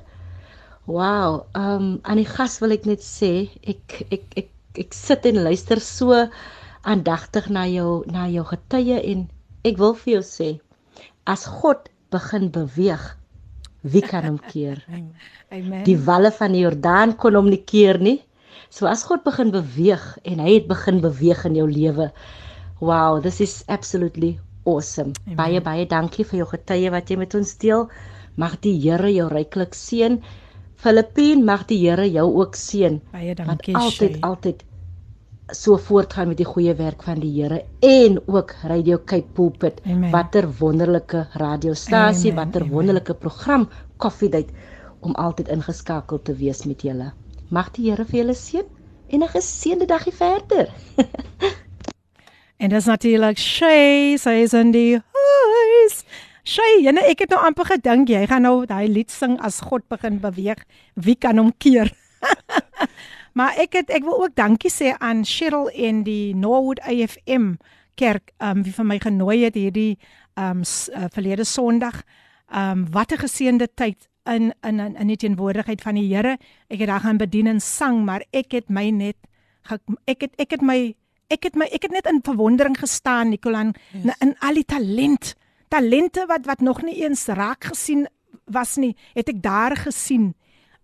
Wow, 0.86 1.44
ehm 1.52 1.82
um, 1.82 2.00
aan 2.04 2.18
die 2.18 2.30
gas 2.30 2.60
wil 2.60 2.72
ek 2.72 2.86
net 2.86 3.02
sê 3.04 3.50
ek 3.68 4.06
ek 4.12 4.24
ek 4.36 4.50
ek 4.80 4.94
sit 4.94 5.26
en 5.26 5.44
luister 5.44 5.82
so 5.82 6.30
aandagtig 6.84 7.50
na 7.50 7.66
jou 7.68 8.04
na 8.12 8.28
jou 8.32 8.46
getuie 8.46 9.00
en 9.14 9.28
ek 9.68 9.78
wil 9.82 9.96
vir 10.02 10.18
jou 10.18 10.24
sê 10.26 10.50
as 11.28 11.46
God 11.60 11.90
begin 12.14 12.50
beweeg 12.52 13.04
wie 13.88 14.02
kan 14.02 14.26
hom 14.26 14.40
keer? 14.52 14.82
Amen. 15.56 15.84
Die 15.88 15.98
walle 16.08 16.32
van 16.36 16.56
die 16.56 16.64
Jordaan 16.66 17.16
kon 17.16 17.38
hom 17.38 17.48
nie 17.52 17.62
keer 17.64 18.00
nie. 18.04 18.18
So 18.70 18.88
as 18.90 19.06
God 19.08 19.24
begin 19.24 19.54
beweeg 19.54 20.04
en 20.28 20.42
hy 20.44 20.58
het 20.58 20.68
begin 20.68 21.00
beweeg 21.04 21.46
in 21.48 21.56
jou 21.56 21.68
lewe 21.72 22.10
wow 22.80 23.22
this 23.22 23.40
is 23.42 23.64
absolutely 23.68 24.38
awesome. 24.66 25.14
Amen. 25.26 25.38
baie 25.40 25.62
baie 25.62 25.86
dankie 25.88 26.26
vir 26.28 26.44
jou 26.44 26.50
getuie 26.52 26.92
wat 26.94 27.10
jy 27.10 27.18
met 27.24 27.36
ons 27.38 27.56
deel. 27.64 27.88
Mag 28.38 28.60
die 28.62 28.76
Here 28.78 29.10
jou 29.10 29.30
ryklik 29.32 29.74
seën. 29.74 30.20
Filippien 30.78 31.46
mag 31.46 31.66
die 31.72 31.80
Here 31.82 32.06
jou 32.06 32.28
ook 32.42 32.60
seën. 32.60 33.00
Baie 33.14 33.34
dankie 33.40 33.76
altyd 33.76 34.20
altyd 34.28 34.67
so 35.56 35.78
voortgaan 35.78 36.28
met 36.28 36.38
die 36.38 36.46
goeie 36.46 36.74
werk 36.76 37.04
van 37.04 37.20
die 37.24 37.32
Here 37.32 37.64
en 37.80 38.20
ook 38.28 38.54
Radio 38.68 39.00
Cape 39.06 39.28
Pulpit. 39.34 39.80
Watter 40.12 40.48
wonderlike 40.60 41.28
radiostasie, 41.34 42.34
watter 42.34 42.68
wonderlike 42.68 43.14
program 43.14 43.70
Coffee 43.98 44.30
Date 44.30 44.54
om 45.00 45.16
altyd 45.16 45.48
ingeskakel 45.48 46.22
te 46.22 46.36
wees 46.36 46.66
met 46.66 46.82
julle. 46.82 47.12
Mag 47.50 47.72
die 47.72 47.90
Here 47.90 48.06
vir 48.06 48.24
julle 48.24 48.36
seën 48.36 48.66
en 49.10 49.24
'n 49.24 49.28
geseënde 49.28 49.86
dagie 49.86 50.14
verder. 50.14 50.68
en 52.62 52.70
dis 52.70 52.86
natuurlik 52.86 53.38
Shay, 53.38 54.18
sy 54.18 54.44
is 54.44 54.54
in 54.54 54.72
die 54.72 55.00
huis. 55.00 56.04
Shay, 56.44 56.82
jene 56.82 57.02
ek 57.08 57.20
het 57.20 57.30
nou 57.30 57.40
amper 57.40 57.66
gedink 57.66 58.10
jy 58.10 58.28
gaan 58.28 58.42
nou 58.42 58.66
daai 58.66 58.88
lied 58.88 59.12
sing 59.12 59.40
as 59.40 59.62
God 59.62 59.88
begin 59.88 60.20
beweeg. 60.20 60.60
Wie 60.96 61.16
kan 61.16 61.38
hom 61.38 61.54
keer? 61.58 61.92
maar 63.38 63.58
ek 63.62 63.78
het 63.78 63.92
ek 63.94 64.06
wil 64.06 64.24
ook 64.26 64.36
dankie 64.38 64.72
sê 64.74 64.94
aan 64.98 65.26
Cheryl 65.26 65.70
en 65.70 66.02
die 66.08 66.36
Norwood 66.36 66.82
AFM 66.82 67.58
kerk 67.98 68.34
um 68.42 68.64
wie 68.66 68.74
van 68.74 68.90
my 68.90 68.98
genooi 69.02 69.44
het 69.46 69.58
hierdie 69.58 69.98
um 70.38 70.64
uh, 70.66 71.10
verlede 71.14 71.46
Sondag. 71.46 72.04
Um 72.50 72.86
wat 72.92 73.12
'n 73.12 73.22
geseënde 73.26 73.68
tyd 73.74 74.10
in 74.26 74.54
in 74.62 74.80
in, 74.80 74.96
in 74.96 75.08
die 75.08 75.18
teenwoordigheid 75.18 75.82
van 75.82 75.96
die 75.96 76.14
Here. 76.14 76.38
Ek 76.68 76.80
het 76.80 76.88
daar 76.88 77.06
gaan 77.06 77.18
bedien 77.18 77.48
en 77.48 77.62
sang, 77.62 78.06
maar 78.06 78.24
ek 78.32 78.52
het 78.52 78.70
my 78.70 78.90
net 78.90 79.18
ek 80.06 80.22
het 80.22 80.34
ek 80.38 80.52
het 80.52 80.62
my 80.62 80.96
ek 81.28 81.44
het 81.44 81.56
my 81.56 81.66
ek 81.66 81.84
het 81.84 81.92
net 81.92 82.08
in 82.08 82.22
verwondering 82.24 82.78
gestaan 82.80 83.30
Nicolan 83.30 83.76
yes. 83.92 84.16
in 84.20 84.36
al 84.40 84.54
die 84.54 84.66
talent 84.66 85.36
talente 85.68 86.26
wat 86.28 86.46
wat 86.46 86.62
nog 86.62 86.82
nie 86.82 87.04
eens 87.04 87.26
raak 87.28 87.64
gesien 87.64 88.08
was 88.46 88.78
nie, 88.80 88.96
het 89.14 89.30
ek 89.30 89.42
daar 89.44 89.76
gesien. 89.76 90.34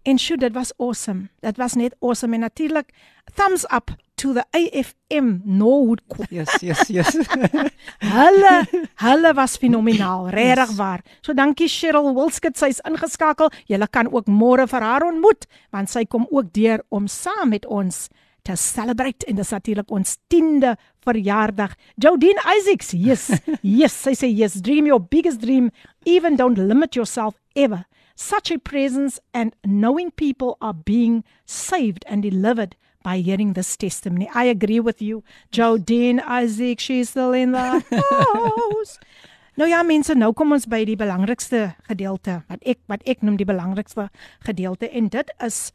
En 0.03 0.19
sjoe, 0.19 0.37
dit 0.37 0.51
was 0.53 0.73
awesome. 0.77 1.29
Dit 1.39 1.57
was 1.57 1.77
net 1.79 1.95
awesome 1.99 2.35
en 2.35 2.43
natuurlik 2.43 2.89
thumbs 3.35 3.63
up 3.71 3.93
to 4.15 4.33
the 4.33 4.43
AFM 4.51 5.39
Norwood. 5.43 6.01
Yes, 6.29 6.59
yes, 6.61 6.87
yes. 6.87 7.15
hulle 8.17 8.53
hulle 8.95 9.31
was 9.33 9.55
fenomenaal, 9.57 10.27
regtig 10.29 10.73
yes. 10.73 10.75
waar. 10.75 11.03
So 11.21 11.33
dankie 11.33 11.69
Cheryl 11.71 12.11
Wilskut, 12.15 12.59
sy's 12.59 12.81
ingeskakel. 12.87 13.51
Julle 13.71 13.87
kan 13.87 14.11
ook 14.11 14.27
môre 14.27 14.67
vir 14.67 14.85
haar 14.87 15.07
ontmoet 15.07 15.47
want 15.71 15.91
sy 15.91 16.03
kom 16.05 16.27
ook 16.29 16.51
deur 16.55 16.83
om 16.91 17.07
saam 17.07 17.55
met 17.55 17.65
ons 17.65 18.05
te 18.43 18.57
celebrate 18.59 19.23
en 19.31 19.39
dis 19.39 19.53
natuurlik 19.55 19.91
ons 19.91 20.17
10de 20.35 20.73
verjaardag. 21.07 21.77
Jodine 21.95 22.43
Isaacs, 22.57 22.91
yes. 22.91 23.29
yes, 23.79 23.95
sy 23.95 24.17
sê 24.19 24.27
yes, 24.27 24.59
dream 24.59 24.91
your 24.91 24.99
biggest 24.99 25.39
dream, 25.39 25.71
even 26.03 26.35
don't 26.35 26.59
limit 26.59 26.99
yourself 26.99 27.39
ever 27.55 27.85
such 28.15 28.51
a 28.51 28.59
presence 28.59 29.19
and 29.33 29.55
knowing 29.65 30.11
people 30.11 30.57
are 30.61 30.73
being 30.73 31.23
saved 31.45 32.05
and 32.07 32.23
delivered 32.23 32.75
by 33.03 33.17
hearing 33.17 33.53
this 33.53 33.75
testimony. 33.75 34.29
I 34.33 34.45
agree 34.45 34.79
with 34.79 35.01
you. 35.01 35.23
Jodine 35.51 36.21
Isaac, 36.25 36.79
she's 36.79 37.09
still 37.09 37.33
in 37.33 37.51
the 37.51 37.59
house. 37.59 38.99
nou 39.59 39.69
ja, 39.69 39.83
mense, 39.83 40.15
nou 40.15 40.31
kom 40.33 40.55
ons 40.55 40.65
by 40.69 40.81
die 40.87 40.97
belangrikste 40.97 41.73
gedeelte 41.89 42.41
wat 42.49 42.63
ek 42.65 42.79
wat 42.89 43.03
ek 43.09 43.21
noem 43.21 43.37
die 43.37 43.45
belangrikste 43.45 44.07
gedeelte 44.47 44.89
en 44.89 45.11
dit 45.13 45.35
is 45.45 45.67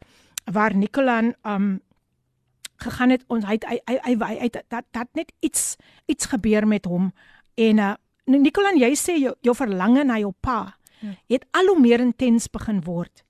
waar 0.51 0.75
Nicolan 0.75 1.31
um 1.47 1.77
gegaan 2.79 3.11
het 3.15 3.23
ons 3.31 3.45
hy 3.47 3.55
hy 3.67 3.77
hy, 3.87 3.95
hy, 4.03 4.15
hy, 4.19 4.35
hy 4.41 4.49
dat 4.51 4.87
dat 4.95 5.07
net 5.15 5.31
iets 5.43 5.77
iets 6.11 6.27
gebeur 6.31 6.67
met 6.67 6.87
hom 6.89 7.11
en 7.55 7.83
uh 7.85 7.95
Nicolan 8.29 8.77
jy 8.77 8.91
sê 8.93 9.15
jou, 9.17 9.31
jou 9.41 9.55
verlange 9.57 10.03
na 10.05 10.19
jou 10.21 10.29
pa 10.37 10.59
Ja. 10.61 10.78
Het 11.27 11.45
al 11.51 11.71
hoe 11.71 11.79
meer 11.79 11.99
intens 11.99 12.47
begin 12.51 12.81
word. 12.83 13.23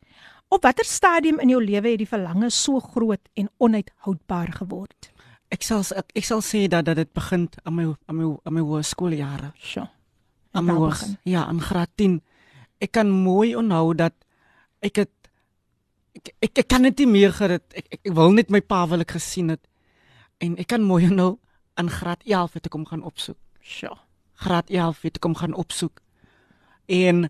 Op 0.49 0.63
watter 0.65 0.85
stadium 0.85 1.39
in 1.39 1.51
jou 1.53 1.59
lewe 1.61 1.91
het 1.93 2.01
die 2.01 2.09
verlange 2.09 2.49
so 2.49 2.79
groot 2.81 3.21
en 3.37 3.49
onuithoudbaar 3.57 4.55
geword? 4.61 5.11
Ek 5.53 5.65
sal 5.65 5.83
ek, 5.97 6.09
ek 6.17 6.25
sal 6.25 6.41
sê 6.45 6.63
dat 6.69 6.87
dat 6.87 6.97
dit 6.97 7.11
begin 7.13 7.47
aan 7.63 7.75
my 7.75 7.85
aan 8.09 8.17
my 8.17 8.29
aan 8.45 8.55
my 8.57 8.63
hoërskooljare. 8.65 9.51
So. 9.61 9.85
Aan 10.57 10.65
my 10.65 10.73
hoër, 10.73 11.03
ja, 11.29 11.45
in 11.49 11.61
graad 11.61 11.89
10. 12.01 12.19
Ek 12.81 12.91
kan 12.97 13.09
mooi 13.13 13.53
onthou 13.57 13.93
dat 13.93 14.15
ek 14.81 15.03
het 15.03 15.13
ek 16.17 16.33
ek, 16.41 16.63
ek 16.63 16.67
kan 16.67 16.85
dit 16.89 17.05
nie 17.05 17.11
meer 17.13 17.33
gerit. 17.33 17.65
Ek, 17.73 17.85
ek 17.93 18.09
ek 18.09 18.13
wil 18.17 18.33
net 18.33 18.49
my 18.49 18.61
pa 18.61 18.87
wil 18.89 19.05
ek 19.05 19.17
gesien 19.17 19.53
het. 19.53 19.61
En 20.41 20.57
ek 20.57 20.69
kan 20.73 20.81
mooi 20.81 21.05
onthou 21.09 21.37
in 21.77 21.89
graad 21.93 22.25
11 22.25 22.57
het 22.57 22.69
ek 22.69 22.77
hom 22.77 22.85
gaan 22.89 23.05
opsoek. 23.05 23.37
So. 23.61 23.93
Graad 24.41 24.69
11 24.69 25.01
het 25.05 25.21
ek 25.21 25.29
hom 25.29 25.37
gaan 25.37 25.53
opsoek. 25.53 26.01
En 26.89 27.29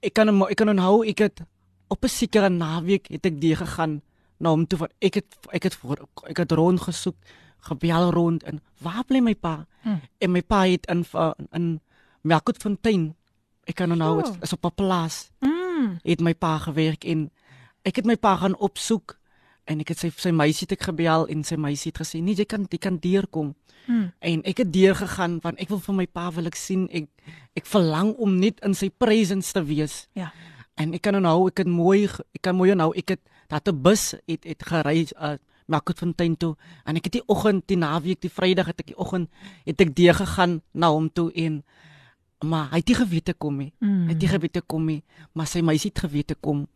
ek 0.00 0.14
kan 0.14 0.28
ek 0.28 0.56
kan 0.56 0.68
onthou 0.68 1.06
ek 1.06 1.18
het 1.18 1.42
op 1.88 2.04
'n 2.04 2.08
sekere 2.08 2.48
naweek 2.48 3.08
het 3.08 3.26
ek 3.26 3.40
die 3.40 3.56
gegaan 3.56 4.02
na 4.38 4.50
hom 4.50 4.66
toe 4.66 4.78
van 4.78 4.90
ek 4.98 5.14
het 5.14 5.36
ek 5.50 5.62
het 5.62 5.74
voor 5.74 6.08
ek 6.28 6.36
het 6.36 6.52
rond 6.52 6.80
gesoek 6.80 7.16
gebel 7.58 8.10
rond 8.12 8.42
en 8.42 8.62
waar 8.78 9.04
bly 9.04 9.20
my 9.20 9.34
pa 9.34 9.66
hmm. 9.82 10.00
en 10.18 10.30
my 10.30 10.42
pa 10.42 10.64
het 10.66 10.86
in 10.86 11.04
in 11.52 11.80
Melkfontein 12.22 13.14
ek 13.64 13.74
kan 13.74 13.92
onthou 13.92 14.22
dit 14.22 14.42
is 14.42 14.52
op 14.52 14.64
'n 14.64 14.74
plaas 14.74 15.30
hmm. 15.40 15.98
het 16.02 16.20
my 16.20 16.34
pa 16.34 16.58
gewerk 16.58 17.04
en 17.04 17.30
ek 17.82 17.96
het 17.96 18.06
my 18.06 18.16
pa 18.16 18.36
gaan 18.36 18.56
opsoek 18.56 19.18
en 19.68 19.80
ek 19.84 19.92
het 19.92 20.02
sy 20.02 20.10
sy 20.16 20.32
meisie 20.32 20.66
het 20.66 20.78
ek 20.78 20.88
gebel 20.90 21.28
en 21.28 21.44
sy 21.44 21.56
meisie 21.60 21.92
het 21.92 22.00
gesê 22.02 22.22
nee 22.24 22.34
jy 22.34 22.48
kan 22.48 22.66
jy 22.70 22.80
kan 22.80 22.98
deurkom 22.98 23.54
Hmm. 23.88 24.12
En 24.18 24.42
ek 24.44 24.56
het 24.56 24.72
deur 24.72 24.94
gegaan 24.94 25.38
want 25.40 25.56
ek 25.56 25.70
wil 25.72 25.80
vir 25.80 25.94
my 25.96 26.04
pa 26.12 26.28
wil 26.36 26.48
ek 26.50 26.56
sien 26.60 26.84
ek 26.92 27.08
ek 27.56 27.64
verlang 27.64 28.10
om 28.20 28.34
net 28.36 28.60
in 28.60 28.76
sy 28.76 28.90
presence 28.92 29.54
te 29.56 29.62
wees. 29.64 30.02
Ja. 30.12 30.28
En 30.76 30.92
ek 30.92 31.06
kan 31.06 31.16
nou 31.16 31.48
ek 31.48 31.62
het 31.64 31.70
mooi 31.72 32.04
ek 32.04 32.42
kan 32.44 32.56
mooi 32.58 32.74
nou 32.76 32.90
ek 32.92 33.16
het 33.16 33.22
dat 33.48 33.68
'n 33.68 33.80
bus 33.82 34.12
het 34.28 34.44
het 34.44 34.62
gery 34.62 35.08
uh, 35.16 35.40
Makotfontein 35.72 36.36
toe 36.36 36.56
en 36.84 36.96
ek 36.96 37.08
het 37.08 37.12
die 37.16 37.24
oggend 37.26 37.64
die 37.66 37.80
naweek 37.80 38.20
die 38.20 38.30
Vrydag 38.30 38.66
het 38.66 38.80
ek 38.80 38.92
die 38.92 38.98
oggend 39.00 39.32
het 39.64 39.80
ek 39.80 39.96
deur 39.96 40.14
gegaan 40.14 40.60
na 40.72 40.92
hom 40.92 41.08
toe 41.08 41.32
en 41.32 41.64
maar 42.44 42.68
hy 42.70 42.84
het 42.84 42.88
nie 42.88 42.94
geweet 42.94 43.24
te 43.24 43.34
kom 43.34 43.56
nie. 43.56 43.72
Mm. 43.80 44.04
Hy 44.04 44.12
het 44.12 44.20
nie 44.20 44.28
geweet 44.28 44.52
te 44.52 44.60
kom 44.60 44.84
nie, 44.84 45.02
maar 45.32 45.46
sy 45.46 45.60
meisie 45.60 45.90
het 45.90 45.98
geweet 45.98 46.26
te 46.26 46.34
kom. 46.34 46.68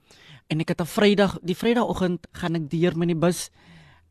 En 0.53 0.61
ek 0.61 0.69
het 0.75 0.81
'n 0.81 0.87
Vrydag 0.87 1.39
die 1.43 1.57
Vrydagoggend 1.57 2.27
gaan 2.37 2.55
ek 2.61 2.69
deur 2.71 2.93
met 2.97 3.09
die 3.09 3.17
bus 3.17 3.49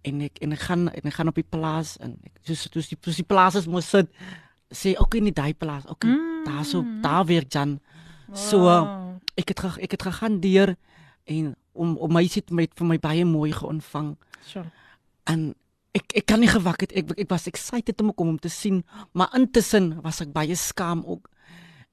en 0.02 0.22
ek 0.22 0.38
en 0.42 0.52
ek 0.52 0.60
gaan 0.60 0.90
en 0.90 1.02
ek 1.06 1.14
gaan 1.14 1.28
op 1.30 1.36
die 1.38 1.46
plaas 1.50 1.98
en 2.02 2.18
ek 2.26 2.32
soos 2.48 2.68
soos 2.74 2.88
die 2.90 2.98
soos 3.02 3.16
die 3.16 3.24
plaas 3.28 3.56
is 3.56 3.68
mos 3.68 3.90
sit 3.90 4.10
sê 4.74 4.96
ook 4.98 5.14
in 5.16 5.24
die 5.30 5.34
daai 5.34 5.54
plaas 5.54 5.86
ook 5.88 6.04
Mm. 6.04 6.44
daar 6.46 6.66
so 6.66 6.84
daar 7.02 7.26
werk 7.26 7.52
Jan 7.54 7.80
so 8.34 8.58
Wow. 8.60 9.20
ek 9.38 9.48
het 9.50 9.60
ge- 9.60 9.82
ek 9.82 9.92
het 9.92 10.02
gegaan 10.02 10.40
deur 10.40 10.76
en 11.28 11.56
om 11.74 11.98
om 11.98 12.14
my 12.14 12.28
sit 12.28 12.50
met 12.52 12.72
vir 12.76 12.88
my 12.88 12.98
baie 12.98 13.26
mooi 13.26 13.52
geontvang 13.52 14.18
So. 14.46 14.64
en 15.26 15.54
ek 15.94 16.12
ek 16.16 16.26
kan 16.26 16.40
nie 16.40 16.50
gewag 16.50 16.80
het 16.80 16.92
ek 16.96 17.12
ek 17.20 17.30
was 17.30 17.48
excited 17.48 18.02
om 18.02 18.12
om 18.16 18.28
hom 18.28 18.40
te 18.40 18.50
sien 18.50 18.84
maar 19.14 19.30
intussen 19.36 20.02
was 20.02 20.22
ek 20.22 20.34
baie 20.34 20.56
skaam 20.56 21.04
ook 21.06 21.30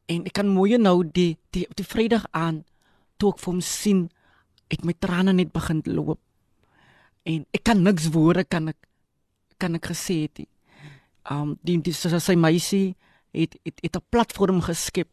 en 0.07 0.25
ek 0.25 0.33
kan 0.33 0.49
mooi 0.49 0.79
nou 0.79 1.05
die 1.13 1.37
die 1.51 1.67
die 1.75 1.85
Vrydag 1.85 2.25
aan 2.33 2.65
toe 3.19 3.33
ek 3.33 3.39
vir 3.39 3.53
hom 3.53 3.61
sien 3.61 4.09
het 4.69 4.85
my 4.85 4.95
trane 4.99 5.33
net 5.33 5.53
begin 5.53 5.83
loop 5.85 6.21
en 7.29 7.45
ek 7.53 7.65
kan 7.65 7.83
niks 7.83 8.09
woorde 8.15 8.45
kan 8.45 8.71
ek 8.73 8.79
kan 9.59 9.75
ek 9.75 9.91
gesê 9.91 10.23
het 10.27 10.39
nie. 10.39 10.49
Um 11.29 11.57
die 11.67 11.77
die 11.83 11.93
sy, 11.93 12.13
sy 12.23 12.37
meisie 12.39 12.97
het 13.35 13.57
het 13.67 13.81
het 13.83 13.97
'n 13.97 14.07
platform 14.11 14.61
geskep 14.63 15.09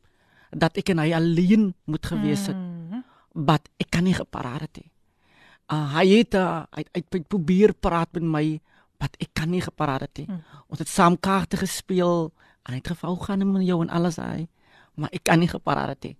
dat 0.52 0.78
ek 0.78 0.90
en 0.90 1.00
hy 1.00 1.14
alleen 1.14 1.74
moet 1.86 2.06
gewees 2.06 2.48
het. 2.48 2.56
Mm. 2.56 3.04
Wat 3.34 3.68
ek 3.80 3.90
kan 3.90 4.04
nie 4.04 4.14
geparar 4.14 4.62
het 4.62 4.78
nie. 4.78 4.92
Uh 5.72 5.98
hy 5.98 6.08
het 6.08 6.36
uh, 6.36 6.64
hy, 6.72 6.84
hy 6.94 7.02
het 7.10 7.28
probeer 7.28 7.74
praat 7.74 8.14
met 8.14 8.24
my 8.24 8.62
wat 9.00 9.18
ek 9.20 9.34
kan 9.34 9.50
nie 9.50 9.62
geparar 9.62 10.02
het 10.02 10.18
nie. 10.18 10.28
Mm. 10.28 10.44
Ons 10.68 10.80
het 10.80 10.88
saam 10.88 11.20
kaarte 11.20 11.58
gespeel 11.58 12.32
en 12.64 12.74
hy 12.74 12.78
het 12.78 12.88
gevou 12.88 13.18
gaan 13.20 13.52
met 13.52 13.66
jou 13.66 13.82
en 13.82 13.90
alles 13.90 14.16
hy 14.16 14.48
maar 14.96 15.12
ek 15.12 15.26
kan 15.28 15.40
nie 15.40 15.52
geparar 15.52 15.92
het 15.94 16.04
nie. 16.04 16.16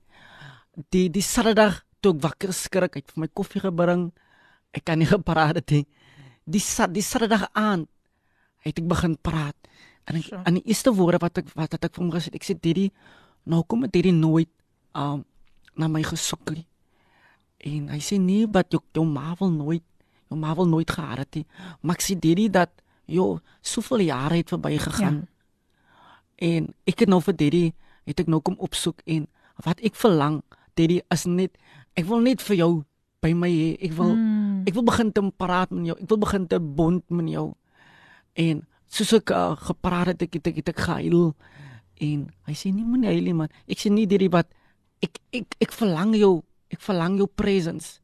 Die 0.92 1.08
die 1.10 1.24
Saterdag 1.24 1.85
toe 2.06 2.14
ek 2.14 2.22
wakker 2.22 2.54
skrik, 2.54 2.96
hy 2.96 3.02
het 3.02 3.12
vir 3.16 3.24
my 3.26 3.30
koffie 3.34 3.62
gebring. 3.64 4.10
Ek 4.76 4.86
kan 4.86 5.00
nie 5.02 5.10
gepraat 5.10 5.58
het 5.62 5.72
nie. 5.74 5.86
Die 6.46 6.62
sa- 6.62 6.88
die 6.88 7.02
Saterdag 7.02 7.48
aand 7.58 7.88
het 8.62 8.78
ek 8.80 8.88
begin 8.88 9.18
praat. 9.18 9.56
En 10.06 10.16
ek, 10.16 10.24
Sure. 10.30 10.44
aan 10.46 10.54
die 10.60 10.64
eerste 10.70 10.94
woorde 10.94 11.18
wat 11.20 11.38
ek 11.38 11.50
wat 11.56 11.72
het 11.72 11.86
ek 11.86 11.96
vir 11.96 12.04
hom 12.04 12.12
gesê, 12.14 12.30
ek 12.36 12.44
sê 12.44 12.54
Didi, 12.62 12.92
nou 13.46 13.64
kom 13.64 13.82
dit 13.82 13.94
hierdie 13.94 14.14
nooit 14.14 14.50
um 14.94 15.26
na 15.76 15.88
my 15.88 16.04
gesoek 16.04 16.52
nie. 16.54 16.66
En 17.60 17.90
hy 17.90 17.98
sê 18.00 18.20
nee, 18.20 18.46
wat 18.48 18.70
jou 18.72 18.82
jou 18.94 19.06
ma 19.06 19.34
wil 19.40 19.50
nooit, 19.50 19.84
jou 20.30 20.38
ma 20.40 20.54
wil 20.56 20.66
nooit 20.68 20.90
gehad 20.90 21.18
het 21.18 21.36
nie. 21.36 21.46
Maar 21.82 21.96
ek 21.96 22.02
sê 22.02 22.20
Didi 22.20 22.50
dat 22.50 22.70
jo 23.08 23.40
soveel 23.62 24.06
jare 24.06 24.36
het 24.38 24.50
verby 24.50 24.78
gegaan. 24.78 25.28
Ja. 26.40 26.48
En 26.48 26.74
ek 26.86 27.00
het 27.00 27.10
nou 27.10 27.22
vir 27.22 27.34
Didi 27.36 27.74
het 28.06 28.20
ek 28.20 28.28
nou 28.28 28.42
kom 28.42 28.56
opsoek 28.60 29.02
en 29.06 29.28
wat 29.64 29.80
ek 29.82 29.96
verlang, 29.96 30.44
Didi 30.76 31.02
is 31.10 31.26
net 31.26 31.58
ek 31.96 32.06
wil 32.06 32.20
net 32.22 32.42
vir 32.42 32.56
jou 32.58 32.84
by 33.22 33.34
my 33.34 33.50
hê. 33.50 33.78
Ek 33.82 33.92
wil 33.98 34.16
Mm. 34.16 34.64
ek 34.68 34.74
wil 34.74 34.84
begin 34.84 35.12
te 35.12 35.22
praat 35.38 35.72
met 35.72 35.86
jou. 35.86 35.96
Ek 36.02 36.10
wil 36.10 36.18
begin 36.18 36.48
te 36.48 36.60
bond 36.60 37.04
met 37.10 37.30
jou. 37.30 37.54
En 38.36 38.66
soos 38.88 39.14
ek 39.14 39.30
uh, 39.32 39.56
gepraat 39.56 40.08
het, 40.08 40.22
ek 40.22 40.34
het 40.34 40.48
ek, 40.48 40.56
het 40.56 40.70
ek 40.70 40.80
gehuil. 40.80 41.36
En 42.02 42.28
hy 42.46 42.54
sê 42.54 42.74
nee, 42.74 42.84
moenie 42.84 43.08
huil 43.10 43.24
nie 43.24 43.34
man. 43.34 43.50
Ek 43.68 43.80
sê 43.80 43.90
nie 43.92 44.06
hierdie 44.08 44.30
wat 44.32 44.48
ek 45.02 45.20
ek 45.34 45.56
ek 45.62 45.72
verlang 45.72 46.16
jou, 46.16 46.44
ek 46.70 46.82
verlang 46.82 47.18
jou 47.18 47.28
presence. 47.28 48.00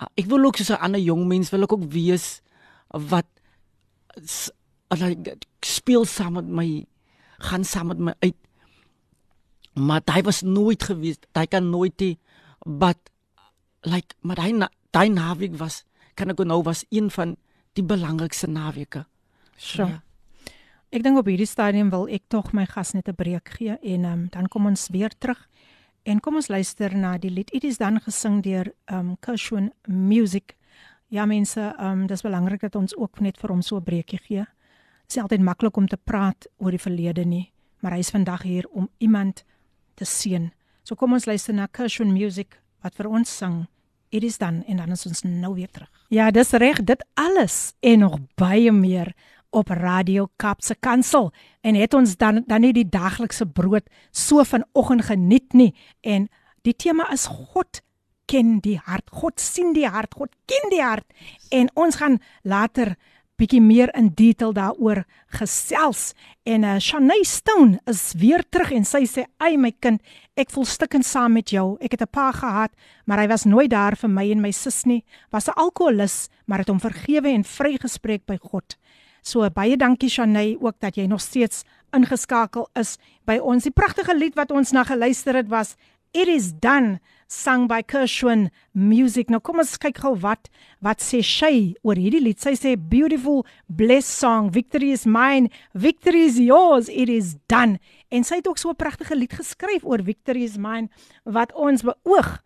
Uh, 0.00 0.06
ek 0.16 0.26
wil 0.26 0.44
ook 0.44 0.56
soos 0.56 0.70
'n 0.70 0.80
ander 0.82 1.00
jong 1.00 1.26
mens 1.28 1.50
wil 1.50 1.62
ek 1.62 1.72
ook 1.72 1.84
wees 1.92 2.40
wat 2.90 3.26
s- 4.24 4.50
like 4.90 5.36
speel 5.62 6.04
saam 6.04 6.32
met 6.34 6.46
my 6.48 6.86
gaan 7.38 7.64
saam 7.64 7.86
met 7.88 7.98
my 7.98 8.14
uit. 8.20 8.36
Maar 9.74 10.00
hy 10.06 10.22
was 10.22 10.42
nooit 10.42 10.82
gewees. 10.82 11.18
Hy 11.34 11.46
kan 11.46 11.70
nooit 11.70 11.96
die 11.98 12.18
but 12.66 12.98
like 13.82 14.14
maar 14.20 14.40
hy 14.42 14.52
na, 14.52 14.68
daai 14.90 15.08
naweek 15.08 15.56
was 15.58 15.84
kan 16.14 16.30
ek 16.30 16.42
nou 16.44 16.62
was 16.62 16.84
een 16.90 17.10
van 17.10 17.36
die 17.72 17.84
belangrikste 17.84 18.46
naweke. 18.46 19.06
So. 19.56 19.86
Ja. 19.86 20.02
Ek 20.90 21.04
dink 21.06 21.20
op 21.20 21.28
hierdie 21.30 21.46
stadium 21.46 21.90
wil 21.92 22.08
ek 22.10 22.24
tog 22.28 22.52
my 22.52 22.66
gas 22.66 22.92
net 22.92 23.08
'n 23.08 23.14
breek 23.14 23.48
gee 23.56 23.78
en 23.78 24.04
um, 24.04 24.26
dan 24.30 24.48
kom 24.48 24.66
ons 24.66 24.88
weer 24.90 25.10
terug. 25.18 25.48
En 26.02 26.20
kom 26.20 26.34
ons 26.34 26.48
luister 26.48 26.96
na 26.96 27.18
die 27.18 27.30
lied. 27.30 27.50
Dit 27.52 27.64
is 27.64 27.78
dan 27.78 28.00
gesing 28.00 28.42
deur 28.42 28.72
um 28.90 29.16
Kushwan 29.20 29.72
Music. 29.86 30.56
Ja 31.08 31.26
mense, 31.26 31.74
um 31.78 32.06
dis 32.06 32.22
belangrik 32.22 32.60
dat 32.60 32.74
ons 32.74 32.96
ook 32.96 33.20
net 33.20 33.38
vir 33.38 33.50
hom 33.50 33.62
so 33.62 33.76
'n 33.76 33.84
breekie 33.84 34.18
gee. 34.18 34.44
Dit 35.06 35.16
is 35.16 35.22
altyd 35.22 35.40
maklik 35.40 35.76
om 35.76 35.86
te 35.86 35.96
praat 35.96 36.46
oor 36.58 36.70
die 36.70 36.78
verlede 36.78 37.24
nie, 37.24 37.52
maar 37.80 37.92
hy 37.92 37.98
is 37.98 38.10
vandag 38.10 38.42
hier 38.42 38.66
om 38.70 38.88
iemand 38.98 39.44
te 39.94 40.04
seën. 40.04 40.52
So 40.82 40.94
kom 40.94 41.12
ons 41.12 41.26
luister 41.26 41.54
na 41.54 41.66
Kushwan 41.66 42.12
Music 42.12 42.59
wat 42.82 42.94
vir 42.96 43.08
ons 43.10 43.36
sing. 43.36 43.66
It 44.10 44.24
is 44.26 44.38
done 44.38 44.64
en 44.66 44.80
dan 44.82 44.90
is 44.90 45.06
ons 45.06 45.22
nou 45.22 45.54
weer 45.54 45.70
terug. 45.70 45.90
Ja, 46.10 46.30
dis 46.30 46.50
reg, 46.50 46.82
dit 46.84 47.04
alles 47.14 47.74
en 47.80 47.98
nog 47.98 48.18
baie 48.34 48.72
meer 48.72 49.12
op 49.50 49.70
Radio 49.74 50.28
Kapse 50.36 50.74
Kansel 50.74 51.30
en 51.60 51.74
het 51.74 51.94
ons 51.94 52.16
dan 52.16 52.42
dan 52.46 52.60
nie 52.60 52.72
die 52.72 52.88
daglikse 52.88 53.46
brood 53.46 53.86
so 54.10 54.44
vanoggend 54.44 55.04
geniet 55.10 55.54
nie 55.54 55.74
en 56.00 56.28
die 56.62 56.74
tema 56.74 57.06
is 57.12 57.26
God 57.26 57.82
ken 58.30 58.58
die 58.62 58.78
hart. 58.84 59.08
God 59.10 59.40
sien 59.42 59.72
die 59.74 59.88
hart. 59.88 60.14
God 60.14 60.30
ken 60.50 60.70
die 60.70 60.82
hart. 60.82 61.06
En 61.50 61.70
ons 61.78 61.98
gaan 61.98 62.20
later 62.46 62.94
bietjie 63.40 63.62
meer 63.64 63.90
in 63.96 64.10
detail 64.14 64.52
daaroor 64.56 65.02
gesels. 65.38 66.10
En 66.44 66.66
uh, 66.68 66.76
Shanay 66.78 67.24
Stone 67.26 67.80
is 67.90 68.10
weer 68.20 68.44
terug 68.52 68.74
en 68.76 68.84
sy 68.84 69.06
sê: 69.08 69.24
"Ag 69.40 69.56
my 69.56 69.72
kind, 69.80 70.02
ek 70.40 70.50
voel 70.54 70.64
stikkend 70.64 71.04
saam 71.06 71.34
met 71.36 71.52
jou. 71.52 71.76
Ek 71.80 71.92
het 71.92 72.02
'n 72.02 72.10
pa 72.10 72.32
gehad, 72.32 72.72
maar 73.06 73.18
hy 73.18 73.28
was 73.28 73.44
nooit 73.44 73.70
daar 73.70 73.96
vir 73.96 74.10
my 74.10 74.30
en 74.30 74.40
my 74.40 74.50
sus 74.50 74.84
nie. 74.84 75.04
Was 75.30 75.48
'n 75.48 75.56
alkoholus, 75.56 76.28
maar 76.46 76.58
het 76.58 76.68
hom 76.68 76.80
vergewe 76.80 77.28
en 77.28 77.44
vrygespreek 77.44 78.26
by 78.26 78.36
God." 78.36 78.76
So 79.22 79.48
baie 79.50 79.76
dankie 79.76 80.08
Shanay 80.08 80.56
ook 80.60 80.80
dat 80.80 80.96
jy 80.96 81.06
nog 81.06 81.20
steeds 81.20 81.64
ingeskakel 81.92 82.68
is 82.74 82.98
by 83.26 83.36
ons. 83.36 83.64
Die 83.64 83.70
pragtige 83.72 84.14
lied 84.16 84.34
wat 84.34 84.50
ons 84.50 84.72
na 84.72 84.84
geluister 84.84 85.34
het 85.34 85.48
was 85.48 85.76
It 86.12 86.26
is 86.26 86.50
done 86.50 86.98
sung 87.28 87.68
by 87.68 87.82
Kershwin 87.86 88.48
Music. 88.74 89.28
Nou 89.30 89.38
kom 89.38 89.60
ons 89.62 89.76
kyk 89.78 90.00
gou 90.02 90.16
wat 90.18 90.48
wat 90.82 90.98
sê 91.04 91.20
sy 91.22 91.76
oor 91.86 91.94
hierdie 91.94 92.22
lied. 92.24 92.40
Sy 92.42 92.56
sê 92.58 92.72
beautiful 92.74 93.44
blessed 93.68 94.10
song. 94.10 94.48
Victory 94.50 94.90
is 94.90 95.06
mine. 95.06 95.52
Victory 95.70 96.24
is 96.26 96.40
yours. 96.42 96.90
It 96.90 97.08
is 97.08 97.36
done. 97.46 97.78
En 98.10 98.24
sy 98.26 98.40
het 98.40 98.48
ook 98.48 98.58
so 98.58 98.70
'n 98.70 98.76
pragtige 98.76 99.16
lied 99.16 99.32
geskryf 99.32 99.84
oor 99.84 100.02
Victory 100.02 100.42
is 100.42 100.56
mine 100.56 100.88
wat 101.24 101.52
ons 101.54 101.82
beoog 101.82 102.42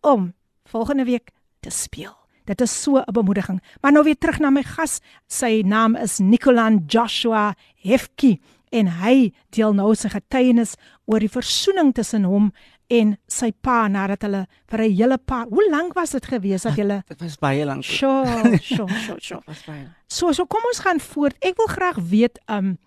om 0.00 0.34
volgende 0.64 1.04
week 1.04 1.30
te 1.60 1.70
speel. 1.70 2.16
Dit 2.44 2.60
is 2.60 2.82
so 2.82 2.98
'n 2.98 3.12
bemoediging. 3.12 3.62
Maar 3.80 3.92
nou 3.92 4.04
weer 4.04 4.18
terug 4.18 4.38
na 4.38 4.50
my 4.50 4.62
gas. 4.62 5.00
Sy 5.26 5.62
naam 5.66 5.96
is 5.96 6.18
Nicolan 6.18 6.84
Joshua 6.86 7.54
Hefki 7.74 8.40
en 8.70 8.86
hy 8.86 9.32
deel 9.50 9.72
nou 9.72 9.94
sy 9.94 10.08
getuienis 10.08 10.74
oor 11.04 11.18
die 11.18 11.30
versoening 11.30 11.94
tussen 11.94 12.24
hom 12.24 12.52
en 12.86 13.16
sy 13.26 13.52
pa 13.52 13.88
nadat 13.88 14.22
hulle 14.22 14.46
vir 14.66 14.80
'n 14.80 14.96
hele 14.96 15.18
paar 15.18 15.46
Hoe 15.46 15.70
lank 15.70 15.94
was 15.94 16.10
dit 16.10 16.26
gewees 16.26 16.62
dat 16.62 16.76
julle 16.76 17.02
Dit 17.08 17.20
was 17.20 17.36
baie 17.38 17.64
lank. 17.64 17.82
Sjo, 17.84 18.24
sjo, 18.60 18.86
sjo, 18.88 19.14
sjo. 19.18 19.40
Was 19.46 19.64
baie. 19.64 19.88
So 20.06 20.32
so 20.32 20.46
kom 20.46 20.62
ons 20.66 20.78
gaan 20.78 21.00
voort. 21.00 21.36
Ek 21.40 21.56
wil 21.56 21.66
graag 21.66 21.96
weet 21.96 22.40
um 22.46 22.78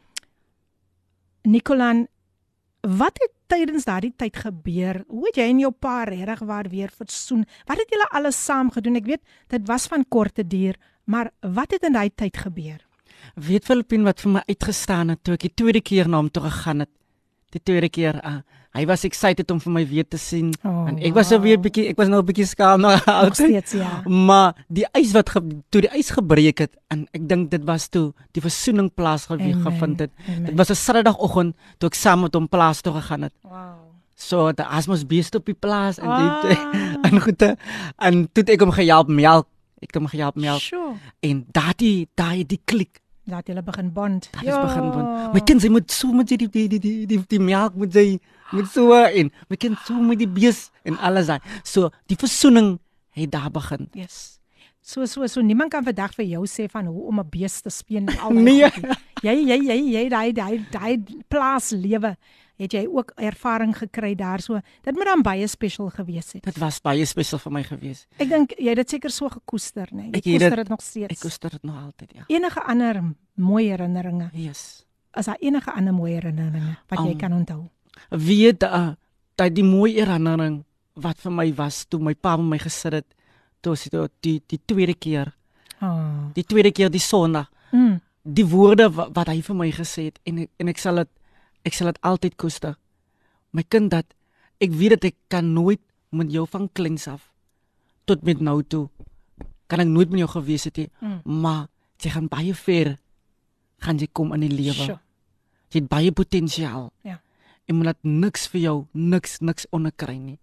Nicolan 1.43 2.07
wat 2.87 3.19
het 3.19 3.33
tydens 3.51 3.85
daardie 3.87 4.13
tyd 4.15 4.37
gebeur? 4.39 5.01
Hoe 5.07 5.25
het 5.27 5.39
jy 5.39 5.47
en 5.51 5.59
jou 5.59 5.71
pa 5.71 6.03
regtig 6.07 6.43
waar 6.47 6.69
weer 6.71 6.91
versoen? 6.95 7.45
Wat 7.67 7.79
het 7.81 7.91
julle 7.91 8.07
alles 8.15 8.39
saam 8.39 8.71
gedoen? 8.71 8.99
Ek 9.01 9.09
weet 9.09 9.23
dit 9.51 9.67
was 9.67 9.87
van 9.91 10.05
korte 10.07 10.47
duur, 10.47 10.77
maar 11.05 11.31
wat 11.41 11.75
het 11.75 11.83
in 11.87 11.97
daai 11.97 12.09
tyd 12.15 12.37
gebeur? 12.37 12.79
Weet 13.35 13.65
Filippin 13.67 14.05
wat 14.07 14.21
vir 14.23 14.37
my 14.37 14.43
uitgestaan 14.47 15.11
het 15.13 15.23
toe 15.23 15.35
ek 15.35 15.49
die 15.49 15.55
tweede 15.59 15.81
keer 15.81 16.07
na 16.07 16.21
hom 16.21 16.31
toe 16.31 16.45
gegaan 16.47 16.85
het. 16.85 16.91
Die 17.57 17.63
tweede 17.65 17.89
keer 17.89 18.19
uh, 18.21 18.37
hy 18.77 18.83
was 18.85 19.01
excited 19.07 19.49
om 19.51 19.57
vir 19.63 19.71
my 19.73 19.81
weer 19.89 20.05
te 20.05 20.17
sien 20.21 20.51
Oh, 20.67 20.85
en 20.89 20.99
ek 21.01 21.15
was 21.15 21.31
so 21.31 21.39
weer 21.41 21.57
bietjie 21.57 21.87
ek 21.89 21.97
was 21.97 22.07
nou 22.11 22.19
'n 22.21 22.25
bietjie 22.27 22.45
skaam 22.45 22.81
na 22.85 22.91
Nog 22.95 23.07
altyd. 23.07 23.35
steeds 23.35 23.71
ja. 23.79 24.03
Maar 24.05 24.53
die 24.69 24.85
ys 24.93 25.11
wat 25.15 25.29
ge, 25.33 25.41
toe 25.73 25.81
die 25.81 25.89
ys 25.97 26.11
gebreek 26.13 26.59
het 26.59 26.75
en 26.93 27.07
ek 27.13 27.25
dink 27.27 27.49
dit 27.49 27.63
was 27.65 27.87
toe 27.89 28.13
die 28.37 28.41
versoening 28.43 28.91
plaas 28.93 29.25
gewe- 29.25 29.41
Amen, 29.41 29.63
gevind 29.65 29.99
het. 29.99 30.11
amen. 30.27 30.45
Dit 30.45 30.55
was 30.57 30.69
'n 30.69 30.75
Saterdagoggend 30.75 31.55
toe 31.79 31.87
ek 31.89 31.95
saam 31.95 32.21
met 32.21 32.33
hom 32.35 32.47
plaas 32.47 32.81
toe 32.81 32.93
gegaan 32.93 33.21
het. 33.23 33.33
Wow. 33.41 33.81
So 34.15 34.51
die 34.51 34.65
asmos 34.65 35.05
beest 35.05 35.35
op 35.35 35.45
die 35.45 35.55
plaas 35.57 35.97
en 35.97 36.07
Ah. 36.09 36.41
dit 36.41 36.57
en 37.11 37.21
goede 37.21 37.57
en 37.97 38.27
toe 38.33 38.43
ek 38.43 38.59
hom 38.61 38.71
gehelp 38.71 39.07
melk. 39.07 39.47
Ek 39.81 39.89
het 39.93 39.95
hom 40.01 40.07
gehelp 40.07 40.35
melk 40.35 40.59
Sjoe. 40.61 40.93
en 41.21 41.45
daai 41.51 42.07
daai 42.15 42.43
die 42.45 42.61
klik 42.65 43.01
Laat 43.27 43.49
julle 43.49 43.63
begin 43.63 43.91
bond. 43.93 44.29
Dit 44.39 44.47
is 44.47 44.55
begin 44.55 44.87
van. 44.95 45.07
My 45.33 45.41
kind 45.43 45.61
sy 45.63 45.69
moet 45.73 45.91
so 45.91 46.13
met 46.15 46.29
die 46.31 46.37
die 46.45 46.47
die 46.47 46.79
die 46.79 46.95
die, 47.09 47.19
die 47.27 47.39
melk 47.43 47.75
moet 47.75 47.91
sy 47.95 48.19
moet 48.55 48.69
so 48.71 48.95
en 48.95 49.31
my 49.51 49.59
kind 49.59 49.79
so 49.83 49.99
met 49.99 50.21
die 50.21 50.29
bees 50.31 50.69
en 50.87 50.95
alles 51.03 51.27
daai. 51.27 51.41
So 51.67 51.91
die 52.07 52.15
versoening 52.19 52.77
het 53.17 53.33
daar 53.35 53.51
begin. 53.51 53.89
Yes. 53.97 54.39
So 54.79 55.03
so 55.05 55.27
so 55.27 55.43
niemand 55.43 55.73
kan 55.73 55.83
vandag 55.83 56.15
vir 56.15 56.29
jou 56.29 56.45
sê 56.47 56.69
van 56.71 56.87
hoe 56.87 57.07
om 57.11 57.19
'n 57.19 57.29
bees 57.29 57.59
te 57.61 57.69
speen 57.69 58.07
en 58.07 58.19
al 58.19 58.31
Nee. 58.47 58.71
Jy 59.23 59.35
jy 59.51 59.57
jy 59.67 59.79
jy 59.91 60.09
daai 60.09 60.31
daai 60.31 60.65
daai 60.71 61.03
plaas 61.27 61.71
lewe 61.75 62.15
het 62.57 62.73
jy 62.73 62.85
ook 62.89 63.11
ervaring 63.15 63.75
gekry 63.77 64.15
daar 64.15 64.41
so. 64.41 64.59
Dit 64.83 64.95
moet 64.95 65.05
dan 65.05 65.21
baie 65.21 65.47
special 65.47 65.89
gewees 65.89 66.31
het. 66.33 66.43
Dit 66.43 66.57
was 66.57 66.79
baie 66.81 67.05
spesiaal 67.05 67.39
vir 67.39 67.51
my 67.51 67.63
gewees. 67.63 68.05
Ek 68.17 68.29
dink 68.29 68.53
jy 68.57 68.69
het 68.69 68.75
dit 68.81 68.89
seker 68.89 69.11
so 69.13 69.29
gekoester, 69.29 69.87
nê? 69.91 70.09
Nee? 70.09 70.21
Jy 70.21 70.21
koester 70.37 70.49
dit- 70.49 70.57
dit 70.57 70.69
nog 70.69 70.81
steeds. 70.81 71.11
Ek 71.13 71.19
koester 71.19 71.49
dit 71.49 71.63
nog 71.63 71.83
altyd, 71.85 72.13
ja. 72.15 72.23
enige 72.27 72.63
ander 72.63 73.01
mooi 73.35 73.67
herinneringe. 73.69 74.29
Yes. 74.33 74.85
Is 75.17 75.25
daar 75.25 75.37
enige 75.39 75.71
ander 75.73 75.93
mooi 75.93 76.13
herinneringe 76.13 76.77
wat 76.87 76.99
jy 76.99 77.11
Um, 77.11 77.17
kan 77.17 77.33
onthou? 77.33 77.69
Weet 78.09 78.63
uh, 78.63 78.89
dat 79.35 79.55
die 79.55 79.63
mooi 79.63 79.93
herinnering 79.93 80.63
wat 80.93 81.17
vir 81.21 81.31
my 81.31 81.53
was 81.55 81.85
toe 81.85 81.99
my 81.99 82.13
pa 82.15 82.35
met 82.37 82.45
my 82.49 82.57
gesit 82.57 82.93
het 82.93 83.05
toe 83.61 83.75
sy 83.75 83.89
toe 83.89 84.07
die 84.21 84.41
die 84.47 84.59
tweede 84.65 84.93
keer, 84.93 85.33
Oh. 85.81 86.29
die 86.33 86.43
tweede 86.43 86.71
keer 86.71 86.89
die 86.89 86.99
Sondag. 86.99 87.49
Mm. 87.71 87.99
die 88.23 88.45
woorde 88.45 88.89
wat, 88.91 89.09
wat 89.15 89.27
hy 89.27 89.41
vir 89.41 89.55
my 89.55 89.71
gesê 89.71 90.03
het 90.09 90.19
en 90.25 90.47
en 90.59 90.67
ek 90.67 90.77
sal 90.77 90.95
dit 90.95 91.09
ek 91.67 91.75
sal 91.75 91.91
dit 91.91 91.99
altyd 92.07 92.35
koester. 92.39 92.75
My 93.51 93.63
kind 93.67 93.91
dat 93.91 94.13
ek 94.63 94.71
weet 94.73 94.95
dat 94.97 95.09
ek 95.11 95.17
kan 95.31 95.51
nooit 95.53 95.81
met 96.15 96.31
jou 96.31 96.45
van 96.49 96.69
kleins 96.73 97.07
af 97.11 97.27
tot 98.07 98.23
met 98.23 98.39
nou 98.41 98.61
toe 98.63 98.87
kan 99.67 99.81
ek 99.83 99.89
nooit 99.91 100.09
met 100.13 100.21
jou 100.23 100.29
gewees 100.31 100.63
het 100.63 100.77
nie, 100.79 100.89
Mm. 101.01 101.21
maar 101.41 101.67
jy 101.99 102.09
gaan 102.13 102.27
baie 102.31 102.53
ver 102.55 102.97
gaan 103.83 103.97
jy 103.99 104.07
kom 104.13 104.31
in 104.33 104.39
die 104.45 104.49
lewe. 104.53 104.73
Sjoe. 104.73 104.99
Jy 105.69 105.79
het 105.81 105.89
baie 105.89 106.11
potensiaal. 106.11 106.91
Ja. 107.03 107.19
En 107.67 107.75
moet 107.75 107.85
laat 107.85 108.03
niks 108.03 108.47
vir 108.47 108.61
jou 108.61 108.85
niks 108.93 109.39
niks 109.41 109.67
onderkry 109.71 110.15
nie. 110.17 110.39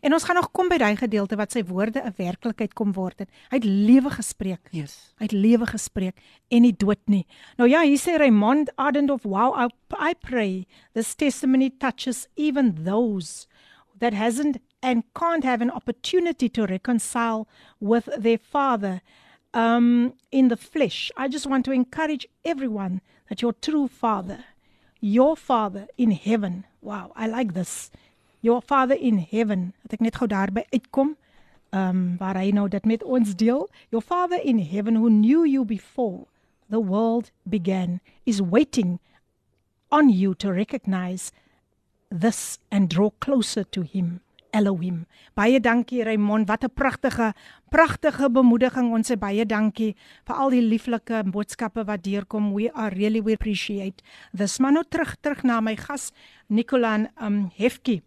En 0.00 0.12
ons 0.12 0.24
gaan 0.24 0.36
nog 0.36 0.50
kom 0.50 0.68
by 0.68 0.78
daai 0.78 0.96
gedeelte 0.96 1.36
wat 1.36 1.52
sy 1.52 1.62
woorde 1.64 2.02
'n 2.02 2.14
werklikheid 2.16 2.74
kom 2.74 2.92
word 2.92 3.18
het. 3.18 3.30
Hy 3.50 3.56
het 3.56 3.64
lewe 3.64 4.10
gespreek. 4.10 4.68
Yes. 4.70 5.14
Hy 5.18 5.24
het 5.24 5.32
lewe 5.32 5.66
gespreek 5.66 6.16
en 6.50 6.62
nie 6.62 6.76
dood 6.76 7.00
nie. 7.06 7.26
Nou 7.56 7.68
ja, 7.68 7.82
hier 7.82 7.98
sê 7.98 8.16
Raymond 8.18 8.70
Ardent 8.76 9.10
of 9.10 9.22
Wow 9.22 9.54
I, 9.56 9.68
I 10.10 10.14
pray 10.14 10.66
this 10.94 11.14
testimony 11.14 11.70
touches 11.70 12.26
even 12.36 12.84
those 12.84 13.46
that 13.98 14.12
hasn't 14.14 14.58
and 14.82 15.04
can't 15.14 15.44
have 15.44 15.62
an 15.62 15.70
opportunity 15.70 16.48
to 16.48 16.66
reconcile 16.66 17.46
with 17.78 18.08
their 18.18 18.38
father 18.38 19.00
um 19.54 20.14
in 20.30 20.48
the 20.48 20.56
flesh. 20.56 21.10
I 21.16 21.28
just 21.28 21.46
want 21.46 21.64
to 21.64 21.72
encourage 21.72 22.26
everyone 22.44 23.00
that 23.28 23.42
your 23.42 23.52
true 23.52 23.88
father, 23.88 24.44
your 25.00 25.36
father 25.36 25.86
in 25.96 26.10
heaven. 26.10 26.64
Wow, 26.80 27.12
I 27.16 27.26
like 27.26 27.54
this. 27.54 27.90
Your 28.42 28.60
father 28.60 28.98
in 28.98 29.22
heaven. 29.30 29.72
Dat 29.86 29.98
ek 29.98 30.00
net 30.06 30.18
gou 30.18 30.26
daarby 30.26 30.66
uitkom 30.74 31.16
um 31.72 32.00
waar 32.20 32.36
hy 32.36 32.50
nou 32.52 32.66
dit 32.68 32.84
met 32.84 33.04
ons 33.06 33.36
deel. 33.38 33.68
Your 33.94 34.04
father 34.04 34.40
in 34.42 34.58
heaven 34.58 34.98
who 35.00 35.08
knew 35.08 35.46
you 35.46 35.64
before 35.64 36.26
the 36.68 36.82
world 36.82 37.30
began 37.48 38.00
is 38.26 38.42
waiting 38.42 38.98
on 39.88 40.10
you 40.10 40.34
to 40.34 40.50
recognize 40.50 41.30
this 42.10 42.58
and 42.70 42.90
draw 42.90 43.10
closer 43.20 43.64
to 43.64 43.82
him. 43.82 44.20
Elohim. 44.52 45.06
Baie 45.32 45.60
dankie 45.64 46.02
Raymond, 46.04 46.48
wat 46.48 46.64
'n 46.64 46.74
pragtige 46.74 47.32
pragtige 47.70 48.30
bemoediging. 48.30 48.92
Ons 48.92 49.08
sê 49.10 49.16
baie 49.16 49.46
dankie 49.46 49.96
vir 50.26 50.36
al 50.36 50.50
die 50.50 50.60
lieflike 50.60 51.22
boodskappe 51.24 51.84
wat 51.84 52.04
deurkom. 52.04 52.52
We 52.52 52.68
are 52.72 52.94
really 52.94 53.22
we 53.22 53.32
appreciate 53.32 54.02
this. 54.36 54.58
Maar 54.58 54.72
nou 54.72 54.84
terug 54.88 55.16
terug 55.20 55.42
na 55.42 55.60
my 55.60 55.76
gas 55.76 56.12
Nicolan 56.48 57.08
um 57.20 57.50
Hefki. 57.56 58.02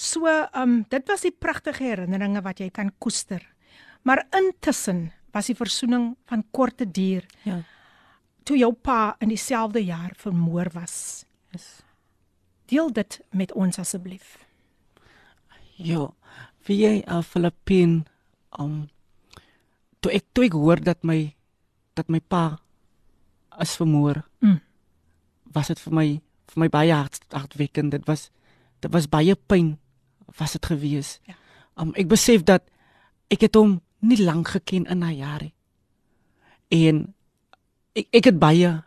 So 0.00 0.24
um 0.56 0.78
dit 0.88 1.08
was 1.12 1.26
die 1.26 1.34
pragtige 1.34 1.84
herinneringe 1.84 2.40
wat 2.44 2.60
jy 2.62 2.70
kan 2.72 2.88
koester. 3.02 3.42
Maar 4.08 4.22
intussen 4.38 5.10
was 5.34 5.50
die 5.50 5.56
versoening 5.58 6.14
van 6.30 6.44
korte 6.56 6.86
duur 6.88 7.26
Ja. 7.44 7.60
toe 8.44 8.56
jou 8.56 8.72
pa 8.72 9.16
in 9.20 9.28
dieselfde 9.28 9.82
jaar 9.84 10.12
vermoor 10.16 10.70
was. 10.72 11.24
Yes. 11.52 11.82
Deel 12.66 12.88
dit 12.92 13.20
met 13.30 13.52
ons 13.52 13.78
asseblief. 13.78 14.38
Ja, 15.76 16.08
wie 16.66 16.78
jy 16.80 17.02
uh, 17.06 17.20
Filippin 17.22 18.06
um 18.58 18.88
toe 20.00 20.12
ek 20.16 20.24
toe 20.32 20.44
ek 20.48 20.56
hoor 20.56 20.80
dat 20.80 21.04
my 21.04 21.34
dat 21.94 22.08
my 22.08 22.20
pa 22.20 22.58
is 23.60 23.76
vermoor. 23.76 24.22
Mm. 24.40 24.60
Was 25.52 25.68
dit 25.68 25.78
vir 25.84 25.92
my 25.92 26.08
vir 26.50 26.58
my 26.64 26.68
baie 26.72 26.92
hart 26.94 27.20
hartwekkend. 27.30 27.92
Dit 27.92 28.06
was 28.08 28.30
dit 28.80 28.92
was 28.92 29.06
baie 29.06 29.34
pyn 29.36 29.76
was 30.38 30.52
dit 30.52 30.66
gewees. 30.66 31.20
Ja. 31.26 31.34
Um 31.76 31.94
ek 31.94 32.08
besef 32.08 32.42
dat 32.42 32.62
ek 33.30 33.40
het 33.40 33.54
hom 33.54 33.80
nie 34.00 34.22
lank 34.22 34.48
geken 34.48 34.86
in 34.86 35.04
'n 35.04 35.16
jare. 35.16 35.52
En 36.68 37.14
ek 37.92 38.06
ek 38.10 38.24
het 38.24 38.38
baie 38.38 38.82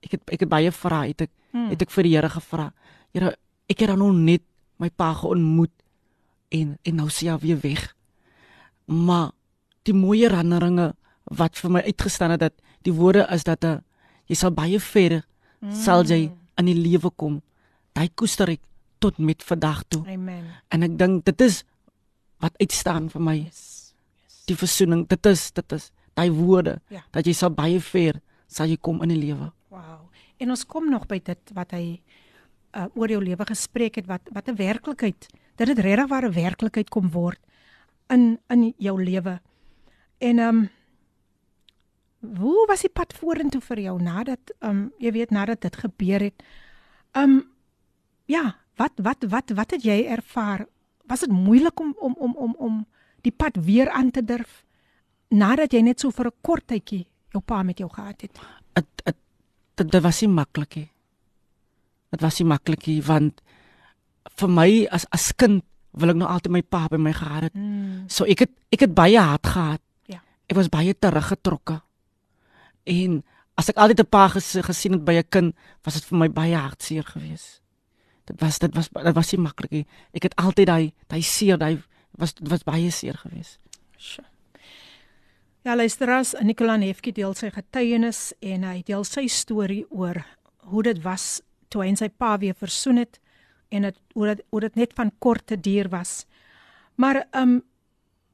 ek 0.00 0.10
het 0.10 0.22
ek 0.30 0.40
het 0.40 0.48
baie 0.48 0.72
vra 0.72 1.06
het 1.06 1.20
ek 1.20 1.30
Hmm. 1.52 1.70
het 1.72 1.82
ek 1.82 1.92
vir 1.94 2.06
die 2.06 2.14
Here 2.16 2.28
gevra. 2.28 2.68
Here, 3.16 3.32
ek 3.68 3.80
het 3.80 3.92
dan 3.92 4.00
nog 4.02 4.16
net 4.16 4.44
my 4.78 4.90
pa 4.90 5.12
geontmoet 5.16 5.72
en 6.54 6.76
en 6.84 6.94
nou 7.00 7.08
sien 7.10 7.32
hy 7.32 7.38
weer 7.42 7.60
weg. 7.62 7.94
Maar 8.86 9.32
die 9.88 9.96
mooi 9.96 10.20
herinneringe 10.26 10.92
wat 11.38 11.56
vir 11.56 11.72
my 11.72 11.82
uitgestaan 11.88 12.36
het 12.36 12.44
dat 12.46 12.54
die 12.84 12.92
woorde 12.92 13.26
is 13.32 13.44
dat 13.44 13.64
uh, 13.64 13.78
jy 14.28 14.36
sal 14.36 14.52
baie 14.52 14.80
verder 14.80 15.24
mm. 15.60 15.72
sal 15.72 16.04
jy 16.04 16.28
in 16.60 16.68
die 16.68 16.76
lewe 16.76 17.10
kom. 17.16 17.40
Daai 17.96 18.08
koester 18.14 18.52
ek 18.52 18.62
tot 18.98 19.18
met 19.18 19.42
vandag 19.44 19.82
toe. 19.88 20.06
Amen. 20.06 20.44
En 20.68 20.82
ek 20.82 20.98
dink 20.98 21.24
dit 21.24 21.40
is 21.40 21.64
wat 22.38 22.54
uitstaan 22.58 23.08
vir 23.10 23.20
my. 23.22 23.36
Yes. 23.44 23.94
Die 24.46 24.56
versoening, 24.56 25.06
dit 25.08 25.26
is 25.26 25.50
dit 25.52 25.72
is 25.72 25.90
daai 26.14 26.30
woorde 26.30 26.80
Ja. 26.88 27.02
dat 27.10 27.26
jy 27.26 27.32
sal 27.32 27.50
baie 27.50 27.80
ver 27.80 28.20
sal 28.46 28.66
jy 28.66 28.76
kom 28.80 29.02
in 29.02 29.08
die 29.08 29.18
lewe. 29.26 29.52
Wow. 29.68 30.08
En 30.38 30.50
ons 30.50 30.64
kom 30.66 30.90
nog 30.90 31.06
by 31.06 31.18
dit 31.24 31.50
wat 31.54 31.70
hy 31.70 32.00
uh, 32.76 32.86
oor 32.94 33.08
jou 33.08 33.20
lewe 33.22 33.44
gespreek 33.44 33.94
het 33.96 34.06
wat 34.06 34.22
wat 34.32 34.48
'n 34.48 34.56
werklikheid. 34.56 35.26
Dat 35.56 35.66
dit 35.66 35.78
regtig 35.78 36.08
ware 36.08 36.30
werklikheid 36.30 36.88
kom 36.90 37.10
word 37.10 37.38
in 38.08 38.38
in 38.48 38.74
jou 38.78 39.02
lewe. 39.04 39.40
En 40.18 40.38
ehm 40.38 40.48
um, 40.48 40.68
hoe 42.38 42.66
was 42.66 42.80
die 42.80 42.90
pad 42.90 43.12
vorentoe 43.14 43.60
vir 43.60 43.80
jou 43.80 44.02
nadat 44.02 44.52
ehm 44.60 44.70
um, 44.70 44.92
jy 44.98 45.12
weet 45.12 45.30
nadat 45.30 45.60
dit 45.60 45.76
gebeur 45.76 46.20
het? 46.20 46.42
Ehm 47.12 47.30
um, 47.30 47.42
ja, 48.26 48.56
wat 48.78 49.02
wat 49.02 49.26
wat 49.30 49.52
wat 49.58 49.74
het 49.76 49.84
jy 49.84 50.04
ervaar? 50.06 50.66
Was 51.08 51.24
dit 51.26 51.32
moeilik 51.32 51.80
om 51.80 51.94
om 51.98 52.14
om 52.18 52.34
om 52.36 52.54
om 52.58 52.86
die 53.26 53.34
pad 53.34 53.58
weer 53.64 53.90
aan 53.90 54.10
te 54.10 54.22
durf 54.24 54.64
nadat 55.28 55.72
jy 55.72 55.82
net 55.84 56.00
so 56.00 56.10
vir 56.10 56.26
'n 56.26 56.38
kort 56.40 56.66
tydjie 56.66 57.06
jou 57.32 57.42
pa 57.44 57.62
met 57.62 57.78
jou 57.78 57.90
gehad 57.90 58.20
het? 58.22 58.38
Dit 59.74 59.92
dit 59.92 60.02
was 60.02 60.20
nie 60.20 60.28
maklik 60.30 60.76
nie. 60.76 60.90
Dit 62.10 62.20
was 62.20 62.38
nie 62.38 62.48
maklik 62.48 62.86
nie 62.86 63.02
want 63.02 63.42
vir 64.38 64.48
my 64.48 64.86
as 64.90 65.06
as 65.10 65.32
kind 65.32 65.64
wil 65.92 66.10
ek 66.10 66.16
nou 66.16 66.28
altyd 66.28 66.52
my 66.52 66.62
pa 66.62 66.86
by 66.88 66.96
my 66.96 67.12
gehad 67.12 67.42
het. 67.42 67.54
Mm. 67.54 68.08
So 68.08 68.24
ek 68.24 68.38
het 68.38 68.52
ek 68.70 68.80
het 68.80 68.94
baie 68.94 69.18
hard 69.18 69.46
gehad. 69.46 69.82
Ja. 70.06 70.20
Ek 70.46 70.56
was 70.56 70.68
baie 70.68 70.94
teruggetrokke. 70.94 71.80
En 72.84 73.24
as 73.58 73.68
ek 73.68 73.76
altyd 73.76 74.00
'n 74.00 74.08
pa 74.08 74.28
ges, 74.28 74.56
gesien 74.62 74.92
het 74.92 75.04
by 75.04 75.18
'n 75.18 75.28
kind, 75.28 75.56
was 75.82 75.94
dit 75.94 76.04
vir 76.04 76.18
my 76.18 76.28
baie 76.28 76.56
hartseer 76.56 77.04
geweest. 77.04 77.60
Dit 78.28 78.40
was 78.40 78.58
dit 78.58 78.74
was 78.74 78.88
dit 78.92 79.14
was 79.14 79.32
nie 79.32 79.42
maklik 79.42 79.70
nie. 79.70 79.84
Ek 80.12 80.28
het 80.28 80.36
altyd 80.36 80.68
daai 80.68 80.92
daai 81.08 81.22
seer, 81.22 81.58
daai 81.60 81.78
was 82.18 82.34
dit 82.34 82.48
was 82.50 82.66
baie 82.66 82.90
seer 82.92 83.16
geweest. 83.16 83.58
Sjoe. 83.96 84.26
Ja, 85.66 85.74
luisteraars, 85.76 86.34
Nicola 86.40 86.76
Nefkie 86.80 87.12
deel 87.12 87.34
sy 87.36 87.50
getuienis 87.52 88.30
en 88.40 88.62
hy 88.64 88.78
deel 88.86 89.02
sy 89.04 89.26
storie 89.28 89.82
oor 89.90 90.20
hoe 90.70 90.82
dit 90.86 91.00
was 91.04 91.40
toe 91.68 91.82
hy 91.82 91.90
en 91.92 91.98
sy 91.98 92.08
pa 92.08 92.36
weer 92.40 92.56
versoen 92.56 93.02
het 93.02 93.18
en 93.74 93.84
dit 93.88 93.98
hoe 94.14 94.30
dit 94.30 94.44
hoe 94.54 94.62
dit 94.64 94.78
net 94.80 94.94
van 94.96 95.10
korte 95.18 95.58
duur 95.60 95.90
was. 95.92 96.22
Maar 96.96 97.24
ehm 97.26 97.58
um, 97.58 97.58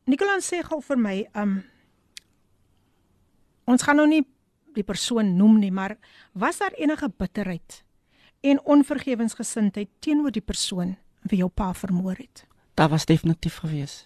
Nicola 0.05 0.37
sê 0.45 0.61
gou 0.61 0.83
vir 0.85 1.01
my, 1.01 1.17
ehm 1.33 1.43
um, 1.43 1.63
ons 3.65 3.83
gaan 3.83 3.97
nou 3.97 4.07
nie 4.07 4.23
die 4.77 4.85
persoon 4.85 5.37
noem 5.39 5.59
nie, 5.63 5.73
maar 5.73 5.97
was 6.33 6.59
daar 6.61 6.77
enige 6.77 7.09
bitterheid 7.09 7.84
en 8.45 8.61
onvergewensgesindheid 8.65 9.89
teenoor 10.05 10.35
die 10.35 10.45
persoon 10.45 10.97
wie 11.25 11.41
jou 11.41 11.49
pa 11.49 11.73
vermoor 11.75 12.19
het? 12.21 12.45
Daar 12.77 12.91
was 12.93 13.07
definitief 13.09 13.63
geweest. 13.63 14.05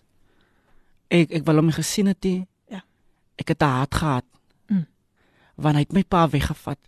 Ek 1.11 1.33
ek 1.41 1.47
wil 1.49 1.63
hom 1.63 1.73
gesien 1.75 2.11
het 2.13 2.23
nie. 2.23 2.47
Ja. 2.71 2.85
Ek 3.41 3.51
het 3.55 3.65
haat 3.65 3.95
gehad. 3.95 4.27
Mm. 4.69 4.87
Want 5.57 5.81
hy 5.81 5.83
het 5.87 5.97
my 5.97 6.05
pa 6.05 6.27
weggevat. 6.31 6.79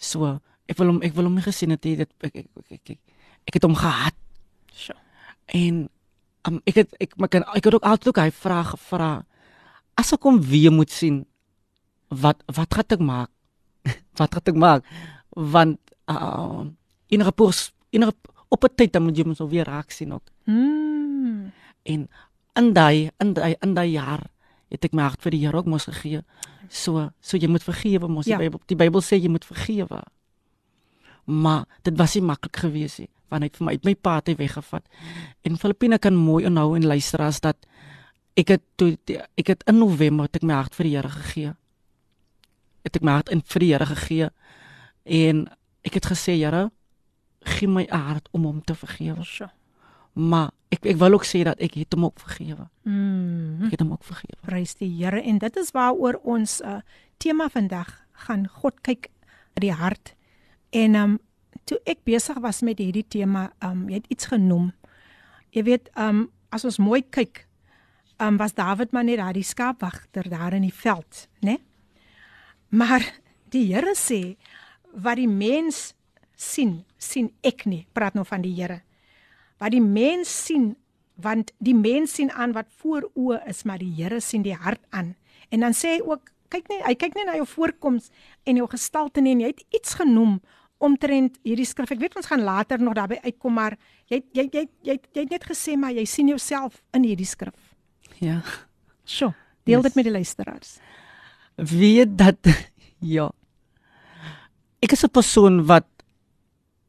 So, 0.00 0.38
ek 0.66 0.80
wil 0.80 0.94
hom 0.94 1.00
ek 1.06 1.14
wil 1.14 1.28
hom 1.28 1.38
gesien 1.44 1.76
het 1.76 1.84
nie. 1.86 1.96
Dit 2.00 2.10
ek 2.26 2.34
ek 2.34 2.48
ek, 2.48 2.72
ek, 2.72 2.94
ek, 2.96 3.22
ek 3.46 3.60
het 3.60 3.68
hom 3.68 3.78
gehaat. 3.78 4.16
Sjoe. 4.74 4.98
En 5.54 5.84
um, 6.48 6.60
ek 6.64 6.82
het 6.82 6.96
ek 6.98 7.14
ek, 7.14 7.38
ek 7.44 7.64
het 7.68 7.74
ook 7.74 7.86
altyd 7.92 8.12
ook 8.12 8.22
hy 8.24 8.30
vra 8.34 8.62
gevra 8.72 9.12
as 10.00 10.14
ek 10.16 10.24
hom 10.24 10.40
weer 10.40 10.72
moet 10.72 10.90
sien 10.90 11.22
wat 12.08 12.40
wat 12.50 12.74
gaan 12.74 12.96
ek 12.96 13.04
maak? 13.04 13.30
wat 14.18 14.34
gaan 14.34 14.52
ek 14.54 14.58
maak? 14.58 14.92
Want 15.36 15.78
uh 16.10 16.66
enige 17.10 17.32
pos 17.32 17.72
enige 17.90 18.14
op 18.48 18.64
'n 18.64 18.74
tyd 18.76 18.92
dan 18.92 19.02
moet 19.02 19.16
jy 19.16 19.34
so 19.34 19.48
weer 19.48 19.64
raak 19.64 19.90
sien 19.90 20.12
ook. 20.12 20.26
Mm. 20.44 21.52
En 21.82 22.08
in 22.54 22.72
daai 22.72 23.10
in 23.18 23.32
daai 23.32 23.54
in 23.60 23.74
daai 23.74 23.90
jaar 23.90 24.30
het 24.70 24.84
ek 24.84 24.92
my 24.92 25.02
hart 25.02 25.22
vir 25.22 25.30
die 25.30 25.40
Here 25.46 25.56
ook 25.56 25.66
mos 25.66 25.84
gegee. 25.84 26.22
So 26.68 27.10
so 27.20 27.36
jy 27.36 27.48
moet 27.48 27.62
vergewe 27.62 28.08
mos 28.08 28.26
Ja. 28.26 28.38
die 28.38 28.48
Bybel 28.48 28.60
die 28.66 28.76
Bybel 28.76 29.00
sê 29.02 29.16
jy 29.20 29.28
moet 29.28 29.44
vergewe. 29.44 30.02
Maar 31.24 31.64
dit 31.82 31.96
was 31.96 32.14
nie 32.14 32.22
maklik 32.22 32.56
gewees 32.56 32.98
nie 32.98 33.08
want 33.30 33.44
hy 33.44 33.46
het 33.46 33.56
vir 33.60 33.64
my 33.66 33.72
uit 33.72 33.84
my 33.84 33.94
pa 33.94 34.20
te 34.20 34.34
weggevat. 34.34 34.82
En 35.46 35.56
Filippine 35.56 35.98
kan 35.98 36.16
mooi 36.18 36.46
onhou 36.46 36.74
en 36.74 36.86
luister 36.86 37.22
as 37.22 37.38
dat 37.40 37.56
ek 38.34 38.48
het 38.48 38.62
toe 38.76 38.96
ek 39.38 39.46
het 39.46 39.62
in 39.70 39.78
November 39.78 40.26
het 40.26 40.40
ek 40.40 40.42
my 40.42 40.54
hart 40.54 40.74
vir 40.74 40.84
die 40.88 40.96
Here 40.96 41.08
gegee. 41.08 41.54
Het 42.82 42.96
ek 42.96 43.02
my 43.02 43.12
hart 43.12 43.30
in 43.30 43.42
vir 43.46 43.60
die 43.60 43.70
Here 43.72 43.86
gegee 43.86 44.30
en 45.04 45.46
ek 45.86 45.94
het 45.94 46.06
gesê 46.10 46.34
Here 46.40 46.70
gee 47.44 47.68
my 47.68 47.86
'n 47.90 47.96
hart 47.96 48.28
om 48.30 48.44
hom 48.44 48.64
te 48.64 48.74
vergewe. 48.74 49.24
Sjoe. 49.24 49.50
Maar 50.12 50.50
ek 50.68 50.86
ek 50.86 50.96
wil 50.96 51.12
ook 51.12 51.24
sê 51.24 51.42
dat 51.42 51.58
ek 51.60 51.74
het 51.74 51.92
hom 51.92 52.04
ook 52.04 52.20
vergewe. 52.20 52.68
Mm. 52.82 53.64
Ek 53.64 53.70
het 53.70 53.80
hom 53.80 53.92
ook 53.92 54.04
vergewe. 54.04 54.38
Prys 54.42 54.74
die 54.74 54.90
Here 54.90 55.22
en 55.22 55.38
dit 55.38 55.56
is 55.56 55.70
waaroor 55.70 56.20
ons 56.22 56.60
uh, 56.60 56.80
tema 57.18 57.48
vandag 57.48 58.06
gaan 58.26 58.48
God 58.48 58.80
kyk 58.80 59.10
in 59.54 59.60
die 59.66 59.72
hart. 59.72 60.14
En 60.70 60.94
um 60.94 61.18
toe 61.64 61.78
ek 61.86 62.04
besig 62.04 62.38
was 62.42 62.62
met 62.66 62.78
hierdie 62.78 63.06
tema, 63.06 63.50
um 63.64 63.88
jy 63.88 64.00
het 64.00 64.10
iets 64.10 64.30
genoem. 64.30 64.72
Jy 65.54 65.64
weet 65.66 65.90
um 65.98 66.28
as 66.50 66.64
ons 66.64 66.80
mooi 66.82 67.02
kyk, 67.02 67.46
um 68.20 68.36
was 68.40 68.54
Dawid 68.54 68.92
maar 68.92 69.04
net 69.04 69.20
daar 69.22 69.36
die 69.36 69.46
skaapwagter 69.46 70.28
daar 70.28 70.54
in 70.54 70.66
die 70.66 70.74
veld, 70.74 71.28
né? 71.46 71.58
Maar 72.70 73.04
die 73.50 73.66
Here 73.72 73.94
sê 73.98 74.36
wat 74.92 75.16
die 75.16 75.30
mens 75.30 75.94
sien, 76.40 76.84
sien 76.98 77.30
ek 77.46 77.66
nie. 77.68 77.82
Praat 77.96 78.16
nou 78.16 78.24
van 78.28 78.42
die 78.44 78.54
Here. 78.56 78.80
Wat 79.60 79.74
die 79.74 79.82
mens 79.84 80.30
sien, 80.46 80.70
want 81.20 81.52
die 81.60 81.74
mens 81.76 82.14
sien 82.16 82.30
aan 82.32 82.54
wat 82.56 82.70
voor 82.80 83.10
oë 83.14 83.42
is, 83.52 83.64
maar 83.68 83.78
die 83.82 83.92
Here 83.98 84.20
sien 84.24 84.42
die 84.46 84.56
hart 84.56 84.80
aan. 84.96 85.14
En 85.52 85.60
dan 85.60 85.76
sê 85.76 85.96
hy 85.98 86.00
ook, 86.06 86.30
kyk 86.50 86.68
net, 86.72 86.80
hy 86.86 86.94
kyk 86.98 87.14
net 87.18 87.26
na 87.28 87.36
jou 87.38 87.46
voorkoms 87.46 88.08
en 88.48 88.56
jou 88.56 88.66
gestalte 88.72 89.20
nie 89.22 89.32
en 89.36 89.40
jy 89.44 89.52
het 89.52 89.60
iets 89.76 89.94
genoem 90.00 90.40
omtrent 90.80 91.36
hierdie 91.44 91.66
skrif. 91.68 91.90
Ek 91.92 92.00
weet 92.00 92.16
ons 92.16 92.26
gaan 92.30 92.40
later 92.42 92.80
nog 92.80 92.94
daarby 92.96 93.18
uitkom, 93.26 93.52
maar 93.54 93.76
jy 94.08 94.22
jy 94.32 94.46
jy 94.48 94.64
jy 94.82 94.96
jy 95.12 95.20
het 95.26 95.30
net 95.30 95.44
gesê 95.44 95.76
maar 95.76 95.92
jy 95.92 96.06
sien 96.08 96.28
jouself 96.32 96.80
in 96.96 97.04
hierdie 97.04 97.28
skrif. 97.28 97.54
Ja. 98.20 98.40
Sjoe, 99.04 99.34
deel 99.68 99.82
Yes. 99.82 99.90
dit 99.90 99.94
met 100.00 100.04
die 100.08 100.12
luisteraars. 100.16 100.78
Weet 101.56 102.16
dat 102.18 102.48
ja. 103.16 103.28
Ek 104.80 104.92
is 104.96 105.04
'n 105.04 105.12
persoon 105.12 105.66
wat 105.68 105.86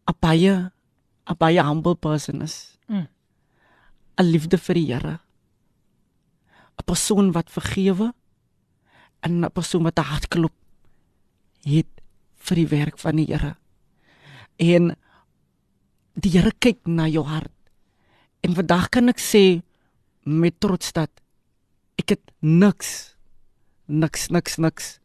'n 0.08 0.16
baie 0.20 0.72
'n 1.28 1.38
baie 1.38 1.62
humble 1.62 1.96
person 1.96 2.42
is. 2.42 2.78
Mm. 2.88 3.08
'n 4.18 4.26
Liefde 4.26 4.58
vir 4.58 4.76
die 4.76 4.88
Here. 4.94 5.20
'n 6.78 6.86
Persoon 6.86 7.32
wat 7.32 7.52
vergewe 7.52 8.14
en 9.22 9.46
'n 9.46 9.52
persoon 9.52 9.84
wat 9.84 10.00
'n 10.00 10.04
hart 10.04 10.28
klop 10.28 10.54
het 11.64 11.92
vir 12.36 12.56
die 12.56 12.68
werk 12.68 12.98
van 12.98 13.16
die 13.16 13.26
Here. 13.26 13.56
En 14.58 14.96
die 16.14 16.32
Here 16.32 16.52
kyk 16.60 16.86
na 16.86 17.08
jou 17.08 17.26
hart. 17.26 17.52
En 18.42 18.56
vandag 18.56 18.90
kan 18.90 19.10
ek 19.10 19.20
sê 19.20 19.62
met 20.26 20.60
trots 20.60 20.92
dat 20.94 21.10
ek 21.98 22.10
het 22.10 22.32
niks 22.40 23.16
niks 23.86 24.30
niks 24.30 24.58
niks 24.58 25.00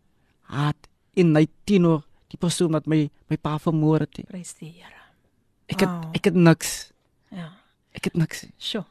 haat 0.49 0.89
in 1.15 1.33
my 1.33 1.47
teenoor 1.65 2.06
die 2.33 2.39
persoon 2.39 2.73
wat 2.73 2.87
my 2.87 3.11
my 3.31 3.37
pa 3.37 3.59
vermoor 3.59 4.01
het. 4.01 4.21
Prys 4.29 4.55
die 4.55 4.73
Here. 4.73 4.93
Ek 5.69 5.81
het 5.81 5.89
Wow. 5.89 6.15
ek 6.15 6.25
het 6.25 6.35
niks. 6.35 6.93
Ja. 7.31 7.53
Ek 7.93 8.05
het 8.05 8.15
niks. 8.17 8.47
Sjoe. 8.59 8.85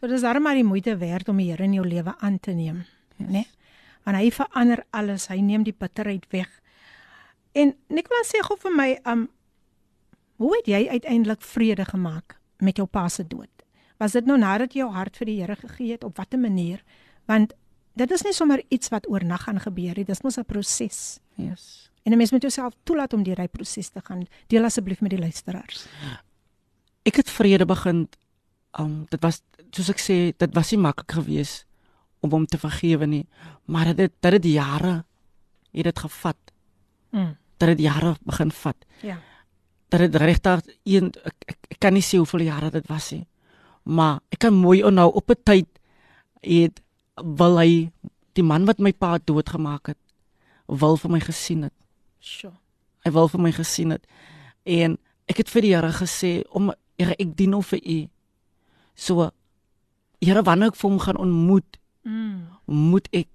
So 0.00 0.06
dis 0.06 0.22
darem 0.22 0.42
maar 0.42 0.54
die 0.54 0.64
moeite 0.64 0.96
werd 0.96 1.28
om 1.28 1.36
die 1.36 1.50
Here 1.50 1.64
in 1.64 1.72
jou 1.74 1.86
lewe 1.86 2.14
aan 2.20 2.38
te 2.40 2.52
neem, 2.52 2.84
yes. 3.18 3.28
né? 3.28 3.44
Want 4.04 4.16
hy 4.16 4.30
verander 4.30 4.84
alles. 4.90 5.28
Hy 5.28 5.40
neem 5.40 5.62
die 5.62 5.74
bitterheid 5.76 6.26
weg. 6.32 6.48
En 7.52 7.74
Nicolas 7.88 8.30
sê 8.32 8.40
gou 8.42 8.56
vir 8.56 8.72
my, 8.76 8.98
um 9.04 9.28
hoe 10.36 10.56
het 10.56 10.66
jy 10.66 10.88
uiteindelik 10.88 11.42
vrede 11.42 11.84
gemaak 11.84 12.38
met 12.60 12.76
jou 12.76 12.86
pa 12.86 13.08
se 13.08 13.26
dood? 13.26 13.50
Was 13.98 14.12
dit 14.12 14.24
nou 14.24 14.38
nadat 14.38 14.72
jy 14.72 14.80
jou 14.80 14.92
hart 14.92 15.16
vir 15.16 15.26
die 15.26 15.40
Here 15.42 15.56
gegee 15.56 15.92
het 15.92 16.04
op 16.04 16.16
watter 16.16 16.38
manier? 16.38 16.82
Want 17.26 17.52
dit 17.94 18.10
is 18.10 18.22
nie 18.24 18.32
sommer 18.32 18.62
iets 18.70 18.88
wat 18.88 19.08
oornag 19.10 19.42
gaan 19.42 19.60
gebeur 19.60 19.94
nie. 19.96 20.04
Dis 20.04 20.22
mos 20.22 20.38
'n 20.38 20.44
proses. 20.44 21.20
Yes. 21.36 21.89
En 22.02 22.12
'n 22.12 22.16
mens 22.16 22.30
moet 22.30 22.42
jouself 22.42 22.74
toelaat 22.82 23.12
om 23.12 23.22
deur 23.22 23.36
daai 23.36 23.48
proses 23.48 23.88
te 23.88 24.00
gaan. 24.02 24.26
Deel 24.46 24.64
asseblief 24.64 25.00
met 25.00 25.10
die 25.10 25.18
luisteraars. 25.18 25.86
Ek 27.02 27.16
het 27.16 27.30
vrede 27.30 27.66
begin 27.66 28.08
um 28.78 29.06
dit 29.08 29.20
was 29.22 29.42
soos 29.70 29.90
ek 29.90 29.98
sê, 30.02 30.16
dit 30.36 30.54
was 30.54 30.70
nie 30.70 30.80
maklik 30.80 31.12
geweest 31.12 31.66
om 32.20 32.30
hom 32.30 32.46
te 32.46 32.58
vergewe 32.58 33.06
nie, 33.06 33.26
maar 33.64 33.94
dit 33.94 34.12
dit 34.20 34.32
het 34.32 34.44
jare 34.44 35.04
het 35.72 35.84
dit 35.84 35.98
gevat. 35.98 36.36
Mm. 37.10 37.36
Dit 37.56 37.68
het 37.68 37.80
jare 37.80 38.16
begin 38.24 38.50
vat. 38.50 38.76
Ja. 39.02 39.18
Dat 39.88 40.00
dit 40.00 40.14
regtig 40.14 40.62
een 40.84 41.12
ek, 41.24 41.34
ek, 41.46 41.58
ek 41.70 41.78
kan 41.78 41.92
nie 41.92 42.02
sê 42.02 42.16
hoeveel 42.16 42.40
jare 42.40 42.70
dit 42.70 42.86
was 42.88 43.10
nie. 43.10 43.26
Maar 43.82 44.20
ek 44.28 44.38
kan 44.38 44.54
mooi 44.54 44.82
onthou 44.84 45.12
op 45.12 45.30
'n 45.30 45.42
tyd 45.44 45.68
het 46.40 46.80
wil 47.14 47.58
hy 47.58 47.92
die 48.32 48.44
man 48.44 48.64
wat 48.64 48.78
my 48.78 48.92
pa 48.92 49.18
doodgemaak 49.18 49.86
het 49.86 49.98
wil 50.66 50.96
vir 50.96 51.10
my 51.10 51.20
gesien 51.20 51.62
het. 51.62 51.74
Sjoe. 52.20 52.52
Hy 53.04 53.10
wil 53.10 53.28
vir 53.28 53.40
my 53.40 53.52
gesien 53.52 53.90
het. 53.90 54.04
En 54.68 54.98
ek 55.30 55.36
het 55.42 55.50
vir 55.50 55.62
die 55.62 55.74
Here 55.74 55.92
gesê 55.92 56.32
om 56.52 56.72
Here 56.98 57.14
ek 57.18 57.36
dien 57.36 57.52
hom 57.56 57.62
vir 57.62 57.80
u. 57.84 57.98
So 58.94 59.30
Here 60.20 60.42
wanneer 60.44 60.68
ek 60.68 60.76
vir 60.76 60.90
hom 60.90 60.98
gaan 61.00 61.16
ontmoet, 61.16 61.76
Mm. 62.04 62.46
moet 62.66 63.08
ek 63.12 63.28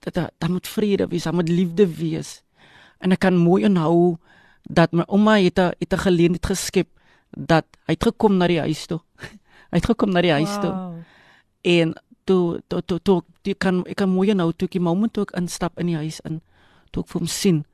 dat 0.00 0.14
daar- 0.14 0.30
daar 0.38 0.50
moet 0.50 0.66
vrede 0.68 1.06
wees, 1.08 1.24
daar 1.24 1.34
moet 1.34 1.48
liefde 1.48 1.86
wees. 1.96 2.42
En 2.98 3.12
ek 3.12 3.18
kan 3.18 3.36
mooi 3.36 3.64
onthou 3.64 4.16
dat 4.70 4.92
my 4.92 5.04
ouma 5.08 5.36
het 5.38 5.58
'n 5.58 5.72
het 5.78 5.92
'n 5.92 5.98
geleentheid 5.98 6.46
geskep 6.46 6.88
dat 7.36 7.64
hy 7.86 7.92
het 7.92 8.02
gekom 8.02 8.36
na 8.36 8.46
die 8.46 8.58
huis 8.60 8.86
toe. 8.86 9.00
hy 9.70 9.76
het 9.78 9.84
gekom 9.86 10.10
na 10.12 10.20
die 10.22 10.30
huis 10.32 10.54
toe. 10.60 10.72
Wow. 10.72 10.94
En 11.62 11.94
toe 12.24 12.62
toe 12.68 12.82
toe 12.84 13.00
toe 13.02 13.22
die 13.42 13.54
kan 13.54 13.84
ek 13.86 13.96
kan 13.96 14.08
mooi 14.08 14.34
nou 14.34 14.52
toe 14.52 14.66
ek 14.66 14.72
die 14.72 14.80
moment 14.80 15.12
toe 15.12 15.22
ek 15.24 15.36
instap 15.36 15.78
in 15.78 15.86
die 15.86 15.96
huis 15.96 16.20
in 16.24 16.40
toe 16.90 17.02
ek 17.02 17.08
vir 17.08 17.18
hom 17.20 17.28
sien 17.28 17.64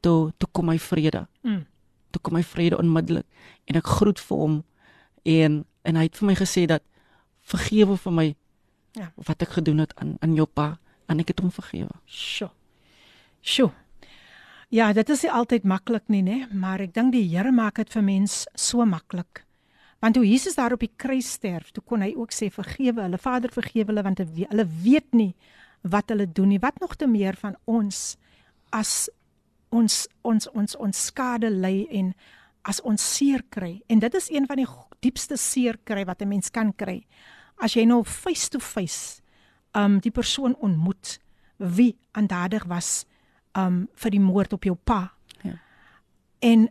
toe 0.00 0.32
toe 0.38 0.48
kom 0.52 0.66
my 0.66 0.78
vrede 0.78 1.26
Mm. 1.42 1.64
toe 2.10 2.20
kom 2.22 2.34
my 2.34 2.42
vrede 2.42 2.78
onmiddellik 2.78 3.26
en 3.66 3.76
ek 3.76 3.86
groet 3.86 4.18
vir 4.20 4.36
hom 4.38 4.64
en 5.24 5.64
en 5.84 5.96
hy 5.96 6.02
het 6.02 6.16
vir 6.16 6.26
my 6.26 6.34
gesê 6.34 6.66
dat 6.66 6.82
vergewe 7.42 7.96
vir 7.96 8.12
my 8.12 8.34
Ja. 8.94 9.12
wat 9.16 9.42
ek 9.42 9.48
gedoen 9.48 9.78
het 9.78 9.92
aan 9.96 10.16
aan 10.20 10.34
jou 10.34 10.46
pa 10.46 10.78
en 11.08 11.20
ek 11.20 11.28
het 11.28 11.40
hom 11.40 11.50
vergewe 11.50 11.90
Sjoe. 12.06 12.50
Sjoe. 13.42 13.70
Ja, 14.70 14.92
dit 14.92 15.08
is 15.08 15.22
nie 15.22 15.30
altyd 15.32 15.64
maklik 15.64 16.08
nie, 16.08 16.22
né? 16.22 16.48
Maar 16.52 16.80
ek 16.80 16.92
dink 16.94 17.12
die 17.12 17.22
Here 17.28 17.52
maak 17.52 17.76
dit 17.80 17.88
vir 17.92 18.02
mens 18.02 18.44
so 18.54 18.84
maklik. 18.84 19.44
Want 20.02 20.14
toe 20.14 20.26
Jesus 20.26 20.54
daar 20.54 20.72
op 20.72 20.80
die 20.80 20.90
kruis 20.96 21.30
sterf, 21.32 21.70
toe 21.72 21.82
kon 21.82 22.02
hy 22.04 22.12
ook 22.16 22.30
sê 22.32 22.50
vergewe 22.52 23.00
hulle, 23.02 23.18
Vader 23.18 23.50
vergewe 23.50 23.86
hulle 23.86 24.02
want 24.02 24.18
hulle 24.18 24.66
weet 24.84 25.14
nie 25.14 25.34
wat 25.82 26.08
hulle 26.10 26.26
doen 26.26 26.48
nie. 26.48 26.58
Wat 26.60 26.78
nog 26.80 26.96
te 26.96 27.06
meer 27.06 27.34
van 27.36 27.56
ons 27.64 28.16
as 28.70 29.08
ons 29.70 30.08
ons 30.22 30.48
ons 30.54 30.76
ons 30.76 31.04
skade 31.06 31.50
ly 31.50 31.86
en 31.90 32.12
as 32.68 32.80
ons 32.80 33.00
seer 33.16 33.42
kry. 33.50 33.78
En 33.88 33.98
dit 33.98 34.14
is 34.14 34.30
een 34.30 34.46
van 34.46 34.56
die 34.60 34.66
diepste 35.00 35.36
seer 35.36 35.78
kry 35.84 36.04
wat 36.04 36.22
'n 36.22 36.28
mens 36.28 36.50
kan 36.50 36.72
kry. 36.72 37.06
As 37.56 37.74
jy 37.74 37.84
nou 37.84 38.04
face 38.04 38.48
to 38.48 38.58
face 38.58 39.20
um 39.74 40.00
die 40.00 40.10
persoon 40.10 40.56
ontmoet 40.56 41.18
wie 41.56 41.96
aandadig 42.12 42.64
was 42.64 43.06
um 43.52 43.88
vir 43.94 44.10
die 44.10 44.20
moord 44.20 44.52
op 44.52 44.64
jou 44.64 44.74
pa. 44.74 45.12
Ja. 45.42 45.58
En 46.38 46.68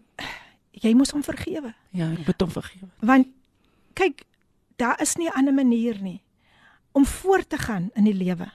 jy 0.72 0.94
moes 0.94 1.12
hom 1.12 1.24
vergewe. 1.24 1.74
ja 1.92 2.12
ek 2.12 2.26
moet 2.26 2.42
hom 2.42 2.52
vergewe 2.52 2.90
Want 3.00 3.28
kyk, 3.94 4.26
daar 4.78 5.02
is 5.02 5.16
nie 5.18 5.28
'n 5.28 5.34
ander 5.34 5.54
manier 5.54 6.02
nie 6.02 6.22
om 6.92 7.06
voort 7.06 7.50
te 7.50 7.58
gaan 7.58 7.90
in 7.94 8.04
die 8.04 8.14
lewe. 8.14 8.52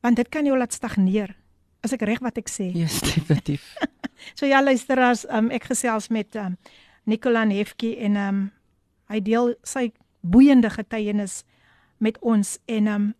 Want 0.00 0.16
dit 0.16 0.28
kan 0.28 0.44
jou 0.44 0.58
laat 0.58 0.72
stagneer. 0.72 1.36
As 1.82 1.94
ek 1.94 2.04
reg 2.06 2.22
wat 2.22 2.38
ek 2.38 2.50
sê. 2.50 2.70
ja 2.72 2.84
yes, 2.86 3.00
definitief 3.00 3.74
So 4.38 4.46
ja 4.46 4.60
luisteraars, 4.62 5.24
um, 5.34 5.50
ek 5.50 5.66
gesels 5.72 6.08
met 6.14 6.36
um, 6.38 6.56
Nicola 7.10 7.42
Hefke 7.50 7.96
en 7.98 8.16
um, 8.16 8.44
hy 9.10 9.18
deel 9.20 9.56
sy 9.66 9.90
boeiende 10.22 10.70
getuienis 10.70 11.42
met 11.98 12.18
ons 12.22 12.54
en 12.70 12.88
um, 12.88 13.10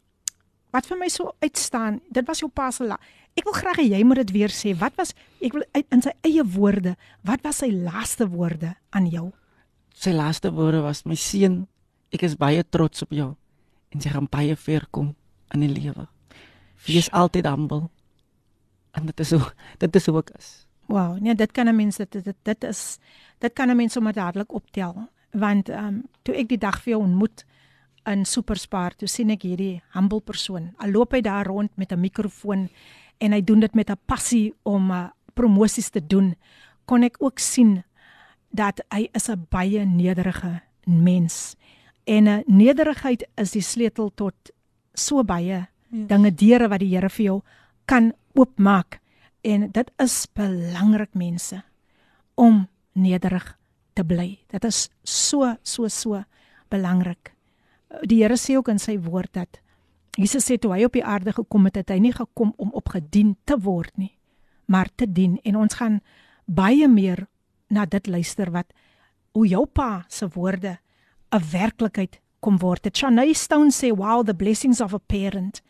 wat 0.73 0.87
vir 0.87 0.99
my 1.01 1.11
so 1.11 1.35
uitstaan, 1.43 2.01
dit 2.09 2.25
was 2.27 2.41
jou 2.41 2.49
pa 2.49 2.71
se 2.73 2.87
la. 2.87 2.97
Ek 3.37 3.45
wil 3.45 3.57
graag 3.57 3.83
hê 3.83 3.91
jy 3.91 4.05
moet 4.07 4.23
dit 4.23 4.31
weer 4.39 4.53
sê. 4.55 4.73
Wat 4.79 4.95
was 4.97 5.13
ek 5.43 5.53
wil 5.59 5.67
in 5.83 6.01
sy 6.05 6.15
eie 6.25 6.45
woorde, 6.47 6.95
wat 7.27 7.43
was 7.45 7.61
sy 7.61 7.69
laaste 7.75 8.29
woorde 8.31 8.77
aan 8.95 9.11
jou? 9.11 9.33
sy 9.95 10.13
laaste 10.17 10.51
woorde 10.55 10.83
was 10.83 11.05
my 11.07 11.17
seun 11.19 11.63
ek 12.13 12.25
is 12.27 12.37
baie 12.39 12.63
trots 12.75 13.05
op 13.05 13.13
jou 13.15 13.33
en 13.93 14.03
jy 14.03 14.13
gaan 14.13 14.29
baie 14.31 14.57
ver 14.57 14.87
kom 14.91 15.13
in 15.55 15.65
die 15.65 15.73
lewe 15.73 16.07
wees 16.87 17.11
altyd 17.13 17.49
humble 17.51 17.87
en 18.93 19.07
dit 19.07 19.21
is 19.21 19.31
hoe 19.31 19.53
dit 19.79 19.97
is 19.97 20.07
hoe 20.07 20.19
ek 20.19 20.31
is 20.39 20.67
Wow, 20.87 21.17
nee, 21.21 21.35
dit 21.35 21.53
kan 21.53 21.69
'n 21.69 21.77
mens 21.77 21.97
dit 21.97 22.13
dit 22.25 22.37
dit 22.43 22.65
is 22.65 22.99
dit 23.39 23.53
kan 23.53 23.71
'n 23.71 23.77
mens 23.77 23.93
sommer 23.93 24.13
dadelik 24.13 24.53
optel 24.53 25.09
want 25.31 25.69
ehm 25.69 25.85
um, 25.87 26.03
toe 26.23 26.35
ek 26.35 26.49
die 26.49 26.59
dag 26.59 26.83
vir 26.83 26.91
jou 26.93 27.03
ontmoet 27.03 27.45
in 28.05 28.25
Superspar, 28.25 28.97
toe 28.99 29.09
sien 29.09 29.31
ek 29.31 29.43
hierdie 29.43 29.83
humble 29.95 30.21
persoon. 30.21 30.73
Al 30.83 30.91
loop 30.91 31.13
hy 31.13 31.21
daar 31.21 31.47
rond 31.47 31.71
met 31.77 31.93
'n 31.93 32.01
mikrofoon 32.01 32.69
en 33.19 33.33
hy 33.33 33.41
doen 33.41 33.61
dit 33.61 33.75
met 33.75 33.91
'n 33.91 34.01
passie 34.07 34.55
om 34.63 34.91
uh, 34.91 35.09
promosies 35.35 35.91
te 35.91 36.07
doen, 36.07 36.35
kon 36.85 37.03
ek 37.03 37.17
ook 37.19 37.39
sien 37.39 37.85
dat 38.51 38.81
hy 38.91 39.09
is 39.13 39.29
'n 39.29 39.47
baie 39.51 39.85
nederige 39.85 40.61
mens. 40.85 41.57
En 42.05 42.25
'n 42.25 42.29
uh, 42.29 42.43
nederigheid 42.47 43.29
is 43.37 43.51
die 43.51 43.63
sleutel 43.63 44.11
tot 44.15 44.35
so 44.95 45.25
baie 45.25 45.69
Yes. 45.93 46.07
dinge 46.09 46.35
deure 46.35 46.69
wat 46.69 46.81
die 46.81 46.89
Here 46.89 47.11
vir 47.11 47.25
jou 47.25 47.43
kan 47.93 48.13
oopmaak. 48.33 49.01
En 49.45 49.69
dit 49.71 49.91
is 50.01 50.27
belangrik 50.33 51.15
mense 51.15 51.59
om 52.35 52.69
nederig 52.93 53.45
te 53.93 54.05
bly. 54.05 54.39
Dit 54.49 54.65
is 54.65 54.89
so 55.03 55.57
so 55.63 55.89
so 55.89 56.23
belangrik. 56.73 57.35
Die 58.09 58.23
Here 58.23 58.39
sê 58.41 58.57
ook 58.57 58.71
in 58.73 58.81
sy 58.81 58.97
woord 59.03 59.35
dat 59.37 59.61
Jesus 60.17 60.47
sê 60.49 60.57
toe 60.61 60.73
hy 60.73 60.87
op 60.87 60.97
die 60.97 61.05
aarde 61.05 61.35
gekom 61.37 61.69
het, 61.69 61.77
het 61.77 61.93
hy 61.93 61.99
nie 62.01 62.15
gekom 62.17 62.55
om 62.57 62.73
opgedien 62.77 63.35
te 63.45 63.57
word 63.61 63.93
nie, 63.97 64.13
maar 64.69 64.89
te 64.97 65.09
dien. 65.09 65.39
En 65.45 65.57
ons 65.57 65.77
gaan 65.77 66.01
baie 66.47 66.89
meer 66.89 67.27
na 67.69 67.85
dit 67.85 68.07
luister 68.07 68.53
wat 68.53 68.73
hoe 69.33 69.47
jou 69.49 69.67
pa 69.67 70.05
se 70.09 70.29
woorde 70.29 70.79
'n 71.33 71.45
werklikheid 71.53 72.21
kom 72.41 72.59
word. 72.59 72.83
Dit 72.83 72.97
Shanay 72.97 73.33
Stone 73.33 73.71
sê, 73.71 73.93
"Wow, 73.93 74.25
the 74.25 74.35
blessings 74.35 74.81
of 74.81 74.95
a 74.95 74.99
parent." 74.99 75.63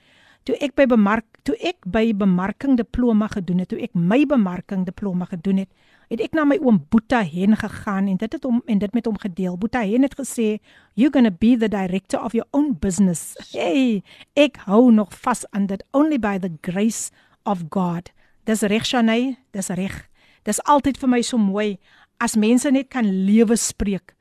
Toe 0.43 0.57
ek 0.59 0.74
by 0.74 0.88
bemark 0.90 1.26
toe 1.47 1.55
ek 1.62 1.84
by 1.86 2.12
bemarking 2.14 2.76
diploma 2.78 3.28
gedoen 3.30 3.62
het, 3.62 3.68
toe 3.70 3.78
ek 3.82 3.95
my 3.95 4.24
bemarking 4.26 4.82
diploma 4.86 5.26
gedoen 5.30 5.62
het, 5.62 5.70
het 6.11 6.22
ek 6.22 6.34
na 6.34 6.45
my 6.47 6.59
oom 6.62 6.80
Boeta 6.90 7.22
Hen 7.26 7.55
gegaan 7.59 8.09
en 8.11 8.18
dit 8.18 8.32
het 8.34 8.47
hom 8.47 8.59
en 8.66 8.78
dit 8.82 8.95
met 8.95 9.07
hom 9.07 9.18
gedeel. 9.22 9.57
Boeta 9.59 9.84
Hen 9.86 10.03
het 10.03 10.14
gesê, 10.18 10.59
"You're 10.95 11.12
going 11.12 11.26
to 11.26 11.34
be 11.34 11.57
the 11.57 11.68
director 11.68 12.18
of 12.18 12.32
your 12.32 12.49
own 12.53 12.74
business." 12.74 13.34
Hey, 13.53 14.03
ek 14.34 14.57
hou 14.66 14.90
nog 14.90 15.14
vas 15.14 15.45
aan 15.51 15.66
dit 15.66 15.82
only 15.93 16.18
by 16.18 16.38
the 16.38 16.51
grace 16.61 17.11
of 17.45 17.64
God. 17.70 18.11
Dis 18.45 18.62
reg 18.62 18.84
Shanay, 18.84 19.38
dis 19.53 19.68
reg. 19.68 20.09
Dis 20.43 20.61
altyd 20.66 20.99
vir 20.99 21.09
my 21.09 21.22
so 21.22 21.38
mooi 21.38 21.78
as 22.18 22.36
mense 22.36 22.70
net 22.70 22.90
kan 22.90 23.07
lewe 23.26 23.57
spreek 23.57 24.14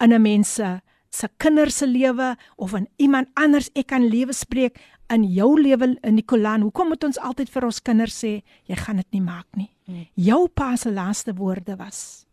in 0.00 0.12
'n 0.12 0.22
mens 0.22 0.54
se 0.54 0.80
se 1.10 1.28
kinders 1.38 1.76
se 1.76 1.86
lewe 1.86 2.36
of 2.56 2.74
in 2.74 2.88
iemand 2.96 3.28
anders 3.34 3.70
ek 3.74 3.86
kan 3.86 4.08
lewe 4.08 4.32
spreek 4.32 4.78
in 5.12 5.24
jou 5.32 5.60
lewe 5.60 5.96
in 6.00 6.14
Nicolaan. 6.14 6.64
Hoekom 6.66 6.92
moet 6.92 7.04
ons 7.04 7.18
altyd 7.18 7.50
vir 7.50 7.66
ons 7.68 7.80
kinders 7.82 8.18
sê 8.24 8.32
jy 8.68 8.76
gaan 8.76 9.00
dit 9.00 9.18
nie 9.18 9.24
maak 9.24 9.46
nie? 9.56 9.70
Hmm. 9.88 10.06
Jou 10.14 10.48
pa 10.48 10.74
se 10.76 10.92
laaste 10.92 11.34
woorde 11.34 11.76
was 11.76 12.26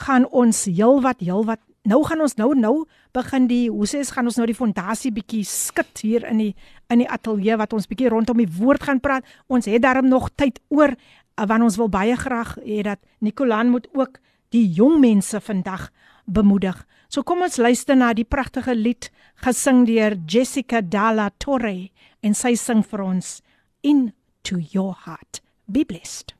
gaan 0.01 0.25
ons 0.29 0.65
heelwat 0.69 1.19
heelwat 1.21 1.59
nou 1.89 2.01
gaan 2.05 2.21
ons 2.21 2.35
nou 2.37 2.51
nou 2.57 2.83
begin 3.15 3.47
die 3.49 3.69
hoe 3.69 3.87
sê 3.89 4.01
ons 4.01 4.11
gaan 4.13 4.29
ons 4.29 4.37
nou 4.37 4.45
die 4.49 4.57
fondasie 4.57 5.11
bietjie 5.13 5.43
skit 5.47 6.03
hier 6.05 6.25
in 6.29 6.43
die 6.43 6.51
in 6.93 7.01
die 7.01 7.09
ateljee 7.09 7.57
wat 7.57 7.73
ons 7.73 7.89
bietjie 7.89 8.11
rondom 8.11 8.37
die 8.37 8.49
woord 8.59 8.83
gaan 8.85 9.01
praat. 9.01 9.25
Ons 9.47 9.69
het 9.69 9.81
daarom 9.81 10.09
nog 10.11 10.29
tyd 10.35 10.59
oor 10.69 10.93
uh, 10.93 11.45
want 11.47 11.65
ons 11.65 11.77
wil 11.79 11.89
baie 11.89 12.17
graag 12.17 12.57
hê 12.61 12.83
dat 12.85 12.99
Nicolaan 13.19 13.73
moet 13.73 13.87
ook 13.97 14.19
die 14.51 14.67
jong 14.75 14.99
mense 15.01 15.39
vandag 15.41 15.89
bemoedig. 16.25 16.77
So 17.11 17.23
kom 17.27 17.43
ons 17.43 17.59
luister 17.59 17.97
na 17.97 18.13
die 18.15 18.27
pragtige 18.27 18.75
lied 18.75 19.09
gesing 19.43 19.85
deur 19.87 20.15
Jessica 20.27 20.81
Dalla 20.81 21.29
Torre 21.43 21.89
en 22.23 22.37
sy 22.37 22.53
sing 22.59 22.83
vir 22.87 23.03
ons 23.03 23.39
Into 23.81 24.61
Your 24.71 24.95
Heart. 25.05 25.41
Be 25.67 25.83
blessed. 25.87 26.35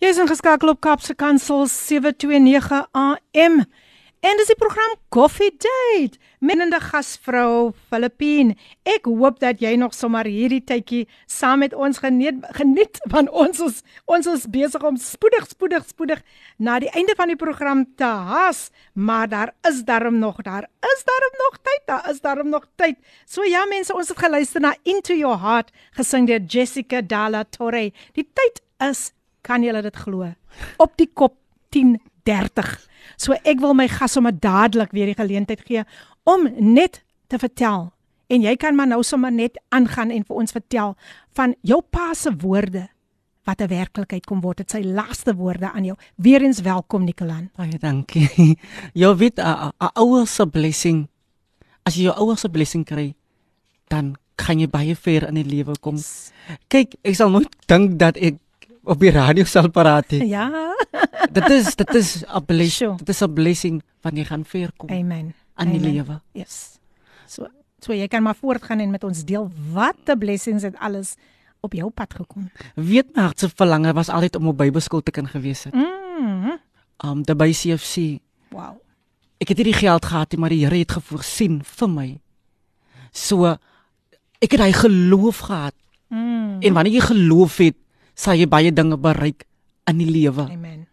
Jy 0.00 0.14
is 0.14 0.18
ingeskakel 0.22 0.72
op 0.72 0.80
Kapse 0.80 1.14
Kansel 1.14 1.66
729 1.68 2.86
AM. 2.96 3.62
En 4.20 4.36
dis 4.36 4.50
die 4.50 4.58
program 4.60 4.90
Coffee 5.08 5.48
Date 5.56 6.18
met 6.40 6.58
'n 6.58 6.80
gasvrou 6.80 7.72
Filippine. 7.88 8.54
Ek 8.84 9.04
hoop 9.04 9.38
dat 9.40 9.60
jy 9.60 9.76
nog 9.76 9.94
sommer 9.94 10.24
hierdie 10.24 10.64
tydjie 10.64 11.08
saam 11.26 11.58
met 11.58 11.74
ons 11.74 11.98
geniet 11.98 12.36
geniet 12.52 13.00
want 13.08 13.30
ons 13.30 13.60
is 13.60 13.82
ons 14.04 14.26
is 14.26 14.46
besig 14.46 14.82
om 14.82 14.96
spoedig 14.96 15.48
spoedig 15.48 15.88
spoedig 15.88 16.22
na 16.58 16.78
die 16.78 16.90
einde 16.90 17.14
van 17.16 17.28
die 17.28 17.36
program 17.36 17.86
te 17.96 18.04
haas, 18.04 18.70
maar 18.92 19.28
daar 19.28 19.54
is 19.68 19.84
darm 19.84 20.18
nog 20.18 20.42
daar 20.42 20.68
is 20.80 21.04
darm 21.04 21.34
nog 21.38 21.58
tyd, 21.62 21.82
daar 21.86 22.10
is 22.10 22.20
darm 22.20 22.48
nog 22.48 22.66
tyd. 22.76 22.96
So 23.24 23.42
ja 23.42 23.64
mense, 23.64 23.94
ons 23.94 24.08
het 24.08 24.18
geluister 24.18 24.60
na 24.60 24.74
Into 24.82 25.14
Your 25.14 25.38
Heart 25.38 25.70
gesing 25.92 26.26
deur 26.26 26.40
Jessica 26.46 27.00
Dalla 27.00 27.44
Torre. 27.44 27.92
Die 28.12 28.28
tyd 28.34 28.60
is, 28.90 29.12
kan 29.40 29.62
julle 29.62 29.82
dit 29.82 29.96
glo, 29.96 30.34
op 30.76 30.96
die 30.96 31.10
kop 31.14 31.36
10:30. 32.30 32.78
So 33.16 33.34
ek 33.44 33.60
wil 33.60 33.74
my 33.74 33.88
gas 33.88 34.14
sommer 34.16 34.32
dadelik 34.32 34.94
weer 34.96 35.10
die 35.10 35.18
geleentheid 35.18 35.64
gee 35.66 35.84
om 36.24 36.48
net 36.56 37.02
te 37.26 37.38
vertel. 37.38 37.90
En 38.30 38.44
jy 38.46 38.54
kan 38.56 38.76
maar 38.78 38.86
nou 38.86 39.02
sommer 39.02 39.32
net 39.32 39.58
aangaan 39.74 40.12
en 40.14 40.24
vir 40.24 40.36
ons 40.36 40.54
vertel 40.54 40.96
van 41.34 41.54
jou 41.66 41.80
pa 41.82 42.14
se 42.14 42.30
woorde 42.30 42.88
wat 43.44 43.60
'n 43.60 43.68
werklikheid 43.68 44.26
kom 44.26 44.40
word. 44.40 44.56
Dit 44.56 44.70
sy 44.70 44.82
laaste 44.82 45.34
woorde 45.34 45.72
aan 45.72 45.84
jou. 45.84 45.96
Weerens 46.16 46.60
welkom 46.60 47.04
Nicolan. 47.04 47.50
Baie 47.56 47.78
dankie. 47.78 48.28
Jy 49.00 49.14
weet 49.16 49.38
'n 49.38 49.72
ouer 49.94 50.26
se 50.26 50.46
blessing. 50.46 51.08
As 51.82 51.94
jy 51.96 52.02
jou 52.02 52.16
ouer 52.16 52.36
se 52.36 52.48
blessing 52.48 52.84
kry, 52.84 53.14
dan 53.88 54.16
kan 54.36 54.60
jy 54.60 54.68
baie 54.68 54.96
ver 54.96 55.28
in 55.28 55.34
die 55.34 55.44
lewe 55.44 55.74
kom. 55.80 55.96
Yes. 55.96 56.32
Kyk, 56.68 56.94
ek 57.02 57.14
sal 57.14 57.30
nooit 57.30 57.48
dink 57.66 57.98
dat 57.98 58.16
ek 58.16 58.38
op 58.84 59.00
die 59.00 59.10
radio 59.10 59.44
sal 59.44 59.70
praat 59.70 60.10
nie. 60.10 60.28
Ja. 60.28 60.48
dit 61.36 61.50
is 61.50 61.76
dit 61.76 61.94
is 61.94 62.24
'n 62.24 62.44
blessing. 62.44 62.98
Dit 62.98 63.08
is 63.08 63.22
'n 63.22 63.32
blessing 63.32 63.82
wanneer 64.00 64.22
jy 64.22 64.28
gaan 64.28 64.44
ver 64.44 64.70
kom. 64.76 64.90
Amen. 64.90 65.34
aan 65.60 65.72
die 65.76 65.80
lewe. 65.80 66.20
Yes. 66.32 66.78
So 67.28 67.48
so 67.80 67.96
jy 67.96 68.08
kan 68.12 68.22
maar 68.22 68.36
voortgaan 68.36 68.80
en 68.80 68.90
met 68.92 69.04
ons 69.04 69.24
deel 69.24 69.50
wat 69.72 69.96
'n 70.06 70.18
blessings 70.18 70.62
het 70.62 70.76
alles 70.78 71.16
op 71.60 71.72
jou 71.72 71.90
pad 71.90 72.14
gekom. 72.14 72.50
Weet 72.74 73.14
my 73.14 73.22
hartse 73.22 73.48
verlange 73.48 73.92
was 73.92 74.08
altyd 74.08 74.36
om 74.36 74.48
op 74.48 74.56
Bybelskool 74.56 75.02
te 75.02 75.10
kan 75.10 75.28
gewees 75.28 75.64
het. 75.64 75.74
Mm. 75.74 76.58
Um 77.04 77.24
te 77.24 77.34
by 77.36 77.52
CFC. 77.52 78.20
Wow. 78.48 78.80
Ek 79.40 79.48
het 79.48 79.56
hierdie 79.56 79.76
geld 79.76 80.04
gehad, 80.04 80.36
maar 80.36 80.52
die 80.52 80.64
Here 80.64 80.76
het 80.76 80.92
gevoorsien 80.92 81.62
vir 81.64 81.88
my. 81.88 82.20
So 83.12 83.56
ek 84.40 84.52
het 84.52 84.60
hy 84.60 84.72
geloof 84.72 85.38
gehad. 85.38 85.74
Mm. 86.08 86.60
En 86.60 86.72
wanneer 86.72 86.92
jy 86.92 87.00
geloof 87.00 87.56
het, 87.56 87.76
sal 88.20 88.36
jy 88.36 88.48
baie 88.50 88.72
dinge 88.74 88.98
bereik 89.00 89.46
in 89.88 90.00
die 90.02 90.10
lewe. 90.10 90.44
Amen. 90.50 90.84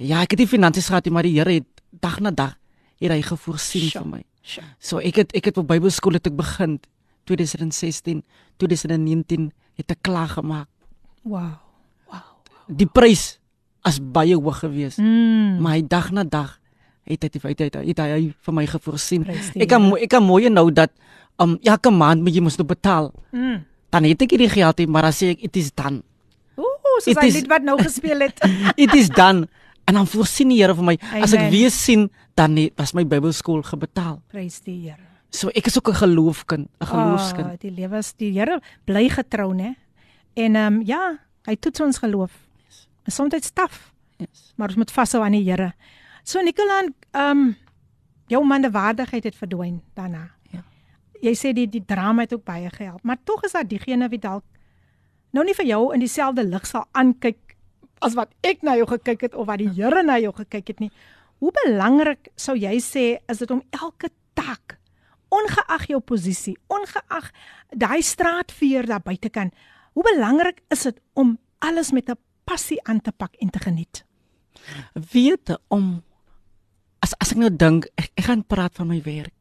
Ja, 0.00 0.22
ek 0.24 0.34
het 0.34 0.42
die 0.42 0.50
finansies 0.50 0.88
gehad, 0.90 1.06
maar 1.14 1.26
die 1.26 1.36
Here 1.36 1.60
het 1.60 1.68
dag 2.02 2.18
na 2.24 2.32
dag 2.34 2.56
het 3.02 3.12
hy 3.12 3.20
gevoorsien 3.26 3.90
vir 3.92 4.06
my. 4.08 4.22
Sure. 4.42 4.66
So 4.82 5.02
ek 5.02 5.22
het 5.22 5.34
ek 5.38 5.50
het 5.50 5.60
op 5.60 5.68
Bybelskool 5.70 6.18
het 6.18 6.26
ek 6.26 6.34
begin 6.38 6.80
2016, 7.30 8.22
2019 8.58 9.50
het 9.78 9.94
ek 9.94 10.02
klaar 10.02 10.32
gemaak. 10.34 10.68
Wow. 11.22 11.54
Wow. 12.10 12.26
Die 12.66 12.88
prys 12.90 13.38
as 13.86 14.00
baie 14.02 14.34
hoog 14.34 14.62
geweest. 14.62 14.98
Mm. 15.02 15.62
Maar 15.62 15.78
hy 15.78 15.82
dag 15.86 16.10
na 16.14 16.26
dag 16.26 16.58
het 17.06 17.22
hy 17.22 17.30
het 17.30 17.42
hy, 17.42 17.54
het, 17.58 17.78
het 17.82 18.02
hy 18.02 18.30
vir 18.34 18.54
my 18.54 18.66
gevoorsien. 18.70 19.26
Ek 19.54 19.68
kan 19.70 19.86
ek 19.98 20.10
kan 20.10 20.24
mooi 20.24 20.50
nou 20.50 20.70
dat 20.74 20.90
um 21.42 21.58
elke 21.62 21.90
maand 21.90 22.22
moet 22.22 22.34
jy 22.34 22.42
mos 22.42 22.58
nou 22.58 22.66
betaal. 22.66 23.12
Mm. 23.30 23.62
Dan 23.92 24.08
het 24.08 24.22
ek 24.24 24.34
hierdie 24.34 24.48
geld, 24.48 24.78
hê, 24.80 24.86
maar 24.88 25.10
as 25.10 25.20
ek 25.26 25.42
it 25.44 25.58
is 25.60 25.70
done. 25.76 26.00
Soos 27.00 27.16
hy 27.16 27.30
lied 27.30 27.48
wat 27.48 27.62
nou 27.62 27.78
gespeel 27.82 28.20
het. 28.20 28.40
It 28.84 28.94
is 28.94 29.08
done. 29.08 29.48
En 29.84 29.94
dan 29.94 30.06
voorsien 30.06 30.48
die 30.48 30.60
Here 30.62 30.74
vir 30.74 30.84
my. 30.84 30.96
As 31.20 31.32
ek 31.32 31.38
Amen. 31.40 31.50
weer 31.50 31.70
sien, 31.70 32.10
dan 32.34 32.56
het, 32.56 32.72
was 32.76 32.92
my 32.94 33.04
Bybelskool 33.06 33.62
gebetaal. 33.62 34.20
Prys 34.28 34.60
die 34.60 34.78
Here. 34.88 35.00
So 35.32 35.48
ek 35.56 35.66
is 35.66 35.78
ook 35.78 35.88
'n 35.88 35.94
geloofskind, 35.94 36.68
'n 36.80 36.86
geloofskind. 36.86 37.46
Ah, 37.46 37.58
die 37.58 37.70
lewe 37.70 37.98
is 37.98 38.12
die 38.12 38.32
Here 38.32 38.60
bly 38.84 39.08
getrou, 39.08 39.54
né? 39.54 39.74
En 40.34 40.54
ehm 40.56 40.74
um, 40.74 40.82
ja, 40.86 41.18
hy 41.44 41.56
toets 41.56 41.80
ons 41.80 41.98
geloof. 41.98 42.30
Is 43.06 43.14
soms 43.14 43.30
dit 43.30 43.44
staf, 43.44 43.92
Yes. 44.18 44.52
maar 44.56 44.68
ons 44.68 44.76
moet 44.76 44.90
vashou 44.90 45.22
aan 45.24 45.32
die 45.32 45.44
Here. 45.50 45.72
So 46.24 46.40
Nicolaan, 46.40 46.94
ehm 47.10 47.30
um, 47.38 47.56
jou 48.28 48.44
mandewaardigheid 48.44 49.24
het 49.24 49.34
verdwyn 49.36 49.82
daarna. 49.94 50.30
Ja. 50.50 50.62
Jy 51.20 51.34
sê 51.34 51.52
die 51.52 51.68
die 51.68 51.84
drama 51.86 52.22
het 52.22 52.34
ook 52.34 52.44
baie 52.44 52.70
gehelp, 52.70 53.02
maar 53.02 53.16
tog 53.24 53.42
is 53.42 53.52
daar 53.52 53.66
diegene 53.68 54.08
wie 54.08 54.18
dalk 54.18 54.44
nou 55.32 55.44
nie 55.44 55.56
vir 55.56 55.66
jou 55.66 55.82
in 55.94 56.00
dieselfde 56.04 56.44
lig 56.44 56.66
sal 56.68 56.86
aankyk 56.92 57.56
as 58.02 58.16
wat 58.18 58.32
ek 58.42 58.62
na 58.66 58.76
jou 58.76 58.86
gekyk 58.90 59.28
het 59.28 59.34
of 59.38 59.46
wat 59.46 59.62
die 59.62 59.70
Here 59.70 60.02
na 60.02 60.18
jou 60.18 60.32
gekyk 60.34 60.72
het 60.74 60.80
nie. 60.82 60.90
Hoe 61.42 61.52
belangrik 61.64 62.30
sou 62.36 62.56
jy 62.58 62.76
sê 62.82 63.06
is 63.30 63.42
dit 63.42 63.50
om 63.50 63.62
elke 63.70 64.10
taak 64.34 64.78
ongeag 65.32 65.86
jou 65.88 66.00
posisie, 66.04 66.56
ongeag 66.68 67.30
daai 67.72 68.02
straatvuur 68.04 68.86
daar 68.90 69.00
buitekant, 69.00 69.54
hoe 69.96 70.04
belangrik 70.04 70.60
is 70.74 70.84
dit 70.88 70.98
om 71.16 71.38
alles 71.64 71.92
met 71.92 72.10
'n 72.10 72.18
passie 72.44 72.80
aan 72.84 73.00
te 73.00 73.12
pak 73.12 73.34
en 73.40 73.50
te 73.50 73.58
geniet? 73.58 74.04
Weet 75.12 75.56
om 75.68 76.02
as 77.00 77.14
as 77.18 77.32
ek 77.32 77.38
nou 77.38 77.50
dink, 77.50 77.88
ek, 77.96 78.10
ek 78.14 78.24
gaan 78.24 78.44
praat 78.44 78.74
van 78.74 78.88
my 78.88 79.00
werk. 79.02 79.34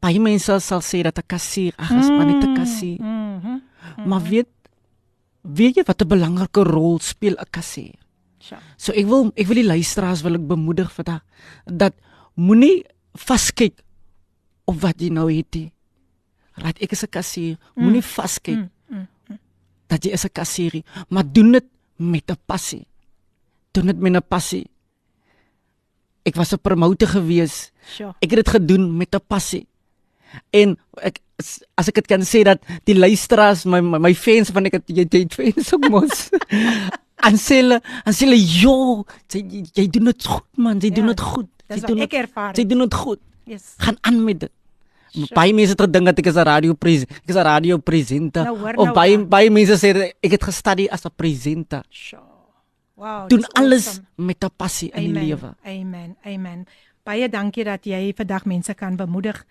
Baie 0.00 0.20
mense 0.20 0.58
sal 0.60 0.80
sê 0.80 1.02
dat 1.02 1.18
'n 1.18 1.26
kassier, 1.26 1.72
ag, 1.76 1.90
is 1.90 2.08
maar 2.08 2.26
net 2.26 2.44
'n 2.44 2.54
kassier. 2.54 3.00
Mhm. 3.00 3.46
Mm 3.46 3.62
Maar 4.06 4.22
weet 4.22 4.48
weet 5.42 5.76
jy 5.76 5.84
wat 5.86 6.02
'n 6.02 6.08
belangrike 6.08 6.62
rol 6.62 6.98
speel 7.00 7.34
'n 7.38 7.50
kassier? 7.50 7.94
Sjoe. 8.38 8.58
So 8.76 8.92
ek 8.92 9.06
wil 9.06 9.32
ek 9.36 9.46
wil 9.46 9.54
die 9.54 9.66
luisteraars 9.66 10.22
wil 10.22 10.34
ek 10.34 10.46
bemoedig 10.46 10.90
vandag 10.92 11.22
dat 11.66 11.94
moenie 12.34 12.84
vaskyk 13.14 13.82
op 14.66 14.80
wat 14.80 15.00
jy 15.00 15.10
nou 15.10 15.30
het 15.30 15.54
nie. 15.54 15.72
Right, 16.56 16.78
ek 16.82 16.92
is 16.92 17.02
'n 17.04 17.10
kassier. 17.10 17.58
Moenie 17.76 18.02
vaskyk 18.02 18.56
Mm, 18.56 18.70
mm, 18.88 19.06
mm. 19.28 19.38
dat 19.88 20.04
jy 20.04 20.12
is 20.12 20.24
'n 20.24 20.32
kassier, 20.32 20.82
maar 21.08 21.24
doen 21.32 21.52
dit 21.52 21.64
met 21.96 22.30
'n 22.30 22.38
passie. 22.46 22.86
Doen 23.72 23.86
dit 23.86 23.98
met 23.98 24.12
'n 24.12 24.28
passie. 24.28 24.66
Ek 26.24 26.34
was 26.34 26.52
'n 26.52 26.58
promotor 26.58 27.08
gewees. 27.08 27.72
Sjoe. 27.86 28.14
Ek 28.20 28.30
het 28.30 28.44
dit 28.44 28.48
gedoen 28.48 28.96
met 28.96 29.14
'n 29.14 29.20
passie. 29.26 29.66
En 30.50 30.78
ek 31.02 31.18
as 31.78 31.88
ek 31.88 31.94
dit 32.00 32.06
kan 32.06 32.22
sê 32.26 32.42
dat 32.44 32.60
die 32.88 32.94
luisteraars 32.98 33.64
my 33.64 33.80
my, 33.80 33.98
my 33.98 34.14
fans 34.14 34.50
van 34.54 34.66
ek 34.70 34.72
het 34.80 34.84
jy 34.88 35.04
jy 35.10 35.22
het 35.26 35.34
fans 35.34 35.72
ook 35.74 35.88
mos. 35.90 36.28
en 37.28 37.36
sê 37.38 37.60
hulle 37.62 37.78
en 38.04 38.12
sê 38.12 38.26
hulle 38.26 38.38
jo, 38.40 39.04
jy, 39.32 39.42
jy, 39.74 39.86
doen 39.94 40.10
dit 40.10 40.26
goed 40.26 40.48
man, 40.56 40.80
jy 40.82 40.90
Ja, 40.90 40.94
doen 41.00 41.06
dit 41.12 41.20
goed. 41.20 41.48
Jy 41.72 41.80
doen 41.86 42.00
ek 42.04 42.10
dit- 42.10 42.18
ervaar. 42.24 42.52
Jy 42.58 42.64
doen 42.66 42.82
dit 42.86 42.94
goed. 42.94 43.20
Yes. 43.44 43.74
Gaan 43.78 43.96
aan 44.02 44.24
met 44.24 44.40
dit. 44.40 44.52
Sure. 45.12 45.28
Baie 45.36 45.52
mense 45.52 45.72
het 45.74 45.80
gedink 45.84 46.06
dat 46.08 46.18
ek 46.18 46.26
is 46.30 46.36
'n 46.36 46.44
radio 46.48 46.72
pres 46.74 47.02
ek 47.04 47.28
is 47.28 47.36
'n 47.36 47.44
radio 47.44 47.76
presenter. 47.78 48.44
Nou 48.44 48.56
hoor 48.58 48.74
of 48.76 48.84
nou 48.86 48.94
baie 48.94 49.16
dan. 49.16 49.28
baie 49.28 49.50
mense 49.50 49.76
sê 49.76 50.12
ek 50.22 50.30
het 50.32 50.42
gestudie 50.44 50.90
as 50.92 51.04
'n 51.04 51.10
presenter. 51.16 51.82
Sjoe. 51.90 52.20
Wow. 52.96 53.28
Doen 53.28 53.44
alles 53.52 53.86
awesome. 53.86 54.06
met 54.16 54.44
'n 54.44 54.50
passie 54.56 54.90
in 54.94 55.02
die 55.02 55.08
Amen. 55.10 55.26
lewe. 55.26 55.54
Amen. 55.64 56.16
Amen. 56.24 56.66
Baie 57.04 57.28
dankie 57.28 57.64
dat 57.64 57.84
jy 57.84 58.12
vandag 58.16 58.44
mense 58.44 58.74
kan 58.74 58.96
bemoedig 58.96 59.44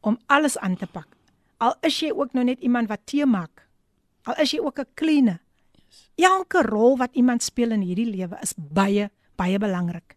om 0.00 0.18
alles 0.26 0.58
aan 0.58 0.76
te 0.76 0.86
pak. 0.86 1.06
Al 1.58 1.74
is 1.82 2.00
jy 2.00 2.10
ook 2.10 2.32
nou 2.32 2.44
net 2.44 2.60
iemand 2.60 2.88
wat 2.88 3.06
tee 3.06 3.26
maak. 3.26 3.68
Al 4.24 4.34
is 4.42 4.50
jy 4.50 4.60
ook 4.60 4.78
'n 4.78 4.86
cleaner. 4.94 5.40
Elke 6.16 6.62
rol 6.62 6.96
wat 6.96 7.10
iemand 7.12 7.42
speel 7.42 7.70
in 7.70 7.80
hierdie 7.80 8.10
lewe 8.10 8.38
is 8.42 8.54
baie 8.56 9.10
baie 9.36 9.58
belangrik. 9.58 10.16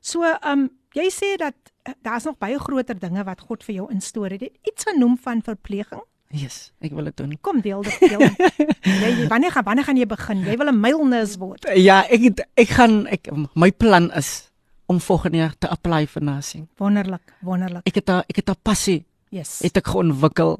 So, 0.00 0.22
ehm 0.22 0.58
um, 0.58 0.68
jy 0.92 1.10
sê 1.10 1.36
dat 1.36 1.54
uh, 1.88 1.92
daar's 2.02 2.24
nog 2.24 2.38
baie 2.38 2.58
groter 2.58 2.98
dinge 2.98 3.24
wat 3.24 3.40
God 3.40 3.64
vir 3.64 3.74
jou 3.74 3.92
instoor 3.92 4.30
het. 4.30 4.42
Iets 4.42 4.84
genoem 4.84 5.18
van 5.18 5.42
verpleging. 5.42 6.02
Yes, 6.34 6.72
ek 6.82 6.90
wil 6.92 7.04
dit 7.04 7.16
doen. 7.16 7.38
Kom 7.40 7.60
deel 7.62 7.82
dit 7.82 7.98
deel. 8.00 8.20
jy 9.02 9.28
wanneer 9.30 9.54
gaan 9.54 9.64
wanneer 9.64 9.84
gaan 9.84 9.96
jy 9.96 10.06
begin? 10.06 10.42
Jy 10.42 10.56
wil 10.58 10.72
'n 10.72 10.80
mylnis 10.80 11.36
word. 11.38 11.68
Ja, 11.78 12.02
ek 12.10 12.20
het, 12.20 12.46
ek 12.54 12.68
gaan 12.68 13.06
ek 13.06 13.30
my 13.54 13.70
plan 13.70 14.10
is 14.12 14.50
om 14.86 15.00
volgende 15.00 15.38
jaar 15.38 15.54
te 15.58 15.68
apply 15.68 16.06
vir 16.06 16.22
nursing. 16.22 16.68
Wonderlik, 16.78 17.34
wonderlik. 17.42 17.86
Ek 17.86 17.94
het 17.94 18.10
'n 18.10 18.22
ek 18.26 18.36
het 18.36 18.50
'n 18.50 18.62
passie 18.62 19.05
Yes. 19.28 19.58
het 19.62 19.76
ek 19.76 19.86
geontwikkel. 19.86 20.58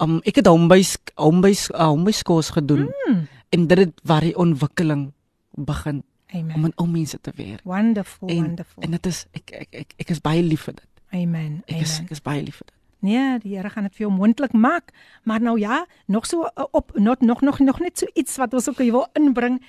Um 0.00 0.20
ek 0.24 0.36
het 0.40 0.46
homebase 0.46 0.98
homebase 1.14 1.72
uh, 1.74 1.86
homebase 1.92 2.22
course 2.24 2.52
gedoen 2.52 2.88
Mm. 3.06 3.26
en 3.50 3.66
dit 3.66 3.78
het 3.78 4.00
waar 4.04 4.20
die 4.20 4.36
ontwikkeling 4.36 5.12
begin 5.54 6.02
Amen. 6.32 6.54
om 6.54 6.60
met 6.60 6.72
ou 6.76 6.88
mense 6.88 7.18
te 7.20 7.32
werk. 7.36 7.60
Wonderful, 7.64 8.28
En 8.28 8.44
wonderful. 8.44 8.82
en 8.82 8.90
dit 8.90 9.06
is 9.06 9.26
ek 9.32 9.50
ek 9.50 9.68
ek, 9.70 9.92
ek 9.96 10.10
is 10.10 10.20
baie 10.20 10.42
lief 10.42 10.62
vir 10.68 10.74
dit. 10.74 10.86
Amen. 11.12 11.62
Ek 11.66 11.80
is 11.80 11.92
Amen. 11.96 12.04
ek 12.04 12.10
is 12.10 12.22
baie 12.22 12.42
lief 12.42 12.56
vir 12.56 12.66
dit. 12.66 12.76
Nee, 13.02 13.38
die 13.40 13.56
Here 13.56 13.70
gaan 13.70 13.82
dit 13.88 13.94
vir 13.96 14.06
jou 14.06 14.12
moontlik 14.12 14.52
maak. 14.52 14.92
Maar 15.24 15.40
nou 15.40 15.58
ja, 15.58 15.86
nog 16.06 16.26
so 16.26 16.44
uh, 16.44 16.64
op 16.70 16.92
nog 16.98 17.20
nog 17.20 17.40
nog 17.40 17.58
nog 17.58 17.80
net 17.80 17.98
so 17.98 18.06
iets 18.14 18.36
wat 18.36 18.54
ons 18.54 18.68
ook 18.68 18.76
wil 18.78 19.06
inbring. 19.14 19.60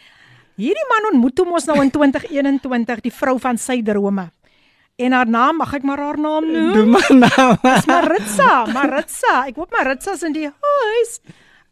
Hierdie 0.55 0.87
man 0.89 1.13
ontmoet 1.13 1.37
hom 1.39 1.51
ons 1.53 1.65
nou 1.65 1.81
in 1.81 1.91
2021, 1.97 3.01
die 3.01 3.11
vrou 3.13 3.39
van 3.39 3.57
sy 3.57 3.81
drome. 3.81 4.29
En 4.95 5.11
haar 5.11 5.29
naam, 5.29 5.57
mag 5.57 5.73
ek 5.73 5.83
maar 5.87 5.99
haar 5.99 6.19
naam 6.19 6.45
noem? 6.51 6.73
Doen 6.73 6.89
maar 6.89 7.13
nou. 7.15 7.47
Dis 7.67 7.87
Maritza, 7.89 8.65
Maritza. 8.73 9.35
Ek 9.47 9.55
hoop 9.55 9.71
Maritza's 9.71 10.23
in 10.27 10.35
die 10.35 10.49
huis. 10.49 11.15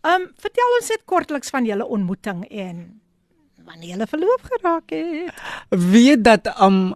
Um 0.07 0.29
vertel 0.39 0.77
ons 0.77 0.89
net 0.93 1.03
kortliks 1.09 1.51
van 1.51 1.67
julle 1.67 1.85
ontmoeting 1.85 2.45
en 2.47 3.01
wanneer 3.67 3.95
julle 3.95 4.07
verloof 4.07 4.45
geraak 4.53 4.93
het. 4.95 5.41
Weet 5.75 6.23
dat 6.23 6.47
um 6.63 6.95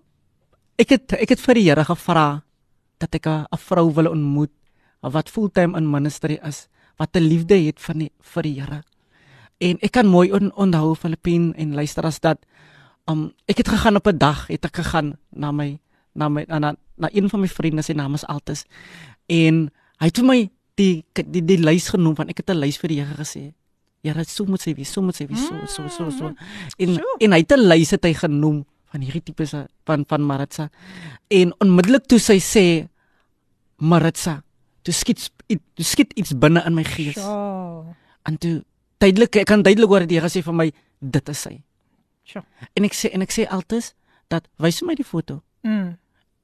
ek 0.79 0.95
het 0.95 1.15
ek 1.19 1.35
het 1.35 1.43
vir 1.43 1.59
die 1.59 1.65
Here 1.67 1.83
gevra 1.85 2.27
dat 3.03 3.15
ek 3.15 3.27
'n 3.27 3.59
vrou 3.59 3.91
wil 3.93 4.09
ontmoet 4.11 4.53
wat 5.01 5.29
fulltime 5.29 5.77
in 5.77 5.91
ministry 5.91 6.39
is, 6.47 6.69
wat 6.97 7.15
'n 7.15 7.27
liefde 7.27 7.59
het 7.59 7.79
vir 7.79 7.95
die, 7.95 8.11
vir 8.21 8.43
die 8.43 8.61
Here. 8.61 8.83
En 9.59 9.77
ek 9.81 9.91
kan 9.91 10.07
mooi 10.07 10.31
on, 10.31 10.51
onthou 10.55 10.95
Filippin 10.95 11.53
en 11.55 11.75
luister 11.75 12.05
as 12.05 12.19
dat 12.19 12.39
um 13.07 13.33
ek 13.47 13.57
het 13.57 13.67
gegaan 13.67 13.95
op 13.95 14.07
'n 14.07 14.17
dag, 14.17 14.47
het 14.47 14.65
ek 14.65 14.75
gegaan 14.75 15.17
na 15.31 15.51
my 15.51 15.79
na 16.13 16.29
my 16.29 16.45
na, 16.47 16.73
na 16.97 17.09
een 17.11 17.29
van 17.29 17.39
my 17.39 17.47
vriende 17.47 17.81
se 17.81 17.93
naam 17.93 18.13
is 18.13 18.25
Altus. 18.25 18.65
En 19.27 19.69
hy 20.01 20.09
het 20.09 20.17
vir 20.17 20.27
my 20.27 20.39
die 20.79 21.03
die 21.13 21.25
die, 21.31 21.43
die 21.45 21.59
lys 21.61 21.89
genoem 21.93 22.15
van 22.15 22.29
ek 22.29 22.43
het 22.43 22.49
'n 22.49 22.59
lys 22.59 22.77
vir 22.77 22.89
die 22.89 22.99
Here 23.01 23.15
gesê. 23.17 23.53
Here, 24.03 24.23
so 24.27 24.45
moet 24.45 24.61
sy 24.61 24.73
wees, 24.75 24.91
so 24.91 25.01
moet 25.01 25.15
sy 25.15 25.27
wees, 25.27 25.47
so 25.47 25.55
so 25.65 25.87
so 25.87 26.09
so. 26.11 26.33
En 26.77 26.95
So. 26.95 27.15
en 27.19 27.31
hy 27.31 27.39
het 27.39 27.51
'n 27.51 27.67
lys 27.67 27.91
het 27.91 28.03
hy 28.03 28.13
genoem 28.13 28.65
van 28.91 29.01
hierdie 29.01 29.23
tipe 29.23 29.45
se 29.45 29.67
van 29.85 30.03
van 30.07 30.21
Maritza. 30.21 30.69
En 31.27 31.53
onmiddellik 31.59 32.05
toe 32.05 32.19
sy 32.19 32.39
sê 32.39 32.87
Maritza, 33.77 34.43
toe 34.81 34.93
skiet 34.93 35.31
toe 35.47 35.85
skiet 35.85 36.13
iets 36.13 36.37
binne 36.37 36.63
in 36.65 36.73
my 36.73 36.83
gees. 36.83 37.13
Sjoe. 37.13 37.95
En 38.23 38.37
toe 38.37 38.63
tydelik 38.97 39.35
ek 39.35 39.47
kan 39.47 39.63
duidelik 39.63 39.89
hoor 39.89 40.05
die 40.07 40.19
Here 40.19 40.29
sê 40.29 40.43
vir 40.43 40.53
my 40.53 40.71
dit 40.99 41.29
is 41.29 41.41
sy. 41.41 41.63
Sjoe. 42.23 42.43
En 42.75 42.83
ek 42.83 42.93
sê 42.93 43.09
en 43.13 43.21
ek 43.21 43.31
sê 43.31 43.47
altyd 43.47 43.93
dat 44.27 44.47
wys 44.57 44.79
vir 44.79 44.87
my 44.87 44.95
die 44.95 45.07
foto. 45.07 45.41
Mm. 45.63 45.97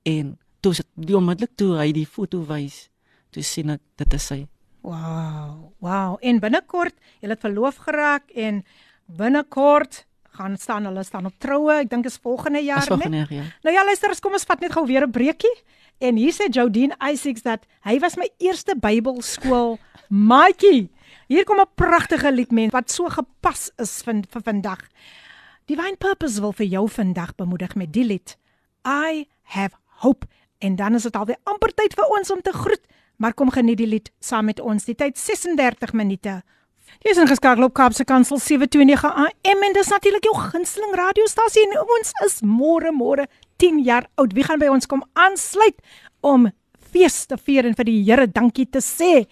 En 0.09 0.35
toe 0.63 0.73
sit 0.73 0.87
die 0.95 1.17
onmiddellik 1.17 1.55
toe 1.59 1.75
hy 1.79 1.91
die 1.95 2.07
foto 2.07 2.41
wys, 2.49 2.87
toe 3.33 3.43
sien 3.45 3.75
ek 3.75 3.81
dit 4.01 4.15
is 4.17 4.27
sy. 4.31 4.39
Wow. 4.85 5.71
Wow. 5.83 6.17
En 6.23 6.39
binnekort, 6.39 6.95
julle 7.19 7.35
het 7.35 7.43
verloof 7.43 7.81
geraak 7.87 8.31
en 8.35 8.63
binnekort 9.05 10.05
gaan 10.39 10.55
staan 10.57 10.87
hulle 10.87 11.03
staan 11.03 11.27
op 11.27 11.35
troue. 11.41 11.81
Ek 11.83 11.89
dink 11.91 12.07
is 12.07 12.19
volgende 12.21 12.61
jaar, 12.63 12.85
As 12.85 12.91
volgende 12.91 13.23
jaar, 13.25 13.33
ja. 13.33 13.47
Nou 13.65 13.75
ja, 13.75 13.83
luister, 13.85 14.13
ons 14.13 14.23
kom 14.23 14.37
ons 14.37 14.47
vat 14.47 14.61
net 14.63 14.73
gou 14.75 14.85
weer 14.87 15.05
'n 15.07 15.11
breekie. 15.11 15.55
En 15.99 16.15
hier 16.15 16.31
sê 16.31 16.47
Jodine 16.49 16.95
Isaacs 17.11 17.43
dat 17.43 17.65
hy 17.83 17.99
was 17.99 18.15
my 18.15 18.29
eerste 18.39 18.75
Bybelskool 18.75 19.77
maatjie. 20.31 20.89
Hier 21.27 21.43
kom 21.43 21.59
'n 21.59 21.75
pragtige 21.75 22.31
lied 22.31 22.51
mens 22.51 22.71
wat 22.71 22.91
so 22.91 23.09
gepas 23.09 23.71
is 23.77 24.01
vir 24.03 24.23
vir 24.29 24.41
vandag. 24.41 24.79
Divine 25.65 25.97
Purpose 25.97 26.41
wil 26.41 26.53
vir 26.53 26.65
jou 26.65 26.87
vandag 26.89 27.35
bemoedig 27.35 27.75
met 27.75 27.93
die 27.93 28.03
lied 28.03 28.37
I 28.85 29.27
have 29.53 29.75
hope. 30.03 30.27
En 30.59 30.75
dan 30.75 30.95
is 30.95 31.03
dit 31.07 31.15
alweer 31.15 31.39
amper 31.43 31.73
tyd 31.73 31.95
vir 31.95 32.15
ons 32.17 32.31
om 32.31 32.41
te 32.41 32.51
groet, 32.51 32.81
maar 33.17 33.33
kom 33.33 33.51
geniet 33.51 33.79
die 33.79 33.87
lied 33.87 34.11
saam 34.19 34.49
met 34.51 34.59
ons. 34.59 34.85
Die 34.85 34.95
tyd 34.95 35.17
36 35.17 35.93
minute. 35.93 36.41
Jy 36.99 37.13
is 37.13 37.19
ingeskakel 37.21 37.63
op 37.63 37.75
Kaapse 37.77 38.03
Kansel 38.03 38.39
729 38.41 39.05
AM 39.13 39.63
en 39.63 39.75
dis 39.77 39.91
natuurlik 39.93 40.25
jou 40.25 40.35
gunsteling 40.35 40.95
radiostasie 40.97 41.63
en 41.67 41.77
ons 41.83 42.13
is 42.25 42.39
môre 42.43 42.91
môre 42.91 43.27
10 43.61 43.83
jaar 43.85 44.09
oud. 44.19 44.33
Wie 44.35 44.43
gaan 44.43 44.59
by 44.59 44.71
ons 44.73 44.89
kom 44.89 45.05
aansluit 45.13 45.77
om 46.25 46.49
fees 46.91 47.25
te 47.29 47.37
vier 47.37 47.67
en 47.69 47.75
vir 47.77 47.87
die 47.89 47.97
Here 48.03 48.27
dankie 48.27 48.65
te 48.65 48.81
sê. 48.83 49.25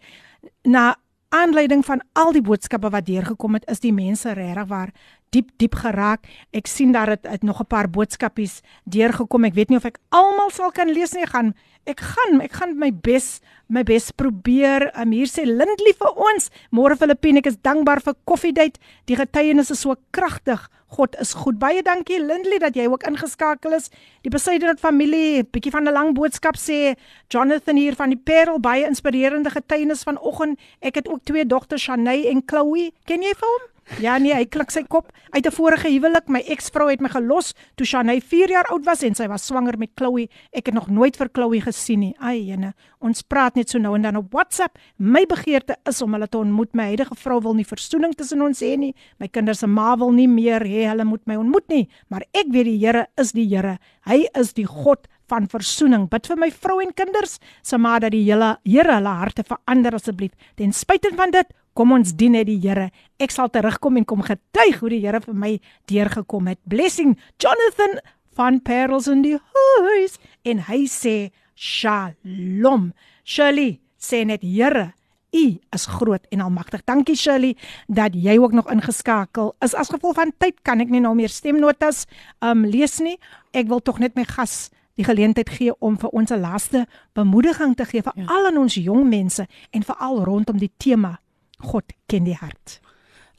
na 0.63 0.95
aanleiding 1.35 1.83
van 1.85 2.01
al 2.13 2.31
die 2.35 2.43
boodskappe 2.45 2.89
wat 2.93 3.07
deurgekom 3.07 3.57
het, 3.57 3.65
is 3.71 3.83
die 3.83 3.93
mense 3.93 4.33
regtig 4.37 4.67
waar 4.71 4.91
diep 5.35 5.51
diep 5.59 5.75
geraak. 5.83 6.25
Ek 6.55 6.69
sien 6.71 6.93
daar 6.95 7.11
het, 7.15 7.27
het 7.27 7.43
nog 7.43 7.59
'n 7.61 7.67
paar 7.67 7.89
boodskapies 7.89 8.61
deurgekom. 8.85 9.45
Ek 9.45 9.55
weet 9.55 9.69
nie 9.69 9.77
of 9.77 9.85
ek 9.85 9.99
almal 10.09 10.49
sal 10.51 10.71
kan 10.71 10.89
lees 10.89 11.13
nie. 11.13 11.23
Ek 11.23 11.33
gaan 11.35 11.53
ek 11.85 11.99
gaan 11.99 12.41
ek 12.41 12.53
gaan 12.53 12.77
my 12.77 12.91
bes 12.91 13.41
my 13.67 13.83
bes 13.83 14.11
probeer. 14.11 14.91
Um, 14.97 15.11
hier 15.11 15.27
sê 15.27 15.45
Lindley 15.45 15.93
vir 15.97 16.13
ons. 16.15 16.49
Môre 16.71 16.95
Filippine, 16.95 17.39
ek 17.39 17.47
is 17.47 17.57
dankbaar 17.61 18.01
vir 18.01 18.15
Coffee 18.25 18.53
Date. 18.53 18.79
Die 19.05 19.15
getuienis 19.15 19.71
is 19.71 19.81
so 19.81 19.95
kragtig. 20.11 20.69
God 20.87 21.15
is 21.19 21.33
goed. 21.33 21.59
Baie 21.59 21.81
dankie 21.83 22.19
Lindley 22.21 22.59
dat 22.59 22.75
jy 22.75 22.87
ook 22.87 23.03
ingeskakel 23.03 23.73
is. 23.73 23.89
Die 24.23 24.29
Besuidenhout 24.29 24.79
familie, 24.79 25.43
bietjie 25.43 25.71
van 25.71 25.87
'n 25.87 25.93
lang 25.93 26.13
boodskap 26.13 26.55
sê 26.55 26.95
Jonathan 27.29 27.75
hier 27.75 27.95
van 27.95 28.09
die 28.09 28.21
Parel, 28.23 28.59
baie 28.59 28.85
inspirerende 28.85 29.49
getuienis 29.49 30.03
vanoggend. 30.03 30.59
Ek 30.81 30.95
het 30.95 31.07
ook 31.07 31.23
twee 31.23 31.45
dogters, 31.45 31.83
Shanay 31.83 32.27
en 32.29 32.43
Chloe. 32.45 32.91
Ken 33.05 33.21
jy 33.21 33.33
vir 33.33 33.47
hom? 33.47 33.74
Ja 34.01 34.15
nee, 34.17 34.33
hy 34.33 34.47
klik 34.49 34.71
sy 34.73 34.81
kop 34.89 35.11
uit 35.29 35.45
'n 35.45 35.53
vorige 35.53 35.87
huwelik. 35.87 36.27
My 36.27 36.41
eksvrou 36.41 36.89
het 36.89 37.01
my 37.01 37.09
gelos 37.09 37.53
toe 37.77 37.85
Shanay 37.85 38.19
4 38.21 38.49
jaar 38.49 38.65
oud 38.73 38.85
was 38.85 39.03
en 39.03 39.15
sy 39.15 39.27
was 39.27 39.45
swanger 39.45 39.77
met 39.77 39.91
Chloe. 39.95 40.27
Ek 40.51 40.65
het 40.65 40.73
nog 40.73 40.89
nooit 40.89 41.15
vir 41.15 41.29
Chloe 41.31 41.61
gesien 41.61 41.99
nie. 41.99 42.15
Ai 42.19 42.47
jene, 42.47 42.73
ons 42.99 43.21
praat 43.21 43.55
net 43.55 43.69
so 43.69 43.77
nou 43.77 43.95
en 43.95 44.01
dan 44.01 44.15
op 44.15 44.31
WhatsApp. 44.31 44.77
My 44.97 45.25
begeerte 45.25 45.75
is 45.85 46.01
om 46.01 46.13
hulle 46.13 46.27
te 46.27 46.37
ontmoet. 46.37 46.73
My 46.73 46.83
huidige 46.83 47.15
vrou 47.15 47.41
wil 47.41 47.53
nie 47.53 47.65
versoening 47.65 48.15
tussen 48.15 48.41
ons 48.41 48.61
hê 48.61 48.77
nie. 48.77 48.95
My 49.19 49.27
kinders 49.27 49.59
se 49.59 49.67
ma 49.67 49.95
wil 49.95 50.11
nie 50.11 50.27
meer 50.27 50.61
hê 50.61 50.89
hulle 50.89 51.05
moet 51.05 51.25
my 51.27 51.35
ontmoet 51.35 51.67
nie, 51.69 51.89
maar 52.09 52.23
ek 52.33 52.47
weet 52.49 52.65
die 52.65 52.79
Here 52.85 53.07
is 53.17 53.31
die 53.31 53.47
Here. 53.47 53.77
Hy 54.05 54.27
is 54.33 54.53
die 54.53 54.65
God 54.65 55.07
van 55.29 55.47
versoening. 55.47 56.07
Bid 56.09 56.27
vir 56.27 56.37
my 56.37 56.49
vrou 56.51 56.79
en 56.83 56.93
kinders, 56.93 57.39
se 57.63 57.77
maar 57.77 58.03
dat 58.03 58.11
die 58.11 58.23
hele 58.27 58.57
Here 58.65 58.97
hulle 58.97 59.15
harte 59.21 59.43
verander 59.43 59.97
asseblief. 59.97 60.31
Ten 60.55 60.73
spyte 60.73 61.11
van 61.15 61.31
dit, 61.31 61.47
kom 61.75 61.91
ons 61.95 62.15
dien 62.15 62.35
net 62.35 62.47
die 62.47 62.59
Here. 62.63 62.89
Ek 63.19 63.33
sal 63.35 63.51
terugkom 63.51 63.99
en 63.99 64.07
kom 64.07 64.23
getuig 64.25 64.79
hoe 64.79 64.91
die 64.93 65.01
Here 65.03 65.21
vir 65.21 65.35
my 65.35 65.53
deurgekom 65.91 66.47
het. 66.51 66.59
Blessing 66.63 67.17
Jonathan 67.43 67.99
van 68.35 68.61
Pearls 68.63 69.09
in 69.11 69.23
die 69.25 69.37
huis 69.83 70.19
en 70.47 70.63
hy 70.69 70.85
sê 70.91 71.15
Shalom. 71.55 72.93
Shirley 73.23 73.79
sê 73.99 74.23
net 74.27 74.43
Here 74.43 74.93
U 75.35 75.45
is 75.75 75.85
groot 75.91 76.23
en 76.31 76.45
almagtig. 76.45 76.85
Dankie 76.87 77.17
Shirley 77.19 77.57
dat 77.91 78.15
jy 78.15 78.37
ook 78.39 78.55
nog 78.55 78.71
ingeskakel 78.71 79.51
is. 79.59 79.75
As 79.75 79.91
gevolg 79.91 80.15
van 80.15 80.31
tyd 80.39 80.61
kan 80.63 80.79
ek 80.79 80.93
nie 80.93 81.03
nou 81.03 81.11
meer 81.17 81.31
stemnotas 81.33 82.05
um 82.39 82.63
lees 82.63 83.01
nie. 83.03 83.17
Ek 83.51 83.67
wil 83.67 83.83
tog 83.83 83.99
net 83.99 84.15
my 84.15 84.23
gas 84.29 84.69
die 84.95 85.03
geleentheid 85.03 85.51
gee 85.51 85.75
om 85.83 85.97
vir 85.99 86.09
ons 86.15 86.31
'n 86.31 86.39
laaste 86.39 86.85
bemoediging 87.13 87.75
te 87.75 87.85
gee 87.85 88.01
vir 88.01 88.13
ja. 88.15 88.25
al 88.31 88.47
aan 88.47 88.57
ons 88.57 88.75
jong 88.75 89.09
mense 89.09 89.47
en 89.71 89.83
veral 89.83 90.23
rondom 90.23 90.57
die 90.57 90.71
tema 90.77 91.19
God 91.63 91.93
ken 92.07 92.25
die 92.27 92.37
hart. 92.37 92.79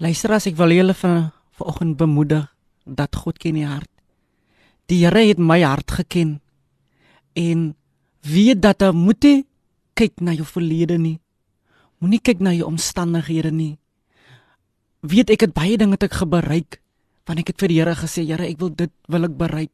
Luister 0.00 0.32
as 0.36 0.46
ek 0.48 0.56
wil 0.58 0.72
julle 0.74 0.94
vir 0.96 1.32
vanoggend 1.56 1.96
bemoedig 1.96 2.46
dat 2.84 3.16
God 3.16 3.38
ken 3.42 3.56
die 3.58 3.66
hart. 3.66 3.90
Die 4.86 5.02
Here 5.02 5.24
het 5.26 5.40
my 5.42 5.60
hart 5.64 5.90
geken 5.90 6.38
en 7.36 7.74
weet 8.22 8.62
dat 8.62 8.82
jy 8.82 8.92
moet 8.94 9.24
nie 9.24 9.44
kyk 9.96 10.20
na 10.20 10.34
jou 10.36 10.46
verlede 10.46 10.98
nie. 11.00 11.18
Moenie 12.00 12.20
kyk 12.20 12.42
na 12.44 12.52
jou 12.52 12.68
omstandighede 12.68 13.50
nie. 13.50 13.76
Weet 15.00 15.32
ek 15.32 15.46
het 15.48 15.56
baie 15.56 15.78
dinge 15.80 15.96
wat 15.96 16.06
ek 16.06 16.20
gebereik 16.20 16.80
want 17.26 17.42
ek 17.42 17.50
het 17.50 17.58
vir 17.58 17.72
die 17.72 17.80
Here 17.80 17.94
gesê, 17.98 18.22
Here, 18.22 18.46
ek 18.46 18.60
wil 18.62 18.70
dit 18.70 18.92
wil 19.10 19.26
ek 19.26 19.34
bereik. 19.34 19.72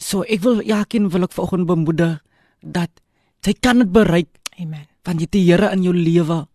So 0.00 0.24
ek 0.24 0.40
wil 0.40 0.62
elkeen 0.64 1.10
wil 1.12 1.26
ek 1.26 1.34
vanoggend 1.36 1.68
bemoedig 1.68 2.22
dat 2.62 3.02
jy 3.44 3.52
kan 3.60 3.82
dit 3.82 3.92
bereik 3.92 4.30
Amen. 4.56 4.86
want 5.04 5.20
jy 5.20 5.28
het 5.28 5.36
die 5.36 5.44
Here 5.50 5.68
in 5.74 5.84
jou 5.84 5.92
lewe. 5.92 6.46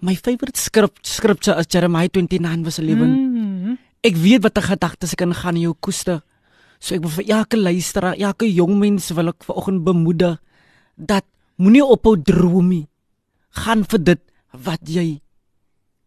My 0.00 0.16
favorite 0.16 0.56
script 0.56 1.04
scripture 1.04 1.58
is 1.60 1.68
Jeremiah 1.68 2.08
29 2.08 2.64
verse 2.64 2.80
11. 2.80 3.04
Mm. 3.04 3.76
Ek 4.00 4.16
weet 4.16 4.40
watter 4.46 4.64
gedagtes 4.64 5.12
ek 5.12 5.26
ingaan 5.26 5.58
in 5.60 5.68
jou 5.68 5.74
koeste. 5.76 6.22
So 6.80 6.96
ek 6.96 7.04
wil 7.04 7.12
vir 7.18 7.26
elke 7.36 7.60
luisteraar, 7.60 8.16
elke 8.16 8.48
jong 8.48 8.78
mens 8.80 9.10
wil 9.12 9.34
ek 9.34 9.44
vanoggend 9.44 9.84
bemoedig 9.84 10.38
dat 10.96 11.26
moenie 11.60 11.84
ophou 11.84 12.16
droom 12.16 12.72
nie. 12.72 12.86
Gaan 13.60 13.84
vir 13.84 14.00
dit 14.00 14.22
wat 14.56 14.80
jy 14.88 15.20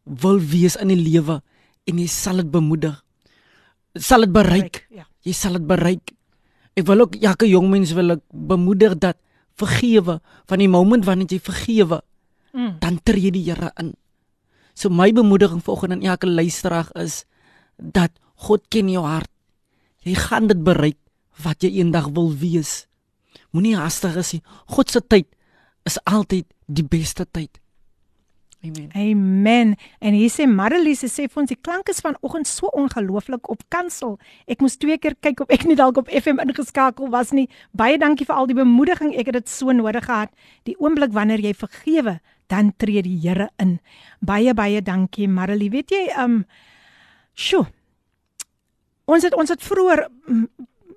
wil 0.03 0.41
wees 0.41 0.73
in 0.81 0.89
die 0.89 0.97
lewe 0.97 1.37
en 1.85 2.01
jy 2.01 2.09
sal 2.09 2.41
dit 2.41 2.49
bemoedig. 2.49 2.97
sal 3.93 4.25
dit 4.25 4.33
bereik. 4.33 4.87
Ja. 4.89 5.05
Jy 5.21 5.33
sal 5.37 5.59
dit 5.59 5.67
bereik. 5.69 6.15
Ek 6.73 6.87
wil 6.87 7.05
ook 7.05 7.19
elke 7.21 7.45
jong 7.45 7.69
mens 7.69 7.93
wil 7.93 8.17
ek 8.17 8.23
bemoedig 8.33 8.97
dat 8.97 9.19
vergewe 9.53 10.17
van 10.49 10.57
die 10.57 10.67
oomblik 10.67 11.05
wanneer 11.05 11.29
jy 11.29 11.37
vergewe, 11.37 12.01
mm. 12.53 12.79
dan 12.79 12.99
tree 13.03 13.31
die 13.33 13.43
Here 13.43 13.71
in. 13.81 13.93
So 14.73 14.89
my 14.89 15.11
bemoediging 15.13 15.61
vanoggend 15.61 15.91
aan 15.91 16.01
elke 16.01 16.27
luisteraar 16.27 16.89
is 16.97 17.23
dat 17.77 18.11
God 18.45 18.65
ken 18.69 18.89
jou 18.89 19.05
hart. 19.05 19.29
Jy 20.03 20.15
gaan 20.19 20.47
dit 20.47 20.63
bereik 20.63 20.97
wat 21.43 21.63
jy 21.63 21.69
eendag 21.79 22.09
wil 22.13 22.33
wees. 22.37 22.85
Moenie 23.53 23.75
haastig 23.77 24.15
wees 24.17 24.33
nie. 24.35 24.43
God 24.73 24.91
se 24.91 25.01
tyd 25.01 25.29
is 25.87 25.99
altyd 26.09 26.47
die 26.65 26.85
beste 26.85 27.25
tyd. 27.29 27.63
Amen. 28.63 28.89
Amen. 28.95 29.75
En 29.99 30.13
hier 30.15 30.31
sê 30.31 30.45
Marilise 30.47 31.09
sê 31.11 31.25
vir 31.27 31.41
ons 31.41 31.49
die 31.51 31.59
klank 31.59 31.89
is 31.91 31.99
vanoggend 31.99 32.47
so 32.47 32.69
ongelooflik 32.71 33.49
op 33.51 33.65
kansel. 33.73 34.15
Ek 34.47 34.63
moes 34.63 34.77
twee 34.79 34.95
keer 35.03 35.17
kyk 35.19 35.43
of 35.43 35.51
ek 35.51 35.65
nie 35.67 35.75
dalk 35.75 35.99
op 35.99 36.07
FM 36.07 36.39
ingeskakel 36.39 37.11
was 37.11 37.33
nie. 37.35 37.49
Baie 37.75 37.97
dankie 37.99 38.23
vir 38.29 38.39
al 38.39 38.47
die 38.47 38.55
bemoediging. 38.55 39.11
Ek 39.19 39.33
het 39.33 39.41
dit 39.41 39.51
so 39.51 39.75
nodig 39.75 40.07
gehad. 40.07 40.31
Die 40.63 40.77
oomblik 40.79 41.11
wanneer 41.11 41.43
jy 41.43 41.51
vergewe, 41.59 42.21
dan 42.53 42.73
tree 42.77 43.01
die 43.05 43.17
Here 43.23 43.49
in. 43.61 43.79
Baie 44.21 44.53
baie 44.53 44.81
dankie 44.85 45.27
Marilie. 45.27 45.71
Weet 45.73 45.95
jy, 45.95 46.03
um 46.21 46.43
sjo. 47.33 47.65
Ons 49.09 49.25
het 49.25 49.35
ons 49.35 49.49
het 49.51 49.63
vroeër 49.65 50.05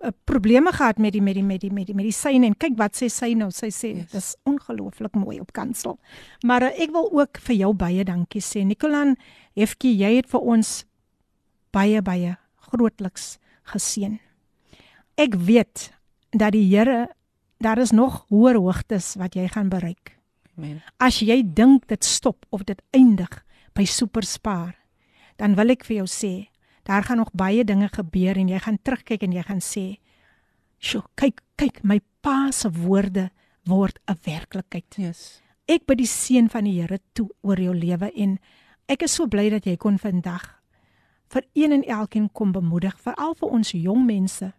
uh, 0.03 0.13
probleme 0.25 0.73
gehad 0.73 0.99
met 0.99 1.13
die 1.13 1.23
met 1.23 1.35
die 1.35 1.43
met 1.45 1.61
die 1.61 1.73
met 1.73 1.87
die 1.87 1.95
medisyne 1.95 2.47
en 2.47 2.57
kyk 2.57 2.77
wat 2.79 2.97
sê 2.99 3.09
sy 3.13 3.33
nou 3.39 3.51
sy 3.55 3.71
sê 3.75 3.93
yes. 3.95 4.11
dis 4.13 4.29
ongelooflik 4.49 5.17
mooi 5.19 5.41
op 5.41 5.53
kansel 5.57 5.99
maar 6.45 6.63
uh, 6.69 6.73
ek 6.83 6.93
wil 6.95 7.11
ook 7.13 7.41
vir 7.49 7.57
jou 7.57 7.73
baie 7.75 8.05
dankie 8.05 8.43
sê 8.45 8.65
Nicolan 8.65 9.17
Efkie 9.57 9.95
jy 9.97 10.17
het 10.19 10.31
vir 10.31 10.45
ons 10.55 10.85
baie 11.75 12.03
baie 12.03 12.37
grootliks 12.71 13.37
geseën 13.73 14.19
ek 15.17 15.39
weet 15.49 15.91
dat 16.37 16.53
die 16.57 16.67
Here 16.69 17.09
daar 17.63 17.81
is 17.81 17.95
nog 17.97 18.27
hoër 18.29 18.61
hoogtes 18.61 19.15
wat 19.17 19.37
jy 19.37 19.49
gaan 19.49 19.73
bereik 19.73 20.16
amen 20.57 20.83
as 20.99 21.21
jy 21.21 21.43
dink 21.43 21.87
dit 21.87 22.05
stop 22.05 22.47
of 22.51 22.65
dit 22.65 22.83
eindig 22.91 23.45
by 23.75 23.85
superspaar 23.85 24.75
dan 25.37 25.55
wil 25.55 25.71
ek 25.71 25.85
vir 25.85 25.97
jou 25.97 26.11
sê 26.11 26.35
daar 26.87 27.03
gaan 27.03 27.17
nog 27.17 27.33
baie 27.33 27.65
dinge 27.65 27.89
gebeur 27.89 28.37
en 28.37 28.49
jy 28.49 28.59
gaan 28.59 28.79
terugkyk 28.83 29.23
en 29.23 29.33
jy 29.33 29.43
gaan 29.43 29.61
sê, 29.61 29.99
"Sjoe, 30.79 31.03
kyk, 31.15 31.41
kyk, 31.57 31.83
my 31.83 32.01
pa 32.21 32.51
se 32.51 32.71
woorde 32.71 33.31
word 33.65 33.99
'n 34.07 34.17
werklikheid." 34.25 34.95
Yes. 34.97 35.43
Ek 35.67 35.87
bid 35.87 35.99
die 35.99 36.07
seën 36.07 36.49
van 36.49 36.65
die 36.65 36.81
Here 36.81 36.99
toe 37.13 37.29
oor 37.43 37.61
jou 37.61 37.75
lewe 37.75 38.13
en 38.15 38.39
ek 38.89 39.03
is 39.03 39.15
so 39.15 39.27
bly 39.27 39.51
dat 39.51 39.65
jy 39.65 39.77
kon 39.77 39.99
vandag 39.99 40.63
vir 41.29 41.43
een 41.55 41.73
en 41.73 41.83
elkeen 41.83 42.33
kom 42.33 42.53
bemoedig, 42.53 43.01
veral 43.01 43.35
vir 43.35 43.49
ons 43.49 43.73
jong 43.73 44.07
mense 44.07 44.53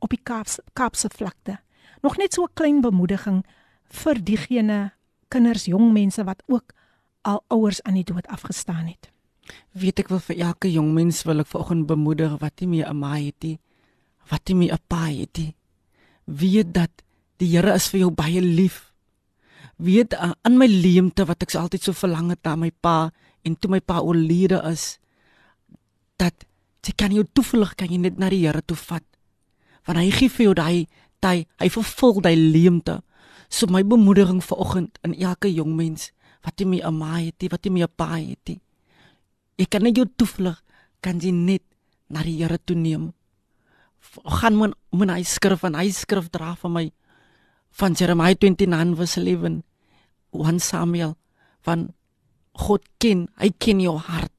op 0.00 0.10
die 0.10 0.22
Kaapse 0.22 0.62
Kaapse 0.72 1.08
vlakte. 1.08 1.58
Nog 2.02 2.16
net 2.16 2.34
so 2.34 2.42
'n 2.42 2.54
klein 2.54 2.80
bemoediging 2.80 3.44
vir 3.84 4.14
diegene 4.14 4.92
kinders, 5.28 5.68
jong 5.68 5.92
mense 5.92 6.24
wat 6.24 6.42
ook 6.46 6.74
al 7.22 7.42
ouers 7.48 7.82
aan 7.82 7.98
die 7.98 8.04
dood 8.04 8.26
afgestaan 8.26 8.86
het. 8.88 9.10
Weet 9.72 10.02
ek 10.02 10.10
wil 10.12 10.20
vir 10.22 10.40
elke 10.48 10.70
jong 10.72 10.92
mens 10.96 11.22
wil 11.28 11.42
ek 11.42 11.50
vanoggend 11.52 11.88
bemoedig 11.88 12.36
wat 12.42 12.60
nie 12.60 12.68
meer 12.68 12.88
'n 12.90 12.98
ma 12.98 13.16
het 13.16 13.36
nie, 13.42 13.58
wat 14.30 14.48
nie 14.48 14.56
meer 14.56 14.74
'n 14.74 14.84
pa 14.86 15.04
het 15.08 15.36
nie. 15.38 15.54
Weet 16.24 16.72
dat 16.74 16.90
die 17.38 17.48
Here 17.48 17.74
is 17.74 17.88
vir 17.88 18.00
jou 18.00 18.10
baie 18.10 18.40
lief. 18.40 18.92
Weet 19.76 20.14
uh, 20.14 20.32
in 20.44 20.58
my 20.58 20.66
leemte 20.66 21.24
wat 21.24 21.42
ek 21.42 21.54
altyd 21.54 21.82
so 21.82 21.92
verlang 21.92 22.30
het 22.30 22.42
na 22.44 22.56
my 22.56 22.70
pa 22.70 23.10
en 23.42 23.56
toe 23.56 23.70
my 23.70 23.80
pa 23.80 24.00
oorlede 24.00 24.60
is 24.70 24.98
dat 26.16 26.34
jy 26.82 26.92
kan 26.96 27.12
jou 27.12 27.24
toevlug 27.32 27.74
kan 27.74 27.88
jy 27.88 27.98
net 27.98 28.18
na 28.18 28.28
die 28.28 28.46
Here 28.46 28.62
toe 28.62 28.76
vat. 28.76 29.04
Want 29.86 29.98
hy 29.98 30.10
gee 30.10 30.28
vir 30.28 30.44
jou 30.44 30.54
daai 30.54 30.86
hy 31.22 31.46
hy 31.58 31.68
vervul 31.68 32.20
daai 32.20 32.36
leemte. 32.36 33.02
So 33.48 33.66
my 33.66 33.82
bemoediging 33.84 34.44
vanoggend 34.44 34.98
in 35.02 35.16
elke 35.16 35.48
jong 35.48 35.76
mens 35.76 36.12
wat 36.44 36.60
nie 36.60 36.82
'n 36.82 36.94
ma 36.94 37.18
het 37.18 37.34
nie, 37.40 37.48
wat 37.48 37.64
nie 37.64 37.82
'n 37.82 37.88
pa 37.96 38.16
het 38.16 38.44
nie. 38.46 38.60
Ek 39.58 39.70
kan 39.70 39.82
net 39.82 39.96
jou 39.96 40.06
toevlug, 40.16 40.62
kan 41.00 41.18
jy 41.20 41.30
net 41.30 41.62
na 42.08 42.22
die 42.22 42.38
Here 42.38 42.58
toe 42.64 42.76
neem. 42.76 43.12
Gaan 44.24 44.56
moet 44.56 44.74
moet 44.90 45.10
hy 45.10 45.22
skrif 45.22 45.64
en 45.64 45.74
hy 45.74 45.90
skrif 45.90 46.30
dra 46.30 46.54
vir 46.54 46.70
my 46.70 46.92
van 47.70 47.94
Jeremiah 47.94 48.34
29 48.34 48.96
vers 48.96 49.16
11 49.16 49.62
1 50.32 50.60
Samuel 50.60 51.16
van 51.60 51.94
God 52.58 52.82
ken, 52.98 53.28
hy 53.38 53.50
ken 53.58 53.80
jou 53.80 53.96
hart. 53.98 54.32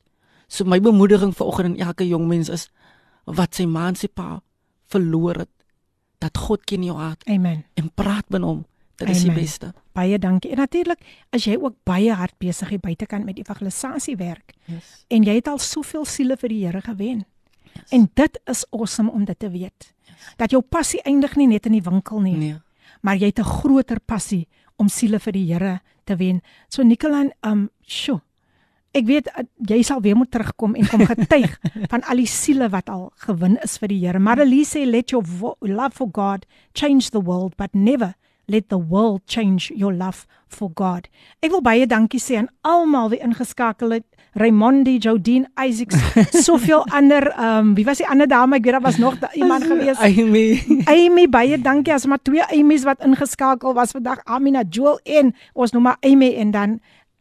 So 0.47 0.65
my 0.65 0.79
bemoediging 0.79 1.33
vir 1.35 1.47
oggend 1.47 1.77
en 1.77 1.87
elke 1.87 2.07
jong 2.07 2.27
mens 2.27 2.49
is 2.49 2.69
wat 3.25 3.55
sy 3.55 3.65
man 3.69 3.95
se 3.95 4.07
pa 4.07 4.41
verloor 4.89 5.45
het 5.45 5.53
dat 6.19 6.37
God 6.37 6.65
ken 6.65 6.83
jou 6.83 6.97
hart. 6.97 7.23
Amen. 7.29 7.63
En 7.79 7.91
praat 7.93 8.27
met 8.29 8.41
hom. 8.41 8.65
Dit 8.99 9.09
is 9.09 9.23
die 9.23 9.33
beste. 9.33 9.71
Baie 9.95 10.19
dankie. 10.19 10.51
En 10.51 10.57
natuurlik, 10.57 11.01
as 11.35 11.45
jy 11.47 11.55
ook 11.59 11.75
baie 11.87 12.13
hard 12.13 12.35
besig 12.41 12.73
hier 12.73 12.81
buitekant 12.83 13.25
met 13.25 13.39
evangelisasie 13.39 14.15
werk. 14.19 14.53
Yes. 14.67 15.05
En 15.07 15.23
jy 15.23 15.37
het 15.39 15.47
al 15.47 15.59
soveel 15.63 16.05
siele 16.05 16.37
vir 16.39 16.51
die 16.51 16.59
Here 16.65 16.81
gewen. 16.83 17.23
Yes. 17.73 17.89
En 17.95 18.09
dit 18.13 18.39
is 18.51 18.65
awesome 18.75 19.11
om 19.11 19.25
dit 19.25 19.39
te 19.39 19.49
weet. 19.49 19.91
Yes. 20.07 20.31
Dat 20.37 20.51
jou 20.51 20.61
passie 20.61 21.01
eindig 21.07 21.35
nie 21.39 21.47
net 21.47 21.69
in 21.69 21.77
die 21.77 21.85
winkel 21.85 22.19
nie. 22.21 22.35
Nee. 22.37 22.57
Maar 23.01 23.15
jy 23.15 23.31
het 23.31 23.39
'n 23.39 23.51
groter 23.61 23.99
passie 23.99 24.47
om 24.75 24.87
siele 24.87 25.19
vir 25.19 25.33
die 25.33 25.53
Here 25.53 25.79
te 26.03 26.15
wen. 26.15 26.41
So 26.67 26.83
Nicolan, 26.83 27.31
um, 27.41 27.69
sjo. 27.81 28.21
Ek 28.91 29.05
weet 29.05 29.27
uh, 29.27 29.43
jy 29.69 29.83
sal 29.83 30.01
weer 30.01 30.15
moet 30.15 30.31
terugkom 30.31 30.75
en 30.75 30.87
kom 30.87 31.05
getuig 31.05 31.59
van 31.91 32.01
al 32.09 32.17
die 32.17 32.27
siele 32.27 32.69
wat 32.69 32.89
al 32.89 33.11
gewin 33.15 33.57
is 33.63 33.77
vir 33.77 33.87
die 33.87 33.99
Here. 34.05 34.19
Maar 34.19 34.39
Elise 34.39 34.79
sê 34.79 34.85
let 34.85 35.09
your 35.09 35.23
love 35.61 35.95
for 35.95 36.09
God 36.11 36.45
change 36.73 37.11
the 37.11 37.21
world 37.21 37.55
but 37.55 37.73
never 37.73 38.15
let 38.49 38.69
the 38.69 38.77
world 38.77 39.21
change 39.25 39.71
your 39.75 39.93
love 39.93 40.25
for 40.49 40.69
God. 40.73 41.07
Ek 41.45 41.53
wil 41.53 41.61
baie 41.61 41.85
dankie 41.89 42.21
sê 42.21 42.39
aan 42.41 42.49
almal 42.65 43.13
wie 43.13 43.21
ingeskakel 43.23 43.99
het. 43.99 44.07
Raymondi, 44.39 44.99
Jodine, 45.01 45.49
Isaacs, 45.57 45.97
soveel 46.45 46.83
ander 46.93 47.31
ehm 47.31 47.71
um, 47.71 47.73
wie 47.77 47.85
was 47.85 48.01
die 48.01 48.07
ander 48.07 48.29
dame? 48.29 48.59
Ek 48.59 48.65
weet 48.65 48.77
daar 48.77 48.85
was 48.85 48.97
nog 49.01 49.17
iemand 49.33 49.65
gewees. 49.71 49.97
Amy. 49.97 50.61
Amy, 50.95 51.25
baie 51.29 51.57
dankie 51.61 51.93
as 51.93 52.05
maar 52.05 52.21
twee 52.21 52.45
Amy's 52.45 52.85
wat 52.85 53.01
ingeskakel 53.05 53.73
was 53.73 53.93
vandag. 53.97 54.21
Amina, 54.25 54.63
Joel 54.69 54.99
en 55.03 55.33
ons 55.53 55.73
noem 55.73 55.89
maar 55.89 56.01
Amy 56.05 56.33
en 56.37 56.51
dan 56.51 56.79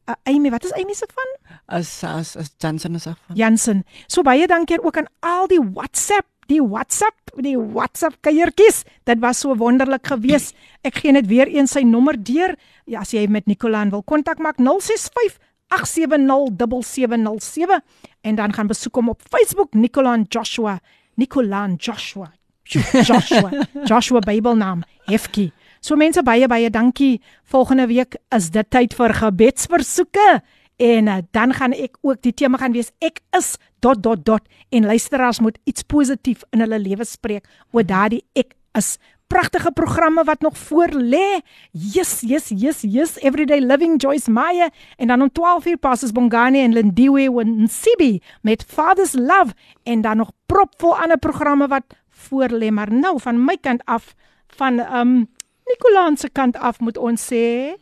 uh, 0.08 0.16
Amy, 0.24 0.50
wat 0.50 0.64
is 0.64 0.72
Amy 0.72 0.94
se 0.94 1.08
van? 1.14 1.36
As 1.66 2.04
as 2.04 2.36
as 2.36 2.52
Jansen 2.58 2.94
is 2.94 3.06
af. 3.06 3.20
Jansen. 3.34 3.84
So 4.06 4.22
baie 4.22 4.46
dankie 4.46 4.82
ook 4.82 4.96
aan 4.96 5.08
al 5.20 5.48
die 5.48 5.60
WhatsApp 5.60 6.26
die 6.48 6.62
WhatsApp, 6.62 7.16
die 7.36 7.56
WhatsApp 7.56 8.16
kuiertjies. 8.24 8.84
Dit 9.04 9.20
was 9.20 9.42
so 9.44 9.52
wonderlik 9.60 10.06
geweest. 10.08 10.56
Ek 10.86 11.02
gee 11.02 11.12
net 11.12 11.28
weer 11.28 11.50
een 11.52 11.68
sy 11.68 11.84
nommer 11.84 12.16
deur. 12.16 12.56
Ja, 12.88 13.04
as 13.04 13.12
jy 13.12 13.26
met 13.28 13.46
Nicolaan 13.46 13.92
wil 13.92 14.02
kontak 14.02 14.40
maak 14.42 14.60
065 14.60 15.36
8707707 15.68 17.84
en 18.20 18.34
dan 18.34 18.52
gaan 18.52 18.66
besoek 18.66 18.94
hom 18.94 19.08
op 19.08 19.20
Facebook 19.28 19.72
Nicolaan 19.76 20.24
Joshua. 20.28 20.80
Nicolaan 21.14 21.74
Joshua. 21.76 22.32
Joshua. 22.64 23.50
Joshua 23.88 24.20
Bybelnaam 24.20 24.82
Hefki. 25.04 25.52
So 25.80 25.96
mense 25.96 26.22
baie 26.24 26.46
baie 26.48 26.70
dankie. 26.70 27.20
Volgende 27.44 27.86
week 27.86 28.16
is 28.34 28.50
dit 28.50 28.70
tyd 28.70 28.94
vir 28.96 29.14
gebedsversoeke. 29.14 30.42
En 30.78 31.06
uh, 31.10 31.16
dan 31.34 31.52
gaan 31.58 31.74
ek 31.74 31.98
ook 32.06 32.22
die 32.22 32.34
tema 32.34 32.58
gaan 32.62 32.72
wees 32.72 32.92
ek 33.02 33.18
is 33.34 33.56
dot 33.82 34.02
dot 34.02 34.24
dot 34.24 34.44
en 34.70 34.86
luisteraars 34.86 35.40
moet 35.42 35.58
iets 35.66 35.82
positief 35.82 36.44
in 36.54 36.62
hulle 36.62 36.78
lewe 36.78 37.04
spreek 37.04 37.46
oor 37.74 37.86
daardie 37.86 38.22
ek 38.38 38.54
is 38.78 38.96
pragtige 39.28 39.72
programme 39.76 40.24
wat 40.24 40.40
nog 40.40 40.58
voor 40.58 40.88
lê. 40.94 41.40
Yes, 41.70 42.20
yes, 42.20 42.48
yes, 42.48 42.80
yes. 42.86 43.18
Everyday 43.20 43.60
Living 43.60 44.00
Joyce 44.00 44.30
Meyer 44.30 44.70
en 44.96 45.06
dan 45.06 45.22
om 45.22 45.30
12:00 45.30 45.78
passes 45.80 46.12
Bongani 46.12 46.62
en 46.62 46.72
Lindiwe 46.72 47.40
en 47.40 47.68
Sibi 47.68 48.22
met 48.42 48.64
Father's 48.68 49.12
Love 49.12 49.52
en 49.82 50.00
dan 50.00 50.16
nog 50.16 50.30
propvol 50.46 50.96
ander 50.96 51.18
programme 51.18 51.68
wat 51.68 51.84
voor 52.08 52.48
lê, 52.48 52.70
maar 52.70 52.92
nou 52.92 53.20
van 53.20 53.44
my 53.44 53.56
kant 53.60 53.82
af 53.84 54.14
van 54.46 54.78
ehm 54.78 55.00
um, 55.00 55.28
Nicolaas 55.68 56.20
se 56.20 56.28
kant 56.32 56.56
af 56.56 56.80
moet 56.80 56.96
ons 56.98 57.32
sê 57.32 57.76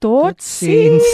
tot 0.00 0.42
sins. 0.42 1.06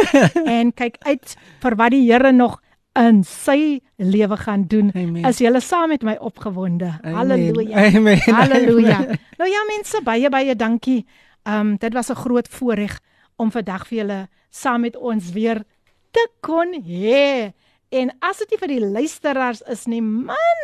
en 0.58 0.72
kyk 0.76 1.00
uit 1.08 1.34
vir 1.64 1.76
wat 1.80 1.94
die 1.94 2.04
Here 2.04 2.32
nog 2.36 2.60
in 2.96 3.22
sy 3.24 3.80
lewe 4.00 4.36
gaan 4.40 4.66
doen. 4.70 4.90
Amen. 4.94 5.24
As 5.28 5.40
jy 5.40 5.52
saam 5.60 5.92
met 5.92 6.04
my 6.04 6.16
opgewonde. 6.20 6.88
Halleluja. 7.04 7.88
Amen. 7.88 8.20
Halleluja. 8.38 9.00
Nou 9.40 9.48
ja 9.50 9.64
mense, 9.72 10.00
baie 10.04 10.30
baie 10.32 10.56
dankie. 10.56 11.04
Ehm 11.46 11.72
um, 11.72 11.76
dit 11.80 11.92
was 11.94 12.10
'n 12.10 12.22
groot 12.24 12.48
voorreg 12.48 13.00
om 13.36 13.50
vandag 13.50 13.86
vir 13.86 13.98
julle 13.98 14.28
saam 14.50 14.80
met 14.80 14.96
ons 14.96 15.32
weer 15.32 15.64
te 16.10 16.28
kon 16.40 16.72
hê. 16.84 17.52
En 17.88 18.10
as 18.20 18.38
dit 18.38 18.50
nie 18.50 18.58
vir 18.58 18.68
die 18.68 18.84
luisteraars 18.84 19.62
is 19.70 19.86
nie, 19.86 20.02
man, 20.02 20.62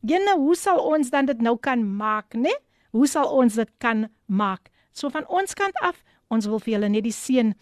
jene, 0.00 0.36
hoe 0.38 0.56
sal 0.56 0.78
ons 0.78 1.10
dan 1.10 1.26
dit 1.26 1.40
nou 1.42 1.56
kan 1.60 1.82
maak, 1.96 2.34
né? 2.34 2.54
Hoe 2.90 3.06
sal 3.06 3.28
ons 3.28 3.54
dit 3.54 3.70
kan 3.78 4.08
maak? 4.26 4.70
So 4.92 5.08
van 5.08 5.26
ons 5.28 5.54
kant 5.54 5.76
af 5.82 6.02
ons 6.32 6.48
wil 6.48 6.62
vir 6.64 6.76
julle 6.76 6.90
net 6.92 7.04
die 7.04 7.14
seën 7.14 7.52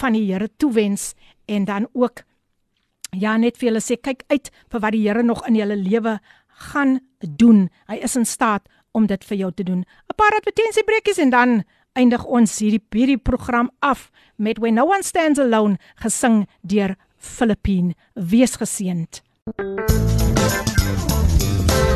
van 0.00 0.16
die 0.16 0.24
Here 0.26 0.48
toewens 0.58 1.14
en 1.46 1.64
dan 1.64 1.86
ook 1.94 2.24
ja 3.14 3.36
net 3.38 3.58
vir 3.58 3.70
julle 3.70 3.84
sê 3.84 3.96
kyk 3.96 4.26
uit 4.32 4.50
vir 4.72 4.82
wat 4.82 4.96
die 4.96 5.04
Here 5.06 5.22
nog 5.22 5.44
in 5.46 5.58
julle 5.58 5.76
lewe 5.78 6.18
gaan 6.70 6.98
doen. 7.20 7.68
Hy 7.88 8.00
is 8.02 8.16
in 8.16 8.26
staat 8.26 8.66
om 8.96 9.06
dit 9.06 9.24
vir 9.24 9.36
jou 9.36 9.52
te 9.52 9.64
doen. 9.64 9.84
'n 9.84 10.16
Paar 10.16 10.34
advertensiebreekies 10.40 11.18
en 11.18 11.30
dan 11.30 11.64
eindig 11.94 12.24
ons 12.24 12.58
hierdie 12.58 12.82
hierdie 12.90 13.18
program 13.18 13.70
af 13.80 14.10
met 14.36 14.58
When 14.58 14.74
No 14.74 14.84
One 14.84 15.02
Stands 15.02 15.38
Alone 15.38 15.78
gesing 15.96 16.46
deur 16.62 16.96
Filippine. 17.16 17.94
Wees 18.14 18.56
geseënd. 18.56 19.22